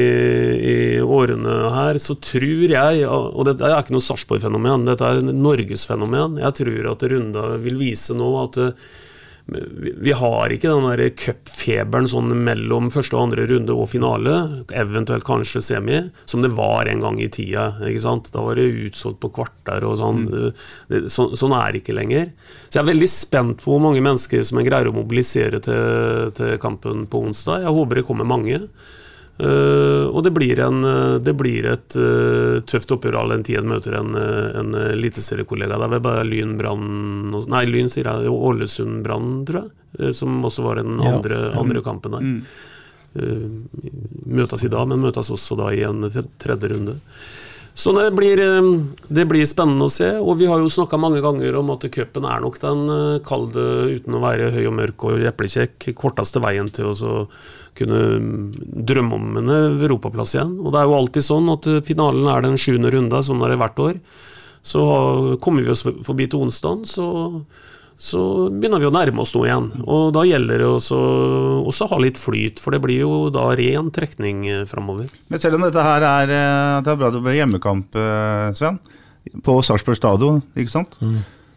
i 0.60 0.76
årene 1.00 1.56
her, 1.72 2.00
så 2.04 2.18
tror 2.20 2.74
jeg, 2.74 3.06
og 3.08 3.46
dette 3.48 3.64
er 3.64 3.80
ikke 3.80 3.96
noe 3.96 4.04
Sarpsborg-fenomen, 4.04 4.84
dette 4.90 5.08
er 5.08 5.22
et 5.22 5.30
Norgesfenomen, 5.32 6.36
jeg 6.44 6.58
tror 6.60 6.92
at 6.92 7.06
Runda 7.14 7.46
vil 7.64 7.80
vise 7.80 8.18
nå 8.18 8.28
at 8.42 8.60
øh, 8.60 8.74
vi 9.48 10.12
har 10.12 10.52
ikke 10.52 10.74
den 10.74 11.14
cupfeberen 11.16 12.08
sånn 12.12 12.34
mellom 12.44 12.90
første 12.92 13.16
og 13.16 13.30
andre 13.30 13.46
runde 13.48 13.76
og 13.76 13.88
finale, 13.88 14.34
eventuelt 14.76 15.24
kanskje 15.28 15.62
semi, 15.64 16.02
som 16.28 16.44
det 16.44 16.52
var 16.58 16.90
en 16.92 17.04
gang 17.06 17.20
i 17.24 17.30
tida. 17.32 17.70
ikke 17.88 18.04
sant? 18.04 18.32
Da 18.34 18.44
var 18.44 18.60
det 18.60 18.68
utsolgt 18.68 19.22
på 19.24 19.32
kvarter 19.40 19.88
og 19.88 19.96
sånn. 20.02 20.28
Det, 20.92 21.06
så, 21.14 21.30
sånn 21.40 21.56
er 21.56 21.72
det 21.72 21.84
ikke 21.84 21.96
lenger. 21.96 22.30
Så 22.68 22.76
jeg 22.76 22.84
er 22.84 22.92
veldig 22.92 23.12
spent 23.14 23.64
på 23.64 23.72
hvor 23.72 23.84
mange 23.88 24.04
mennesker 24.04 24.44
som 24.44 24.60
jeg 24.60 24.68
greier 24.68 24.92
å 24.92 24.98
mobilisere 24.98 25.64
til, 25.64 26.36
til 26.36 26.56
kampen 26.64 27.08
på 27.08 27.24
onsdag. 27.30 27.64
Jeg 27.64 27.78
håper 27.80 28.02
det 28.02 28.08
kommer 28.10 28.28
mange. 28.28 28.66
Eh, 29.38 30.06
og 30.10 30.24
det 30.26 30.32
blir, 30.34 30.60
en, 30.66 30.80
eh, 30.82 31.18
det 31.22 31.36
blir 31.38 31.68
et 31.70 31.98
uh, 32.02 32.58
tøft 32.66 32.90
oppgjør 32.96 33.20
all 33.20 33.36
den 33.36 33.44
tid 33.46 33.60
en 33.60 33.70
møter 33.70 33.94
en, 34.00 34.16
uh, 34.18 34.56
en 34.58 34.72
eliteseriekollega. 34.96 35.78
Det 35.78 36.00
er 36.00 36.06
bare 36.08 36.24
Lyn 36.26 36.56
Brann 36.58 37.36
Nei, 37.52 37.66
Lyn 37.70 37.92
sier 37.94 38.10
jeg, 38.10 38.32
Ålesund 38.34 39.04
Brann, 39.06 39.44
tror 39.46 39.68
jeg. 39.68 40.14
som 40.14 40.42
også 40.46 40.64
var 40.66 40.76
den 40.82 40.98
Ja. 41.02 41.16
andre, 41.16 41.38
andre 41.58 41.82
kampen 41.82 42.12
der. 42.12 42.26
Eh, 43.18 43.46
møtes 44.30 44.66
i 44.66 44.70
dag, 44.70 44.88
men 44.88 45.02
møtes 45.02 45.32
også 45.32 45.56
da 45.58 45.72
i 45.74 45.82
en 45.88 46.04
tredje 46.38 46.70
runde. 46.70 47.00
Så 47.74 47.94
det 47.96 48.12
blir, 48.14 48.38
det 49.10 49.26
blir 49.30 49.46
spennende 49.46 49.86
å 49.86 49.90
se. 49.90 50.20
Og 50.20 50.38
vi 50.38 50.46
har 50.46 50.60
jo 50.60 50.70
snakka 50.70 51.00
mange 51.00 51.22
ganger 51.22 51.56
om 51.58 51.72
at 51.72 51.86
cupen 51.94 52.26
er 52.26 52.42
nok 52.42 52.60
den, 52.60 52.86
kalde, 53.26 53.66
uten 53.96 54.18
å 54.18 54.22
være 54.22 54.52
høy 54.52 54.66
og 54.68 54.74
mørk 54.74 55.08
og 55.10 55.26
eplekjekk, 55.30 55.96
korteste 55.96 56.42
veien 56.42 56.70
til 56.70 56.92
å 56.94 57.28
kunne 57.78 58.02
mm, 58.22 58.42
drømme 58.88 59.18
om 59.18 59.40
en 59.42 59.54
europaplass 59.56 60.36
igjen. 60.36 60.58
Og 60.64 60.74
det 60.74 60.82
er 60.82 60.90
jo 60.90 60.98
alltid 60.98 61.28
sånn 61.28 61.54
at 61.54 61.70
eh, 61.70 61.84
finalen 61.86 62.28
er 62.32 62.46
den 62.46 62.60
sjuende 62.62 62.92
runda, 62.94 63.24
sånn 63.24 63.44
er 63.46 63.54
det 63.54 63.62
hvert 63.62 63.82
år. 63.86 63.98
Så 64.68 64.84
kommer 65.44 65.64
vi 65.64 65.72
oss 65.72 65.86
forbi 65.86 66.26
til 66.28 66.44
onsdag, 66.44 66.84
så, 66.90 67.08
så 67.96 68.22
begynner 68.52 68.82
vi 68.84 68.90
å 68.90 68.94
nærme 68.94 69.24
oss 69.24 69.32
noe 69.38 69.48
igjen. 69.48 69.70
Og 69.86 70.12
da 70.16 70.26
gjelder 70.28 70.64
det 70.64 70.68
også 70.68 70.98
også 71.68 71.88
ha 71.92 72.00
litt 72.02 72.20
flyt, 72.20 72.62
for 72.62 72.76
det 72.76 72.82
blir 72.84 73.02
jo 73.06 73.14
da 73.34 73.50
ren 73.58 73.92
trekning 73.96 74.46
eh, 74.52 74.66
framover. 74.70 75.10
Men 75.32 75.42
selv 75.42 75.60
om 75.60 75.66
dette 75.68 75.84
her 75.84 76.06
er 76.06 76.36
eh, 76.36 76.78
Det 76.84 76.94
er 76.94 77.00
bra 77.00 77.12
det 77.14 77.24
blir 77.24 77.40
hjemmekamp, 77.40 77.98
eh, 77.98 78.52
Sven, 78.58 78.80
på 79.44 79.60
Sarpsborg 79.66 80.00
stadion, 80.00 80.42
ikke 80.58 80.74
sant? 80.74 81.00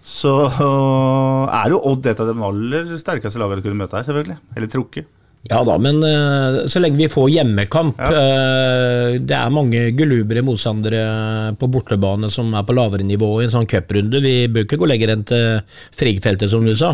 Så 0.07 0.33
eh, 0.49 1.57
er 1.61 1.75
jo 1.75 1.81
Odd 1.91 2.07
et 2.09 2.21
av 2.23 2.31
de 2.31 2.47
aller 2.47 2.93
sterkeste 3.01 3.41
lagene 3.41 3.61
du 3.61 3.69
kunne 3.69 3.83
møte 3.83 3.99
her, 3.99 4.07
selvfølgelig. 4.09 4.39
Eller 4.57 4.73
trukket. 4.73 5.11
Ja 5.49 5.63
da, 5.65 5.79
men 5.81 6.03
uh, 6.05 6.67
så 6.69 6.83
lenge 6.83 7.01
vi 7.01 7.07
får 7.09 7.31
hjemmekamp 7.33 8.01
eh, 8.05 9.15
Det 9.25 9.33
er 9.33 9.55
mange 9.55 9.87
gulubre 9.97 10.43
motstandere 10.45 11.55
på 11.57 11.69
bortebane 11.73 12.29
som 12.29 12.53
er 12.53 12.67
på 12.69 12.77
lavere 12.77 13.07
nivå 13.09 13.31
i 13.39 13.47
en 13.47 13.55
sånn 13.55 13.69
cuprunde. 13.71 14.21
Vi 14.21 14.35
bør 14.53 14.67
ikke 14.67 14.79
gå 14.83 14.91
lenger 14.91 15.15
enn 15.15 15.25
til 15.31 15.79
Frigg-feltet, 15.97 16.53
som 16.53 16.67
du 16.69 16.75
sa. 16.77 16.93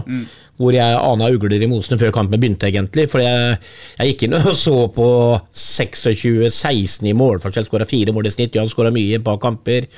Hvor 0.62 0.76
jeg 0.76 0.94
ana 0.94 1.32
ugler 1.34 1.58
i 1.58 1.68
mosene 1.68 1.98
før 2.00 2.14
kampen 2.14 2.38
begynte, 2.38 2.70
egentlig. 2.70 3.08
For 3.12 3.24
jeg, 3.24 3.58
jeg 3.98 4.14
gikk 4.14 4.24
inn 4.28 4.38
og 4.38 4.52
så 4.66 4.76
på 4.94 5.08
26-16 5.50 7.10
i 7.10 7.16
målforskjell, 7.18 7.66
skåra 7.66 7.88
fire 7.88 8.14
mål 8.14 8.30
i 8.30 8.34
snitt. 8.36 8.54
Jan 8.54 8.70
skåra 8.70 8.94
mye 8.94 9.10
i 9.10 9.18
et 9.18 9.26
par 9.26 9.42
kamper. 9.42 9.90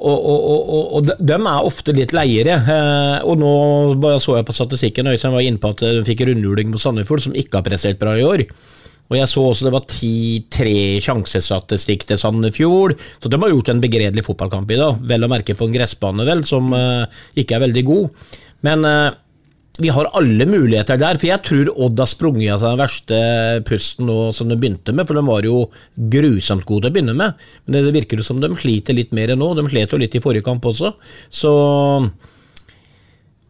Og, 0.00 0.16
og, 0.32 0.44
og, 0.48 0.84
og, 0.96 1.08
de- 1.10 1.36
er 1.36 1.68
ofte 1.68 1.92
litt 1.96 2.14
leiere. 2.16 2.56
Eh, 2.56 3.16
og 3.28 3.36
nå 3.40 3.52
bare 4.00 4.20
så 4.22 4.38
jeg 4.38 4.48
på 4.48 4.56
statistikken, 4.56 5.10
Øystein 5.12 5.34
var 5.36 5.44
inne 5.44 5.60
på 5.60 5.74
at 5.74 5.84
de 5.84 6.04
fikk 6.08 6.24
rundhjuling 6.28 6.72
mot 6.72 6.80
Sandefjord, 6.80 7.24
som 7.26 7.36
ikke 7.36 7.60
har 7.60 7.66
prestert 7.66 8.00
bra 8.00 8.16
i 8.16 8.24
år. 8.24 8.46
Og 9.10 9.16
jeg 9.18 9.26
så 9.26 9.42
også 9.42 9.66
det 9.66 9.72
var 9.74 9.86
10-3 9.90 10.72
sjansestatistikk 11.02 12.04
til 12.06 12.20
Sandefjord, 12.20 12.94
så 13.18 13.30
de 13.30 13.40
har 13.42 13.50
gjort 13.50 13.72
en 13.72 13.82
begredelig 13.82 14.22
fotballkamp 14.28 14.70
i 14.70 14.78
dag. 14.78 15.00
Vel 15.10 15.26
å 15.26 15.30
merke 15.32 15.56
på 15.58 15.66
en 15.66 15.74
gressbane, 15.74 16.26
vel, 16.28 16.44
som 16.46 16.70
eh, 16.76 17.24
ikke 17.42 17.58
er 17.58 17.64
veldig 17.66 17.84
god. 17.90 18.30
Men 18.66 18.86
eh, 18.86 19.08
vi 19.78 19.92
har 19.94 20.10
alle 20.18 20.46
muligheter 20.48 20.98
der, 21.00 21.18
for 21.20 21.28
jeg 21.30 21.42
tror 21.46 21.70
Odd 21.86 22.00
har 22.02 22.08
sprunget 22.10 22.52
av 22.54 22.60
seg 22.60 22.72
den 22.72 22.80
verste 22.82 23.20
pusten 23.68 24.08
nå 24.10 24.18
som 24.36 24.50
de 24.50 24.58
begynte 24.60 24.92
med, 24.96 25.06
for 25.08 25.16
de 25.16 25.22
var 25.24 25.46
jo 25.46 25.62
grusomt 26.12 26.66
gode 26.68 26.84
til 26.88 26.90
å 26.90 26.96
begynne 26.96 27.16
med. 27.16 27.46
Men 27.64 27.86
det 27.86 27.94
virker 27.94 28.20
jo 28.20 28.26
som 28.26 28.42
de 28.42 28.50
sliter 28.58 28.98
litt 28.98 29.14
mer 29.16 29.32
nå, 29.38 29.54
de 29.56 29.64
slet 29.70 29.94
jo 29.94 30.00
litt 30.02 30.18
i 30.18 30.22
forrige 30.24 30.46
kamp 30.46 30.68
også. 30.68 30.92
Så 31.32 31.54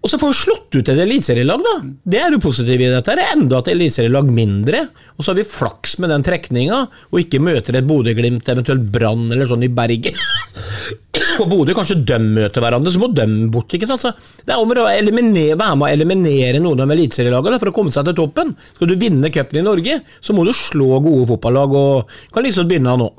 og 0.01 0.09
så 0.09 0.17
får 0.17 0.31
vi 0.31 0.37
slått 0.39 0.77
ut 0.79 0.89
et 0.89 1.01
eliteserielag, 1.03 1.61
da. 1.61 1.73
Det 2.09 2.21
er 2.23 2.33
jo 2.33 2.41
positivt 2.41 2.81
i 2.81 2.89
dette. 2.89 3.13
Det 3.19 3.21
er 3.21 3.35
enda 3.35 3.59
et 3.61 3.69
eliteserielag 3.75 4.31
mindre. 4.33 4.87
Og 5.19 5.27
så 5.27 5.35
har 5.35 5.41
vi 5.43 5.45
flaks 5.45 5.99
med 6.01 6.09
den 6.15 6.25
trekninga, 6.25 6.79
og 7.13 7.21
ikke 7.21 7.43
møter 7.45 7.77
et 7.77 7.89
Bodø-Glimt, 7.89 8.49
eventuelt 8.49 8.87
Brann 8.95 9.29
eller 9.29 9.51
sånn 9.51 9.67
i 9.67 9.73
Bergen. 9.77 10.17
og 11.43 11.49
Bodø 11.51 11.75
kanskje 11.75 11.99
de 12.07 12.19
møter 12.23 12.63
hverandre, 12.63 12.93
så 12.93 13.01
må 13.03 13.11
de 13.15 13.27
bort. 13.53 13.73
ikke 13.75 13.89
sant? 13.91 14.03
Så 14.03 14.13
det 14.47 14.55
er 14.55 14.63
om 14.63 14.71
å 14.71 14.77
være 14.87 15.03
med 15.03 15.87
å 15.87 15.91
eliminere 15.91 16.63
noen 16.63 16.85
av 16.85 16.95
eliteserielagene 16.95 17.59
for 17.63 17.73
å 17.73 17.75
komme 17.75 17.95
seg 17.95 18.07
til 18.09 18.19
toppen. 18.21 18.55
Skal 18.77 18.91
du 18.91 18.97
vinne 19.01 19.33
cupen 19.35 19.61
i 19.61 19.67
Norge, 19.67 20.01
så 20.23 20.37
må 20.37 20.47
du 20.47 20.55
slå 20.57 21.01
gode 21.03 21.27
fotballag, 21.33 21.75
og 21.75 22.17
kan 22.35 22.47
liksom 22.47 22.71
begynne 22.71 22.97
nå. 23.01 23.11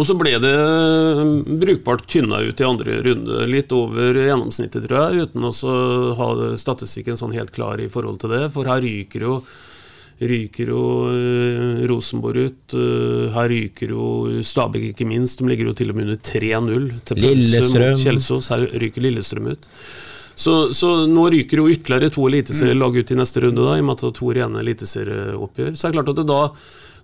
Og 0.00 0.06
så 0.08 0.14
ble 0.16 0.36
det 0.40 0.54
brukbart 1.60 2.06
tynna 2.08 2.40
ut 2.40 2.60
i 2.62 2.66
andre 2.66 3.00
runde, 3.04 3.40
litt 3.50 3.72
over 3.76 4.16
gjennomsnittet, 4.16 4.86
tror 4.86 5.10
jeg, 5.10 5.28
uten 5.28 5.44
å 5.44 5.52
ha 6.16 6.30
statistikken 6.58 7.20
sånn 7.20 7.36
helt 7.36 7.52
klar 7.52 7.82
i 7.82 7.90
forhold 7.90 8.22
til 8.22 8.32
det. 8.32 8.46
For 8.54 8.70
her 8.70 8.80
ryker 8.84 9.26
jo 9.26 9.34
ryker 10.20 10.70
jo 10.72 10.82
eh, 11.08 11.86
Rosenborg 11.88 12.50
ut. 12.50 12.74
eh, 12.76 13.30
her 13.34 13.48
ryker 13.48 13.94
jo 13.94 14.42
Stabæk, 14.44 14.90
ikke 14.92 15.08
minst. 15.08 15.40
De 15.40 15.48
ligger 15.48 15.70
jo 15.70 15.76
til 15.78 15.92
og 15.92 15.96
med 15.96 16.08
under 16.08 16.20
3-0 16.20 16.90
til 17.08 17.22
mot 17.24 18.04
Kjelsås. 18.04 18.50
Her 18.52 18.66
ryker 18.82 19.06
Lillestrøm 19.06 19.50
ut. 19.54 19.70
Så, 20.40 20.72
så 20.76 20.92
nå 21.08 21.26
ryker 21.32 21.60
jo 21.60 21.68
ytterligere 21.68 22.12
to 22.14 22.26
eliteserielag 22.28 22.94
ut 22.96 23.10
i 23.12 23.16
neste 23.18 23.42
runde, 23.44 23.60
da, 23.60 23.74
i 23.76 23.82
og 23.82 23.88
med 23.88 23.98
at 23.98 24.04
det 24.04 24.08
er 24.08 24.14
to 24.20 24.30
rene 24.38 24.62
eliteserieoppgjør. 24.62 25.74
Så 25.74 25.82
det 25.82 25.90
er 25.90 25.98
klart 25.98 26.12
at 26.14 26.22
det 26.22 26.30
da 26.30 26.44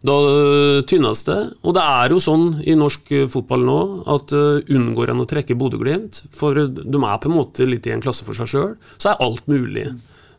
da 0.07 0.15
øh, 0.29 0.83
tynnes 0.87 1.23
det. 1.27 1.39
Og 1.65 1.75
det 1.75 1.83
er 1.83 2.13
jo 2.13 2.21
sånn 2.23 2.45
i 2.69 2.77
norsk 2.79 3.13
fotball 3.33 3.65
nå 3.67 3.79
at 4.13 4.35
uh, 4.37 4.61
unngår 4.77 5.11
en 5.11 5.25
å 5.25 5.27
trekke 5.29 5.57
Bodø-Glimt, 5.59 6.21
for 6.37 6.61
de 6.69 7.01
er 7.01 7.23
på 7.23 7.31
en 7.31 7.35
måte 7.35 7.67
litt 7.67 7.89
i 7.89 7.95
en 7.95 8.05
klasse 8.05 8.27
for 8.27 8.37
seg 8.37 8.51
sjøl, 8.53 8.77
så 9.01 9.15
er 9.15 9.25
alt 9.25 9.49
mulig. 9.51 9.89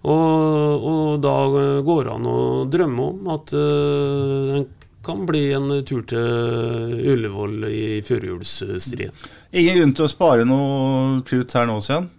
Og, 0.08 0.88
og 0.88 1.22
da 1.24 1.36
går 1.84 2.08
det 2.08 2.14
an 2.14 2.28
å 2.32 2.39
drømme 2.72 3.08
om 3.12 3.32
at 3.34 3.53
uh, 3.58 4.58
en 4.60 4.68
kan 5.08 5.24
bli 5.28 5.45
en 5.55 5.72
tur 5.88 6.03
til 6.08 6.93
Ullevål 7.14 7.68
i 7.72 7.84
førjulsstriden. 8.03 9.28
Ingen 9.55 9.80
grunn 9.80 9.93
til 9.95 10.08
å 10.08 10.12
spare 10.12 10.47
noe 10.47 11.22
krutt 11.28 11.55
her 11.55 11.68
nå, 11.70 11.80
Sian? 11.84 12.10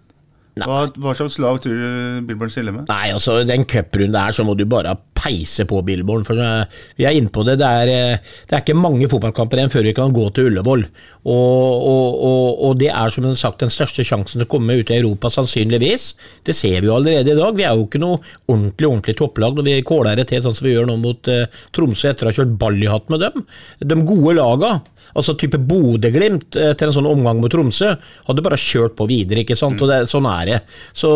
Hva, 0.59 0.79
hva 0.99 1.13
slags 1.15 1.37
lag 1.39 1.59
tror 1.63 1.77
du 1.77 2.25
Billborn 2.27 2.51
stiller 2.51 2.75
med? 2.75 2.89
Nei, 2.89 3.11
altså 3.13 3.37
den 3.47 3.63
cuprunden 3.69 4.17
der, 4.17 4.35
så 4.35 4.43
må 4.47 4.55
du 4.57 4.65
bare 4.69 4.95
peise 5.19 5.65
på 5.69 5.81
Billborn. 5.85 6.25
For 6.27 6.39
eh, 6.39 6.81
vi 6.99 7.07
er 7.07 7.17
inne 7.17 7.31
på 7.33 7.43
det. 7.47 7.57
Det 7.61 7.69
er, 7.83 7.91
eh, 7.93 8.35
det 8.49 8.55
er 8.55 8.63
ikke 8.63 8.77
mange 8.79 9.09
fotballkamper 9.11 9.59
igjen 9.59 9.73
før 9.73 9.87
vi 9.89 9.95
kan 9.97 10.15
gå 10.15 10.25
til 10.35 10.49
Ullevål. 10.49 10.85
Og, 11.29 11.35
og, 11.35 12.19
og, 12.29 12.63
og 12.69 12.77
det 12.79 12.91
er 12.93 13.13
som 13.13 13.27
sagt 13.37 13.63
den 13.63 13.73
største 13.73 14.05
sjansen 14.07 14.39
til 14.39 14.47
å 14.47 14.51
komme 14.51 14.79
ut 14.79 14.91
i 14.91 14.99
Europa, 14.99 15.31
sannsynligvis. 15.33 16.13
Det 16.47 16.55
ser 16.57 16.79
vi 16.79 16.89
jo 16.89 16.95
allerede 16.97 17.35
i 17.35 17.39
dag. 17.39 17.57
Vi 17.57 17.67
er 17.67 17.75
jo 17.75 17.87
ikke 17.87 18.01
noe 18.01 18.21
ordentlig 18.49 18.89
ordentlig 18.89 19.17
topplag 19.19 19.57
når 19.57 19.67
vi 19.67 19.75
kåler 19.87 20.19
det 20.19 20.29
til 20.31 20.43
sånn 20.43 20.55
som 20.57 20.67
vi 20.67 20.75
gjør 20.75 20.89
nå 20.89 20.95
mot 21.01 21.31
uh, 21.31 21.43
Tromsø 21.75 22.11
etter 22.11 22.27
å 22.27 22.31
ha 22.31 22.37
kjørt 22.39 22.55
ball 22.59 22.79
med 23.11 23.21
dem. 23.23 23.45
De 23.91 23.97
gode 24.07 24.35
laga, 24.37 24.71
altså 25.17 25.35
type 25.39 25.59
Bodø-Glimt 25.69 26.57
etter 26.59 26.89
en 26.89 26.95
sånn 26.95 27.09
omgang 27.09 27.41
mot 27.41 27.51
Tromsø, 27.51 27.95
hadde 28.27 28.45
bare 28.45 28.59
kjørt 28.59 28.95
på 28.99 29.07
videre. 29.09 29.43
ikke 29.43 29.57
sant? 29.59 29.81
Og 29.81 29.91
det, 29.91 30.03
sånn 30.09 30.27
er 30.29 30.51
det. 30.53 30.59
Så 30.95 31.11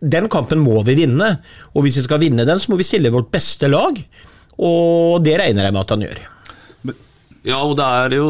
den 0.00 0.28
kampen 0.32 0.62
må 0.62 0.82
vi 0.86 0.96
vinne, 0.98 1.30
og 1.72 1.84
hvis 1.84 2.00
vi 2.00 2.06
skal 2.06 2.22
vinne 2.22 2.46
den, 2.46 2.60
så 2.60 2.72
må 2.72 2.78
vi 2.80 2.86
stille 2.86 3.12
vårt 3.14 3.30
beste 3.34 3.70
lag. 3.70 3.98
Og 4.64 5.22
det 5.24 5.38
regner 5.40 5.66
jeg 5.66 5.74
med 5.74 5.82
at 5.82 5.94
han 5.94 6.06
gjør. 6.06 6.22
Ja, 7.44 7.58
og 7.60 7.76
det 7.76 7.84
er 7.84 8.14
jo 8.16 8.28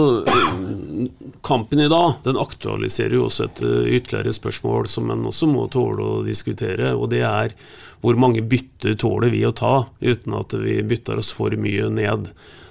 Kampen 1.45 1.83
i 1.85 1.91
dag 1.91 2.17
den 2.25 2.39
aktualiserer 2.41 3.19
jo 3.19 3.27
også 3.27 3.45
et 3.47 3.61
eh, 3.63 3.91
ytterligere 3.99 4.33
spørsmål 4.33 4.87
som 4.89 5.11
en 5.13 5.27
også 5.29 5.47
må 5.51 5.67
tåle 5.69 6.07
å 6.07 6.23
diskutere, 6.25 6.95
og 6.97 7.11
det 7.13 7.21
er 7.29 7.53
hvor 8.01 8.17
mange 8.21 8.41
bytter 8.49 8.97
tåler 9.01 9.33
vi 9.33 9.43
å 9.45 9.53
ta 9.53 9.85
uten 10.01 10.39
at 10.39 10.57
vi 10.57 10.79
bytter 10.89 11.21
oss 11.21 11.35
for 11.37 11.53
mye 11.61 11.91
ned. 11.93 12.31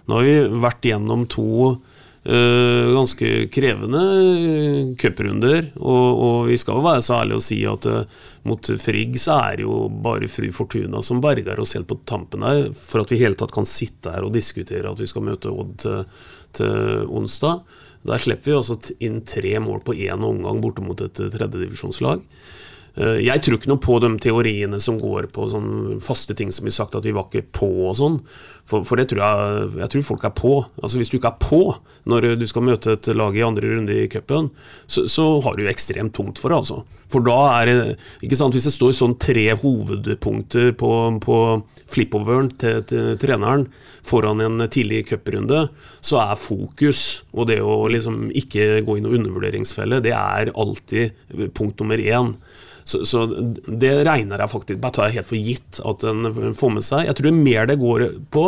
Nå 0.09 0.17
har 0.17 0.25
vi 0.25 0.63
vært 0.65 0.89
gjennom 0.89 1.27
to 1.31 1.75
ganske 2.23 3.29
krevende 3.51 4.01
eh, 4.23 4.95
cuprunder, 4.95 5.65
og, 5.75 6.21
og 6.23 6.37
vi 6.47 6.57
skal 6.59 6.79
jo 6.79 6.85
være 6.85 7.03
så 7.03 7.17
ærlige 7.19 7.39
å 7.39 7.43
si 7.43 7.57
at 7.67 7.87
eh, 7.91 8.21
mot 8.47 8.69
Frigg 8.79 9.17
så 9.19 9.35
er 9.49 9.59
det 9.59 9.65
jo 9.65 9.89
bare 10.05 10.29
Fru 10.31 10.47
Fortuna 10.55 11.01
som 11.03 11.19
berger 11.23 11.59
oss 11.59 11.75
helt 11.75 11.89
på 11.89 11.99
tampen 12.07 12.45
her, 12.47 12.69
for 12.77 13.03
at 13.03 13.11
vi 13.11 13.19
i 13.19 13.25
hele 13.25 13.39
tatt 13.39 13.51
kan 13.55 13.67
sitte 13.67 14.15
her 14.15 14.23
og 14.23 14.35
diskutere 14.37 14.87
at 14.87 15.03
vi 15.03 15.09
skal 15.09 15.27
møte 15.27 15.51
Odd 15.51 15.75
til, 15.83 16.05
til 16.55 17.11
onsdag. 17.11 17.63
Der 18.07 18.19
slipper 18.19 18.51
vi 18.51 18.57
altså 18.57 18.79
inn 19.03 19.21
tre 19.27 19.57
mål 19.63 19.83
på 19.83 19.95
én 19.95 20.23
omgang 20.23 20.63
borte 20.63 20.83
mot 20.83 20.99
et 21.03 21.19
tredjedivisjonslag. 21.19 22.23
Eh, 22.95 23.19
Jeg 23.25 23.41
tror 23.41 23.57
ikke 23.57 23.71
noe 23.71 23.81
på 23.81 23.97
de 24.03 24.09
teoriene 24.21 24.79
som 24.81 24.99
går 25.01 25.31
på 25.33 25.47
sånn 25.49 25.99
faste 26.03 26.35
ting 26.37 26.51
som 26.53 26.67
blir 26.67 26.75
sagt 26.75 26.95
at 26.95 27.05
vi 27.07 27.13
var 27.15 27.25
ikke 27.29 27.47
på 27.57 27.69
og 27.89 27.95
sånn. 27.97 28.19
For, 28.69 28.85
for 28.87 28.99
det 28.99 29.09
tror 29.11 29.23
jeg, 29.23 29.69
jeg 29.81 29.93
tror 29.93 30.07
folk 30.13 30.25
er 30.29 30.35
på. 30.37 30.55
Altså 30.81 30.99
Hvis 31.01 31.09
du 31.11 31.17
ikke 31.17 31.33
er 31.33 31.41
på 31.41 31.61
når 32.09 32.33
du 32.39 32.45
skal 32.47 32.67
møte 32.69 32.97
et 32.97 33.09
lag 33.17 33.35
i 33.35 33.45
andre 33.45 33.73
runde 33.73 33.97
i 34.03 34.09
cupen, 34.11 34.51
så, 34.85 35.07
så 35.09 35.39
har 35.43 35.57
du 35.57 35.65
ekstremt 35.67 36.13
tungt 36.15 36.41
for 36.41 36.53
det, 36.53 36.61
altså. 36.63 36.83
For 37.13 37.21
da 37.21 37.35
er 37.59 37.69
det 37.69 37.75
ikke 38.25 38.37
sant, 38.39 38.55
Hvis 38.55 38.65
det 38.69 38.73
står 38.73 38.93
sånn 38.97 39.17
tre 39.21 39.43
hovedpunkter 39.59 40.71
på, 40.79 40.91
på 41.21 41.37
flipoveren 41.93 42.49
til, 42.57 42.79
til 42.89 43.17
treneren 43.21 43.67
foran 44.03 44.41
en 44.41 44.63
tidlig 44.71 45.03
cuprunde, 45.11 45.67
så 46.01 46.21
er 46.23 46.39
fokus 46.39 47.23
og 47.33 47.47
det 47.51 47.59
å 47.61 47.83
liksom 47.91 48.31
ikke 48.33 48.81
gå 48.87 48.97
i 48.97 49.03
noen 49.03 49.19
undervurderingsfelle, 49.21 50.01
det 50.03 50.15
er 50.17 50.53
alltid 50.57 51.53
punkt 51.53 51.83
nummer 51.83 52.01
én. 52.01 52.33
Så, 52.83 53.03
så 53.07 53.25
det 53.31 53.93
regner 54.03 54.43
jeg 54.43 54.51
faktisk 54.51 54.79
Bare 54.83 54.95
tar 54.97 55.07
jeg 55.07 55.21
helt 55.21 55.29
for 55.29 55.39
gitt 55.39 55.79
at 55.87 56.03
en 56.09 56.53
får 56.57 56.73
med 56.75 56.85
seg. 56.85 57.07
Jeg 57.07 57.19
tror 57.19 57.29
er 57.29 57.45
mer 57.45 57.69
det 57.69 57.79
går 57.81 58.07
på 58.33 58.47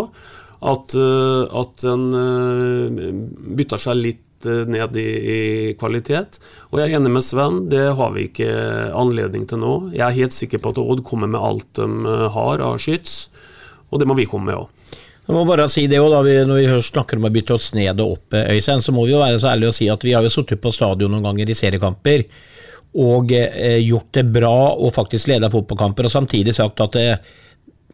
at, 0.66 0.96
eh, 0.96 1.58
at 1.62 1.84
den 1.84 2.06
eh, 2.16 3.10
bytter 3.58 3.82
seg 3.82 4.00
litt 4.00 4.48
eh, 4.48 4.64
ned 4.70 4.98
i, 5.00 5.10
i 5.36 5.40
kvalitet. 5.80 6.40
Og 6.72 6.80
jeg 6.80 6.90
er 6.90 7.00
enig 7.00 7.12
med 7.18 7.26
Sven, 7.26 7.66
det 7.72 7.84
har 7.98 8.16
vi 8.16 8.28
ikke 8.30 8.52
anledning 8.96 9.46
til 9.50 9.62
nå. 9.64 9.76
Jeg 9.96 10.06
er 10.08 10.22
helt 10.22 10.36
sikker 10.36 10.64
på 10.64 10.74
at 10.74 10.82
Odd 10.82 11.04
kommer 11.08 11.32
med 11.32 11.42
alt 11.42 11.70
de 11.78 12.18
har 12.36 12.64
av 12.64 12.80
skyts, 12.82 13.28
og 13.92 14.02
det 14.02 14.10
må 14.10 14.18
vi 14.18 14.28
komme 14.30 14.52
med 14.52 14.64
òg. 14.64 14.72
Jeg 15.26 15.34
må 15.34 15.42
bare 15.50 15.66
si 15.74 15.88
det 15.90 15.98
også, 15.98 16.12
da, 16.14 16.18
vi, 16.22 16.34
Når 16.46 16.60
vi 16.60 16.82
snakker 16.86 17.18
om 17.18 17.26
å 17.26 17.32
bytte 17.34 17.56
oss 17.56 17.72
ned 17.74 18.02
og 18.04 18.20
opp, 18.20 18.36
Øystein, 18.38 18.84
så 18.86 18.94
må 18.94 19.08
vi 19.08 19.16
jo 19.16 19.24
være 19.24 19.40
så 19.42 19.56
ærlige 19.56 19.72
å 19.72 19.78
si 19.78 19.88
at 19.90 20.06
vi 20.06 20.14
har 20.14 20.26
jo 20.26 20.30
sittet 20.30 20.62
på 20.62 20.74
stadion 20.74 21.10
noen 21.10 21.26
ganger 21.26 21.50
i 21.50 21.58
seriekamper 21.58 22.28
og 22.96 23.32
eh, 23.36 23.82
gjort 23.84 24.14
det 24.16 24.24
bra 24.32 24.56
og 24.76 24.94
faktisk 24.96 25.30
leda 25.32 25.50
fotballkamper, 25.52 26.08
og 26.08 26.14
samtidig 26.14 26.56
sagt 26.56 26.84
at 26.86 26.96
eh, 27.02 27.34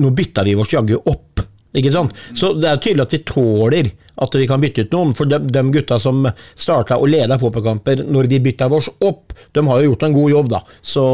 nå 0.01 0.11
bytta 0.17 0.45
vi 0.45 0.55
oss 0.57 0.73
jaggu 0.73 0.99
opp. 0.99 1.41
Ikke 1.77 1.93
sant? 1.93 2.15
Så 2.35 2.51
det 2.59 2.67
er 2.67 2.81
tydelig 2.83 3.05
at 3.05 3.15
vi 3.15 3.21
tåler 3.27 3.89
at 4.21 4.35
vi 4.37 4.47
kan 4.47 4.61
bytte 4.61 4.85
ut 4.85 4.95
noen. 4.95 5.13
For 5.17 5.29
de, 5.29 5.39
de 5.51 5.63
gutta 5.73 5.97
som 6.01 6.23
starta 6.53 6.99
og 7.01 7.09
leda 7.09 7.39
fotballkamper 7.41 8.05
når 8.07 8.29
vi 8.31 8.41
bytta 8.43 8.69
oss 8.71 8.89
opp, 9.01 9.33
de 9.51 9.63
har 9.67 9.81
jo 9.81 9.91
gjort 9.91 10.05
en 10.07 10.15
god 10.15 10.31
jobb, 10.35 10.51
da. 10.53 10.61
Så 10.81 11.05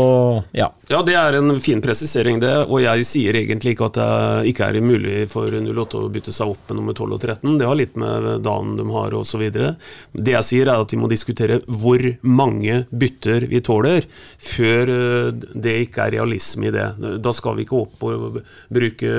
ja. 0.58 0.70
Ja, 0.92 1.02
det 1.04 1.16
er 1.20 1.38
en 1.40 1.52
fin 1.64 1.82
presisering, 1.84 2.42
det. 2.44 2.54
Og 2.68 2.82
jeg 2.84 3.08
sier 3.08 3.38
egentlig 3.40 3.76
ikke 3.76 3.90
at 3.90 4.00
det 4.00 4.52
ikke 4.52 4.70
er 4.70 4.80
mulig 4.84 5.26
for 5.32 5.52
08 5.52 6.04
å 6.04 6.12
bytte 6.12 6.36
seg 6.36 6.54
opp 6.54 6.70
med 6.70 6.80
nummer 6.82 6.96
12 6.96 7.16
og 7.16 7.24
13. 7.24 7.58
Det 7.60 7.68
har 7.68 7.80
litt 7.80 7.98
med 8.00 8.28
dagen 8.46 8.76
de 8.80 8.88
har 8.92 9.16
osv. 9.18 9.46
Det 9.48 10.36
jeg 10.36 10.48
sier, 10.48 10.68
er 10.68 10.84
at 10.84 10.94
vi 10.94 11.00
må 11.02 11.10
diskutere 11.12 11.62
hvor 11.68 12.04
mange 12.28 12.84
bytter 12.92 13.48
vi 13.52 13.64
tåler, 13.64 14.08
før 14.42 14.94
eh, 14.94 15.32
det 15.56 15.76
ikke 15.88 16.08
er 16.08 16.18
realisme 16.20 16.70
i 16.70 16.76
det. 16.76 16.88
Da 17.24 17.36
skal 17.36 17.58
vi 17.58 17.68
ikke 17.68 17.82
opp 17.82 18.08
og 18.08 18.40
bruke 18.74 19.12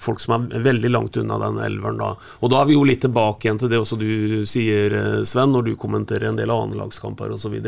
folk 0.00 0.20
som 0.22 0.36
er 0.36 0.64
veldig 0.64 0.92
langt 0.92 1.18
unna 1.20 1.40
den 1.42 1.60
elveren 1.64 2.00
da. 2.00 2.12
Og 2.40 2.52
da 2.52 2.62
er 2.62 2.70
vi 2.70 2.76
jo 2.78 2.86
litt 2.88 3.02
tilbake 3.04 3.21
igjen 3.44 3.60
til 3.60 3.70
det 3.72 3.80
også 3.82 3.98
du 4.00 4.42
sier, 4.48 4.94
eh, 4.98 5.20
Sven, 5.28 5.52
når 5.54 5.68
du 5.68 5.72
kommenterer 5.80 6.28
en 6.30 6.40
del 6.40 6.52
annenlagskamper 6.52 7.34
osv. 7.34 7.58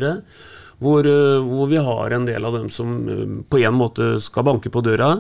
Hvor, 0.83 1.07
eh, 1.07 1.41
hvor 1.47 1.71
vi 1.71 1.81
har 1.81 2.15
en 2.15 2.27
del 2.27 2.45
av 2.45 2.59
dem 2.59 2.69
som 2.73 2.95
eh, 3.09 3.25
på 3.49 3.63
en 3.63 3.77
måte 3.79 4.15
skal 4.23 4.47
banke 4.47 4.73
på 4.75 4.83
døra, 4.85 5.15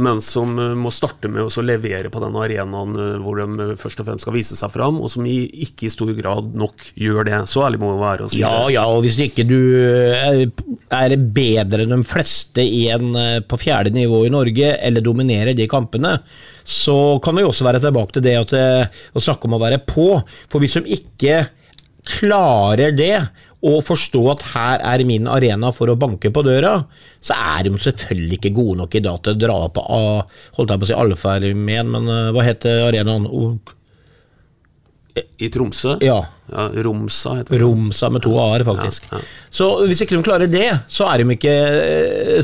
men 0.00 0.22
som 0.24 0.56
eh, 0.58 0.72
må 0.78 0.90
starte 0.94 1.28
med 1.30 1.44
å 1.44 1.52
så 1.52 1.62
levere 1.62 2.10
på 2.12 2.22
den 2.22 2.38
arenaen 2.40 2.96
hvor 3.22 3.38
de 3.38 3.74
først 3.78 4.00
og 4.00 4.08
fremst 4.08 4.24
skal 4.24 4.36
vise 4.36 4.56
seg 4.58 4.72
fram, 4.72 5.00
og 5.04 5.12
som 5.12 5.26
ikke 5.28 5.86
i 5.86 5.92
stor 5.92 6.12
grad 6.16 6.54
nok 6.56 6.86
gjør 6.98 7.28
det. 7.28 7.40
Så 7.52 7.66
ærlig 7.66 7.82
må 7.82 7.92
vi 7.92 8.04
være 8.04 8.30
si 8.32 8.40
Ja, 8.42 8.64
ja, 8.72 8.86
og 8.88 9.04
hvis 9.04 9.18
ikke 9.22 9.46
du 9.46 9.58
er 9.84 11.16
bedre 11.36 11.84
enn 11.84 11.94
de 11.98 12.00
fleste 12.08 12.64
i 12.64 12.86
en, 12.94 13.12
på 13.46 13.60
fjerde 13.60 13.92
nivå 13.94 14.24
i 14.24 14.32
Norge, 14.32 14.72
eller 14.80 15.04
dominerer 15.04 15.56
de 15.56 15.68
kampene, 15.70 16.16
så 16.64 17.18
kan 17.22 17.36
vi 17.36 17.44
også 17.44 17.66
være 17.66 17.82
tilbake 17.84 18.16
til 18.16 18.24
det 18.24 18.38
å 18.40 19.20
snakke 19.22 19.50
om 19.50 19.58
å 19.58 19.62
være 19.62 19.82
på. 19.84 20.08
For 20.48 20.64
hvis 20.64 20.78
de 20.80 20.96
ikke 20.96 21.44
klarer 22.04 22.92
det, 22.92 23.16
og 23.64 23.78
forstå 23.86 24.22
at 24.34 24.42
her 24.52 24.82
er 24.84 25.04
min 25.08 25.24
arena 25.30 25.70
for 25.72 25.88
å 25.88 25.96
banke 25.96 26.28
på 26.34 26.42
døra, 26.44 26.74
så 27.24 27.36
er 27.56 27.64
de 27.64 27.72
selvfølgelig 27.80 28.36
ikke 28.40 28.54
gode 28.58 28.76
nok 28.82 28.98
i 28.98 29.04
dag 29.06 29.22
til 29.24 29.32
å 29.36 29.40
dra 29.40 29.56
på 29.72 29.84
A- 29.88 30.26
holdt 30.58 30.74
jeg 30.74 30.82
på 30.82 30.84
å 30.84 30.90
si 30.90 30.98
Alfa-armeen, 31.00 31.88
men 31.94 32.10
eh, 32.12 32.28
hva 32.36 32.44
heter 32.44 32.84
arenaen? 32.90 33.24
I 35.38 35.46
Tromsø. 35.54 35.92
Ja. 36.02 36.16
Ja, 36.50 36.64
Romsa 36.82 37.36
heter 37.38 37.54
det. 37.54 37.60
Romsa 37.62 38.08
med 38.10 38.24
to 38.24 38.32
a-er, 38.42 38.64
faktisk. 38.66 39.04
Ja, 39.12 39.20
ja. 39.22 39.28
Så 39.54 39.68
hvis 39.86 40.00
ikke 40.02 40.16
de 40.18 40.24
klarer 40.26 40.50
det, 40.50 40.66
så 40.90 41.06
er 41.06 41.22
de 41.22 41.36
ikke 41.36 41.52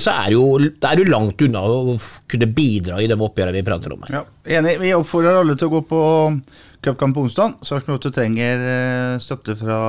Så 0.00 0.14
er 0.14 0.30
jo, 0.36 0.44
er 0.86 1.02
jo 1.02 1.08
langt 1.10 1.42
unna 1.42 1.64
å 1.66 1.96
kunne 2.30 2.46
bidra 2.54 3.00
i 3.02 3.08
de 3.10 3.18
oppgjørene 3.18 3.56
vi 3.58 3.64
prater 3.66 3.96
om 3.96 4.06
her. 4.06 4.20
Ja, 4.20 4.60
enig. 4.60 4.76
Vi 4.84 4.92
oppfordrer 4.94 5.40
alle 5.42 5.58
til 5.58 5.66
å 5.66 5.74
gå 5.74 5.82
på 5.90 6.00
cupkamp 6.86 7.18
på 7.18 7.26
onsdag. 7.26 7.58
Sarpsborg 7.66 7.98
8 8.04 8.14
trenger 8.20 8.62
eh, 8.70 9.18
støtte 9.26 9.58
fra 9.58 9.80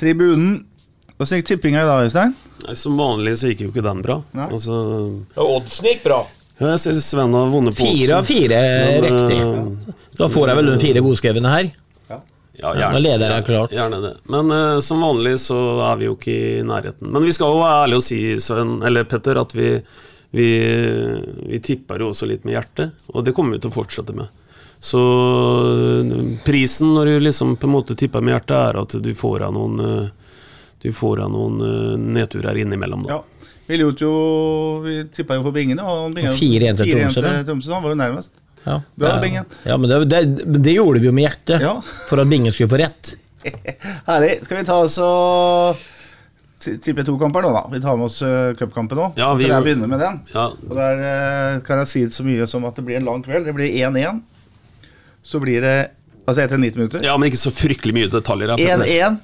tribunen. 0.00 0.58
Hvordan 1.16 1.38
gikk 1.40 1.46
tippinga 1.54 1.82
i 1.82 1.88
dag, 1.88 2.04
Øystein? 2.06 2.34
Som 2.76 2.98
vanlig 3.00 3.36
så 3.40 3.48
gikk 3.52 3.62
jo 3.66 3.70
ikke 3.72 3.84
den 3.86 4.02
bra. 4.04 4.18
Nei. 4.36 4.48
Altså, 4.52 4.76
Oddsen 5.40 5.88
gikk 5.88 6.02
bra. 6.04 6.18
ja, 6.60 6.70
jeg 6.74 6.82
ser 6.82 6.98
Sven 7.04 7.32
har 7.36 7.48
vunnet 7.52 7.76
på 7.78 7.84
Fire 7.88 8.18
av 8.20 8.24
fire 8.28 8.58
Men, 8.60 9.06
riktig. 9.06 9.38
eh, 9.40 9.94
Da 10.18 10.28
får 10.32 10.48
jeg 10.52 10.56
vel 10.60 10.70
de 10.72 10.78
fire 10.84 11.02
godskrevne 11.04 11.52
her. 11.54 11.70
Ja, 12.56 12.70
gjerne, 12.72 13.00
leder 13.04 13.32
jeg 13.34 13.44
klart. 13.44 13.72
Gjerne 13.76 13.98
det. 14.00 14.14
Men 14.32 14.48
uh, 14.48 14.78
som 14.80 15.02
vanlig 15.04 15.34
så 15.42 15.56
er 15.90 15.98
vi 16.00 16.06
jo 16.06 16.14
ikke 16.16 16.32
i 16.32 16.62
nærheten. 16.64 17.10
Men 17.12 17.26
vi 17.28 17.34
skal 17.36 17.52
jo 17.52 17.58
være 17.60 17.82
ærlige 17.82 18.00
og 18.00 18.04
si, 18.06 18.20
Sven, 18.40 18.70
eller 18.88 19.04
Petter, 19.04 19.36
at 19.36 19.52
vi, 19.52 19.66
vi, 20.32 20.46
vi 21.52 21.60
tipper 21.60 22.00
jo 22.00 22.08
også 22.14 22.24
litt 22.30 22.46
med 22.48 22.56
hjertet. 22.56 22.94
Og 23.12 23.26
det 23.26 23.34
kommer 23.36 23.58
vi 23.58 23.60
til 23.66 23.68
å 23.74 23.76
fortsette 23.76 24.16
med. 24.16 24.32
Så 24.80 25.00
eh, 25.70 26.38
prisen 26.44 26.92
når 26.94 27.04
du 27.06 27.20
liksom 27.20 27.56
på 27.56 27.66
en 27.66 27.72
måte 27.72 27.96
tipper 27.98 28.20
med 28.24 28.36
hjertet, 28.36 28.56
er 28.56 28.80
at 28.82 28.96
du 29.02 29.12
får 29.16 29.46
av 29.48 29.54
noen 29.56 29.80
eh, 29.80 30.08
Du 30.84 30.92
får 30.92 31.22
av 31.24 31.30
noen 31.32 31.60
eh, 31.64 31.94
nedturer 32.18 32.58
innimellom. 32.62 33.06
Da. 33.06 33.16
Ja. 33.16 33.52
Vi 33.66 33.78
lot 33.80 33.98
jo 34.00 34.10
Vi 34.84 34.98
tippa 35.16 35.34
jo 35.38 35.42
for 35.42 35.54
Bingen, 35.56 35.80
og 35.82 36.12
Bingen 36.14 36.32
4-1 36.36 36.76
til 36.82 36.92
4-1 36.92 37.46
Tromsø. 37.48 37.72
Han 37.74 37.82
var 37.82 37.94
jo 37.96 37.98
nærmest. 37.98 38.36
Ja, 38.66 38.80
Bra, 38.94 39.08
ja. 39.16 39.20
Bingen. 39.22 39.44
Ja, 39.66 39.76
men 39.78 39.90
det, 39.90 39.98
det, 40.10 40.20
det 40.62 40.72
gjorde 40.76 41.00
vi 41.02 41.06
jo 41.08 41.14
med 41.14 41.26
hjertet, 41.28 41.60
Ja. 41.62 41.76
for 42.10 42.22
at 42.22 42.30
Bingen 42.30 42.52
skulle 42.54 42.70
få 42.70 42.78
rett. 42.82 43.12
Herlig. 44.08 44.32
Skal 44.44 44.58
vi 44.60 44.64
ta 44.66 44.78
oss 44.82 44.96
og 45.02 45.82
tippe 46.82 47.04
to 47.06 47.14
kamper 47.20 47.44
nå, 47.46 47.52
da? 47.54 47.64
Vi 47.70 47.78
tar 47.82 47.98
med 47.98 48.08
oss 48.08 48.16
uh, 48.26 48.54
cupkampen 48.58 48.98
nå. 48.98 49.10
Ja, 49.18 49.28
vi 49.38 49.46
Kan 49.46 49.58
jeg 49.60 49.66
begynne 49.68 49.90
med 49.90 50.02
den? 50.02 50.18
Ja, 50.34 50.48
Og 50.50 50.72
Der 50.78 51.60
kan 51.66 51.82
jeg 51.82 51.90
si 51.92 52.02
så 52.10 52.26
mye 52.26 52.46
som 52.50 52.66
at 52.66 52.78
det 52.78 52.86
blir 52.88 52.98
en 52.98 53.06
lang 53.06 53.22
kveld. 53.22 53.46
Det 53.46 53.54
blir 53.54 53.70
1-1. 53.86 54.22
Så 55.26 55.40
blir 55.42 55.64
det 55.64 55.76
Altså 56.26 56.42
etter 56.42 56.58
90 56.58 56.78
minutter. 56.80 57.02
ja, 57.06 57.12
men 57.14 57.30
ikke 57.30 57.38
så 57.38 57.52
fryktelig 57.54 57.92
mye 57.94 58.08
detaljer. 58.10 58.56
1-1 58.58 59.18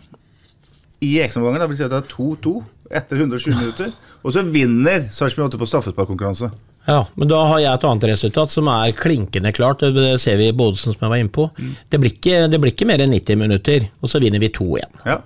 i 1.02 1.16
ekstraomgangen. 1.24 1.64
Da 1.64 1.66
blir 1.66 1.80
det 1.80 1.88
at 1.88 1.94
det 1.96 2.02
er 2.04 2.12
2-2 2.12 2.52
etter 2.94 3.22
120 3.24 3.56
minutter. 3.58 3.88
Og 4.22 4.36
så 4.36 4.44
vinner 4.46 5.08
Sarpsborg 5.10 5.48
8 5.50 5.58
på 5.58 5.66
straffesparkkonkurranse. 5.66 6.52
Ja, 6.84 7.04
men 7.14 7.30
da 7.30 7.38
har 7.46 7.60
jeg 7.62 7.70
et 7.70 7.84
annet 7.86 8.08
resultat 8.10 8.50
som 8.50 8.66
er 8.72 8.94
klinkende 8.98 9.52
klart. 9.54 9.84
Det 9.94 10.16
ser 10.18 10.40
vi 10.40 10.48
i 10.50 10.56
Bodesen, 10.56 10.96
som 10.96 11.04
jeg 11.04 11.12
var 11.12 11.20
inne 11.22 11.34
på. 11.34 11.46
Det 11.88 12.00
blir 12.02 12.10
ikke, 12.16 12.40
det 12.50 12.58
blir 12.58 12.74
ikke 12.74 12.88
mer 12.90 13.04
enn 13.04 13.14
90 13.14 13.38
minutter, 13.38 13.86
og 14.02 14.10
så 14.10 14.18
vinner 14.22 14.42
vi 14.42 14.50
2-1. 14.50 15.04
Ja. 15.06 15.20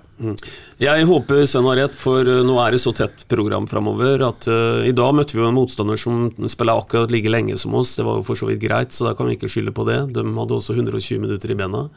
Jeg 0.81 1.05
håper 1.09 1.43
Sven 1.49 1.65
har 1.69 1.77
rett, 1.77 1.97
for 1.97 2.25
uh, 2.25 2.43
nå 2.45 2.55
er 2.61 2.73
det 2.73 2.81
så 2.81 2.93
tett 2.97 3.25
program 3.29 3.67
framover 3.69 4.23
at 4.25 4.47
uh, 4.49 4.85
i 4.85 4.93
dag 4.97 5.13
møtte 5.17 5.37
vi 5.37 5.43
jo 5.43 5.49
en 5.49 5.57
motstander 5.57 5.99
som 6.01 6.31
spiller 6.49 6.77
akkurat 6.77 7.13
like 7.13 7.29
lenge 7.29 7.57
som 7.61 7.75
oss. 7.77 7.95
Det 7.97 8.05
var 8.05 8.17
jo 8.19 8.25
for 8.25 8.39
så 8.39 8.49
vidt 8.49 8.63
greit, 8.63 8.93
så 8.93 9.09
da 9.09 9.17
kan 9.17 9.29
vi 9.29 9.37
ikke 9.37 9.49
skylde 9.49 9.73
på 9.77 9.85
det. 9.89 9.99
De 10.17 10.25
hadde 10.25 10.57
også 10.57 10.77
120 10.77 11.21
minutter 11.25 11.53
i 11.53 11.57
bena. 11.57 11.87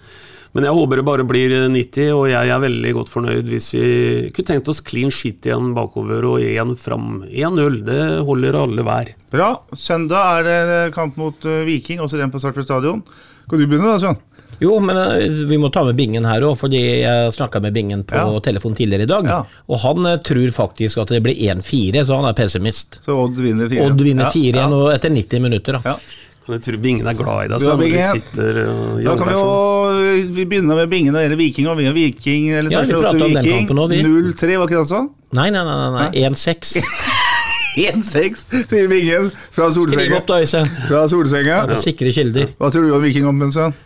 Men 0.53 0.67
jeg 0.67 0.75
håper 0.75 0.99
det 0.99 1.05
bare 1.07 1.25
blir 1.31 1.53
uh, 1.55 1.69
90, 1.71 2.09
og 2.17 2.25
jeg 2.33 2.51
er 2.51 2.63
veldig 2.65 2.93
godt 2.97 3.13
fornøyd 3.13 3.51
hvis 3.53 3.69
vi 3.77 3.91
kunne 4.35 4.49
tenkt 4.49 4.71
oss 4.73 4.81
clean 4.83 5.13
shit 5.15 5.47
igjen 5.47 5.73
bakover 5.77 6.27
og 6.27 6.41
én 6.43 6.73
fram. 6.79 7.21
1-0, 7.31 7.77
det 7.87 8.01
holder 8.27 8.59
alle 8.65 8.83
hver. 8.87 9.13
Bra. 9.31 9.53
Søndag 9.79 10.41
er 10.41 10.49
det 10.71 10.81
kamp 10.97 11.15
mot 11.21 11.47
eh, 11.47 11.63
Viking, 11.69 12.03
også 12.03 12.19
den 12.19 12.33
på 12.35 12.43
Sarpsborg 12.43 12.67
stadion. 12.67 13.05
Kan 13.51 13.59
du 13.63 13.67
begynne, 13.71 13.93
da, 13.95 14.01
Svein? 14.03 14.19
Jo, 14.61 14.75
men 14.85 14.99
eh, 14.99 15.39
vi 15.49 15.57
må 15.57 15.71
ta 15.73 15.85
med 15.87 15.97
Bingen 15.97 16.27
her 16.29 16.43
òg, 16.45 16.57
fordi 16.61 16.81
jeg 17.01 17.31
snakka 17.39 17.63
med 17.65 17.73
Bingen 17.79 18.03
på 18.05 18.19
Ja. 18.19 18.41
telefon 18.45 18.75
tidligere 18.77 19.07
i 19.07 19.11
dag. 19.13 19.31
Ja. 19.31 19.39
Og 19.71 19.79
han 19.87 20.05
eh, 20.11 20.19
tror 20.27 20.51
faktisk 20.53 20.99
at 21.01 21.15
det 21.15 21.23
blir 21.25 21.39
1-4, 21.55 22.03
så 22.11 22.19
han 22.19 22.27
er 22.29 22.35
pessimist. 22.37 22.99
Så 23.07 23.15
Odd 23.23 23.39
vinner 23.41 23.71
4 23.71 23.87
Odd 23.87 24.03
vinner 24.05 24.27
Ja, 24.29 24.35
4-1 24.35 24.59
ja. 24.59 24.83
etter 24.99 25.15
90 25.15 25.47
minutter, 25.47 25.79
da. 25.79 25.95
Ja. 26.41 26.47
Kan 26.47 26.57
jeg 26.57 26.63
tro 26.67 26.79
Bingen 26.83 27.07
er 27.07 27.15
glad 27.15 27.45
i 27.45 27.49
deg, 27.53 27.61
Bra, 27.61 27.75
når 27.77 27.91
Du 27.91 28.21
sitter 28.21 28.57
og 28.65 29.03
Da 29.05 29.13
kan 29.21 29.29
vi 29.29 29.35
jo 29.37 30.31
Vi 30.35 30.45
begynner 30.51 30.79
med 30.81 30.89
Bingen 30.91 31.13
når 31.15 31.21
det 31.21 31.27
gjelder 31.29 31.41
Viking. 31.45 31.67
Og 31.71 31.77
vi 31.79 31.85
har 31.87 31.95
Viking 31.95 32.49
eller 32.51 32.71
Ja, 32.73 32.81
vi 32.83 32.95
prater 32.97 33.27
om 33.29 33.35
den 33.37 33.51
kampen 33.51 33.83
òg, 33.85 33.93
vi. 33.93 34.01
0-3, 34.03 34.57
var 34.59 34.67
ikke 34.71 34.81
det 34.81 34.89
sånn? 34.91 35.11
Nei, 35.37 35.51
nei, 35.55 35.63
nei, 35.69 35.77
nei, 35.79 35.91
nei. 36.01 36.25
1-6. 36.31 36.73
1-6 37.79 38.43
til 38.73 38.89
Bingen 38.91 39.29
fra 39.55 39.69
solsenga. 39.71 40.19
opp, 40.19 40.27
da. 40.27 40.65
Fra 40.89 41.05
solsenga. 41.13 41.61
Sikre 41.79 42.11
kilder. 42.15 42.51
Hva 42.59 42.71
tror 42.75 42.89
du 42.89 42.97
om 42.97 43.05
Vikingkampen, 43.05 43.53
Svein? 43.55 43.77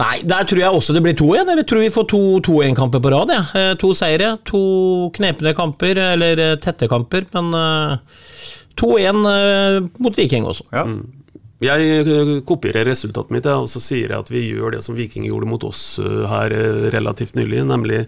Nei, 0.00 0.22
der 0.24 0.46
tror 0.48 0.62
jeg 0.62 0.72
også 0.72 0.94
det 0.96 1.02
blir 1.04 1.14
2-1. 1.18 1.50
Jeg 1.58 1.66
tror 1.68 1.82
vi 1.82 1.90
får 1.92 2.06
to 2.08 2.20
2-1-kamper 2.48 3.02
på 3.04 3.10
rad. 3.12 3.32
Ja. 3.34 3.42
Eh, 3.60 3.74
To 3.82 3.90
seire, 3.94 4.30
to 4.48 4.62
knepne 5.18 5.52
kamper, 5.58 6.00
eller 6.14 6.40
eh, 6.40 6.54
tette 6.62 6.88
kamper. 6.88 7.26
Men 7.36 7.52
eh, 7.58 7.98
2-1 8.80 9.20
eh, 9.34 9.90
mot 10.00 10.16
Viking 10.16 10.48
også. 10.48 10.64
Ja. 10.72 10.86
Jeg 11.62 11.90
eh, 12.02 12.32
kopierer 12.46 12.88
resultatet 12.88 13.30
mitt 13.34 13.46
og 13.46 13.68
så 13.70 13.82
sier 13.82 14.10
jeg 14.10 14.24
at 14.24 14.32
vi 14.32 14.48
gjør 14.48 14.74
det 14.74 14.82
som 14.82 14.96
Viking 14.98 15.28
gjorde 15.28 15.50
mot 15.50 15.62
oss 15.68 16.00
eh, 16.02 16.24
her 16.30 16.54
eh, 16.56 16.88
relativt 16.94 17.36
nylig, 17.38 17.62
nemlig 17.68 18.00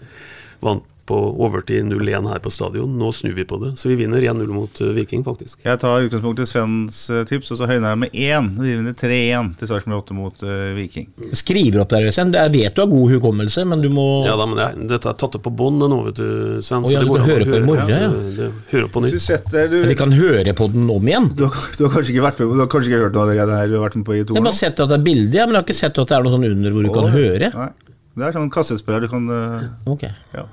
vant 0.64 0.82
på 1.08 1.16
overtid 1.44 1.84
0-1 1.88 2.28
her 2.30 2.40
på 2.44 2.50
stadion. 2.52 2.94
Nå 2.98 3.10
snur 3.12 3.34
vi 3.36 3.44
på 3.48 3.58
det, 3.62 3.72
så 3.80 3.90
vi 3.90 3.96
vinner 4.00 4.22
1-0 4.24 4.46
mot 4.54 4.80
eh, 4.80 4.92
Viking, 4.96 5.24
faktisk. 5.26 5.60
Jeg 5.66 5.80
tar 5.82 6.06
utgangspunktet 6.06 6.48
i 6.48 6.50
Svens 6.50 6.98
eh, 7.12 7.24
tips, 7.28 7.52
og 7.54 7.60
så 7.60 7.68
høyner 7.68 7.92
jeg 7.92 8.00
med 8.04 8.14
1. 8.14 8.50
Vi 8.60 8.76
vinner 8.78 8.96
3-1 8.98 9.50
til 9.60 9.70
Sarpsborg 9.70 10.00
8 10.04 10.16
mot 10.16 10.44
uh, 10.46 10.52
Viking. 10.76 11.08
Skriver 11.36 11.82
opp 11.84 11.92
der, 11.92 12.06
Øystein. 12.08 12.32
Jeg 12.34 12.54
vet 12.54 12.76
du 12.76 12.82
har 12.84 12.90
god 12.92 13.12
hukommelse, 13.16 13.66
men 13.68 13.84
du 13.84 13.90
må 13.92 14.06
Ja 14.26 14.36
da, 14.40 14.46
men 14.48 14.58
det, 14.60 14.68
er- 14.70 14.88
dette 14.94 15.12
er 15.12 15.18
tatt 15.20 15.38
opp 15.38 15.44
på 15.44 15.52
bånd 15.54 15.84
nå, 15.84 16.00
vet 16.08 16.20
du, 16.20 16.26
Sven. 16.64 16.86
Så 16.88 16.94
ja, 16.96 17.02
det 17.02 17.08
du 17.08 17.12
går 17.12 17.20
kan 17.20 17.24
an 17.24 17.30
å 17.30 17.34
høre 17.34 17.50
på 17.50 17.60
i 17.60 17.68
morgen, 17.68 17.92
ja. 17.94 18.50
Høre 18.72 18.90
på 18.94 19.04
nytt. 19.04 19.16
du 19.18 19.22
setter 19.22 19.68
du, 19.72 19.78
Vi 19.88 19.98
kan 19.98 20.12
høre 20.14 20.56
på 20.56 20.68
den 20.72 20.88
om 20.92 21.08
igjen. 21.10 21.30
du, 21.36 21.46
har, 21.48 21.70
du 21.76 21.84
har 21.86 21.96
kanskje 21.98 22.16
ikke 22.16 22.26
vært 22.28 22.40
med 22.42 22.48
på 22.50 22.58
Du 22.58 22.64
har 22.64 22.72
kanskje 22.72 22.92
ikke 22.92 23.02
hørt 23.04 23.16
noe 23.18 23.24
av 23.26 23.32
det 23.34 23.60
her 23.60 23.70
du 23.70 23.76
har 23.78 23.84
vært 23.86 23.98
med 24.00 24.06
på 24.08 24.16
i 24.16 24.22
to 24.24 24.34
Jeg 24.36 24.40
har 24.40 24.48
bare 24.48 24.60
sett 24.60 24.80
at 24.84 24.92
det 24.92 24.98
er 24.98 25.04
bilde, 25.08 25.36
ja, 25.38 25.46
men 25.46 25.56
jeg 25.56 25.62
har 25.62 25.66
ikke 25.68 25.80
sett 25.82 26.00
at 26.00 26.10
det 26.10 26.16
er 26.16 26.26
noe 26.26 26.34
sånn 26.34 26.46
under 26.48 26.74
hvor 26.74 26.86
du 26.86 26.92
kan 26.94 27.10
høre. 27.12 27.50
Nei. 27.54 27.70
Det 28.14 28.26
er 28.28 28.36
sånn 28.36 28.52
kassettspiller 28.52 29.04
du 29.04 29.10
kan 29.10 29.24
eh, 29.32 29.64
Ok. 29.90 30.04
ja. 30.34 30.44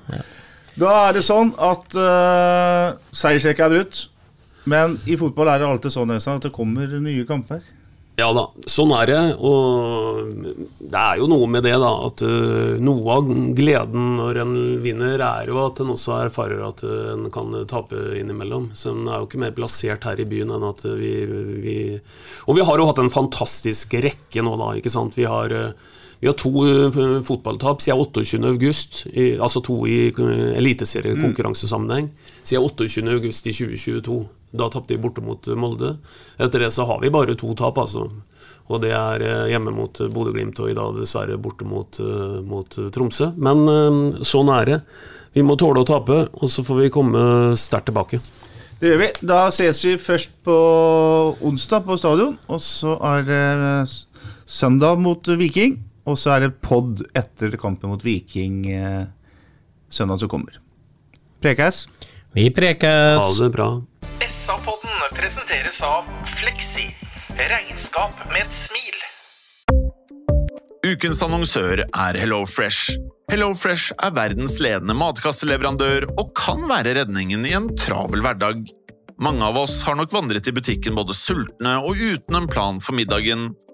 Da 0.81 0.93
er 1.09 1.17
det 1.17 1.25
sånn 1.27 1.51
at 1.61 1.93
uh, 1.99 2.95
seiersrekka 3.13 3.67
er 3.67 3.75
brutt. 3.75 4.05
Men 4.71 4.95
i 5.09 5.17
fotball 5.19 5.49
er 5.51 5.61
det 5.61 5.67
alltid 5.67 5.93
sånn 5.93 6.13
Øystein, 6.15 6.39
at 6.39 6.47
det 6.47 6.55
kommer 6.55 6.89
nye 7.01 7.25
kamper. 7.27 7.61
Ja 8.19 8.27
da, 8.35 8.43
sånn 8.69 8.91
er 8.93 9.07
det. 9.09 9.19
Og 9.41 10.31
det 10.79 10.99
er 10.99 11.21
jo 11.21 11.29
noe 11.31 11.47
med 11.49 11.65
det, 11.65 11.73
da. 11.81 11.91
At 12.07 12.23
uh, 12.25 12.79
noe 12.81 13.15
av 13.17 13.29
gleden 13.57 14.15
når 14.17 14.41
en 14.43 14.57
vinner, 14.83 15.21
er 15.25 15.51
jo 15.51 15.61
at 15.63 15.81
en 15.83 15.93
også 15.95 16.17
erfarer 16.27 16.61
at 16.65 16.83
uh, 16.87 17.13
en 17.15 17.29
kan 17.33 17.53
tape 17.69 18.01
innimellom. 18.19 18.71
Så 18.77 18.93
en 18.95 19.05
er 19.07 19.21
jo 19.21 19.29
ikke 19.29 19.41
mer 19.43 19.55
plassert 19.57 20.07
her 20.07 20.21
i 20.21 20.27
byen 20.29 20.53
enn 20.55 20.67
at 20.71 20.85
vi, 20.87 21.13
vi 21.65 21.77
Og 22.47 22.57
vi 22.57 22.65
har 22.67 22.79
jo 22.79 22.89
hatt 22.89 23.01
en 23.01 23.11
fantastisk 23.13 23.97
rekke 24.01 24.45
nå, 24.45 24.55
da. 24.59 24.73
ikke 24.79 24.93
sant? 24.93 25.17
Vi 25.19 25.27
har 25.29 25.51
eh, 25.55 25.73
vi 26.21 26.29
har 26.29 26.37
to 26.37 26.51
eh, 26.69 26.99
fotballtap 27.25 27.81
siden 27.81 27.97
28. 27.97 28.43
august, 28.45 29.05
altså 29.41 29.61
to 29.65 29.79
i 29.89 30.11
eh, 30.13 30.51
eliteseriekonkurransesammenheng. 30.61 32.11
Siden 32.43 32.63
28. 32.63 33.07
august 33.09 33.47
i 33.49 33.55
2022. 33.57 34.19
Da 34.53 34.67
tapte 34.69 34.93
vi 34.93 35.01
borte 35.01 35.23
mot 35.25 35.47
Molde. 35.57 35.95
Etter 36.37 36.67
det 36.67 36.73
så 36.75 36.85
har 36.85 37.01
vi 37.01 37.09
bare 37.13 37.33
to 37.39 37.55
tap, 37.57 37.79
altså. 37.81 38.05
Og 38.71 38.81
det 38.83 38.91
er 38.95 39.23
eh, 39.25 39.47
hjemme 39.51 39.73
mot 39.75 39.97
Bodø-Glimt 40.13 40.59
og 40.63 40.71
i 40.71 40.77
dag 40.77 40.99
dessverre 40.99 41.39
borte 41.41 41.67
mot, 41.67 41.99
eh, 41.99 42.37
mot 42.45 42.77
Tromsø. 42.93 43.31
Men 43.41 43.65
eh, 43.65 44.21
sånn 44.27 44.51
er 44.53 44.69
det. 44.69 44.79
Vi 45.35 45.43
må 45.47 45.57
tåle 45.59 45.83
å 45.83 45.87
tape, 45.87 46.25
og 46.31 46.51
så 46.51 46.63
får 46.67 46.83
vi 46.83 46.93
komme 46.93 47.21
sterkt 47.59 47.89
tilbake. 47.89 48.19
Det 48.81 48.89
gjør 48.89 49.01
vi. 49.03 49.11
Da 49.25 49.45
ses 49.53 49.79
vi 49.85 49.95
først 50.01 50.33
på 50.45 50.55
onsdag 51.47 51.85
på 51.87 51.97
stadion. 51.99 52.35
Og 52.51 52.61
så 52.63 52.97
er 53.13 53.25
det 53.27 53.87
søndag 54.49 54.99
mot 54.99 55.29
Viking. 55.39 55.79
Og 56.11 56.19
så 56.19 56.33
er 56.35 56.45
det 56.45 56.57
pod 56.63 56.99
etter 57.15 57.55
kampen 57.59 57.93
mot 57.93 58.01
Viking 58.03 58.65
eh, 58.67 59.05
søndag 59.91 60.19
som 60.19 60.31
kommer. 60.31 60.57
Prekes. 61.41 61.85
Vi 62.35 62.49
prekes. 62.53 63.21
Ha 63.21 63.29
det 63.39 63.51
bra. 63.55 63.69
SA-podden 64.27 65.15
presenteres 65.15 65.79
av 65.87 66.09
Fleksi. 66.27 66.89
Regnskap 67.39 68.19
med 68.33 68.43
et 68.43 68.55
smil. 68.55 68.99
Ukens 70.81 71.21
annonsør 71.23 71.85
er 71.85 72.19
HelloFresh. 72.19 72.97
HelloFresh 73.31 73.95
er 74.03 74.13
verdens 74.17 74.57
ledende 74.63 74.95
matkasseleverandør 74.97 76.09
og 76.17 76.33
kan 76.35 76.65
være 76.69 76.97
redningen 76.99 77.47
i 77.47 77.55
en 77.55 77.69
travel 77.79 78.23
hverdag. 78.25 78.65
Mange 79.21 79.45
av 79.45 79.59
oss 79.61 79.79
har 79.87 79.95
nok 79.95 80.11
vandret 80.11 80.49
i 80.49 80.55
butikken 80.55 80.97
både 80.97 81.15
sultne 81.15 81.77
og 81.85 81.99
uten 82.01 82.39
en 82.41 82.49
plan 82.51 82.81
for 82.83 82.97
middagen, 82.97 83.51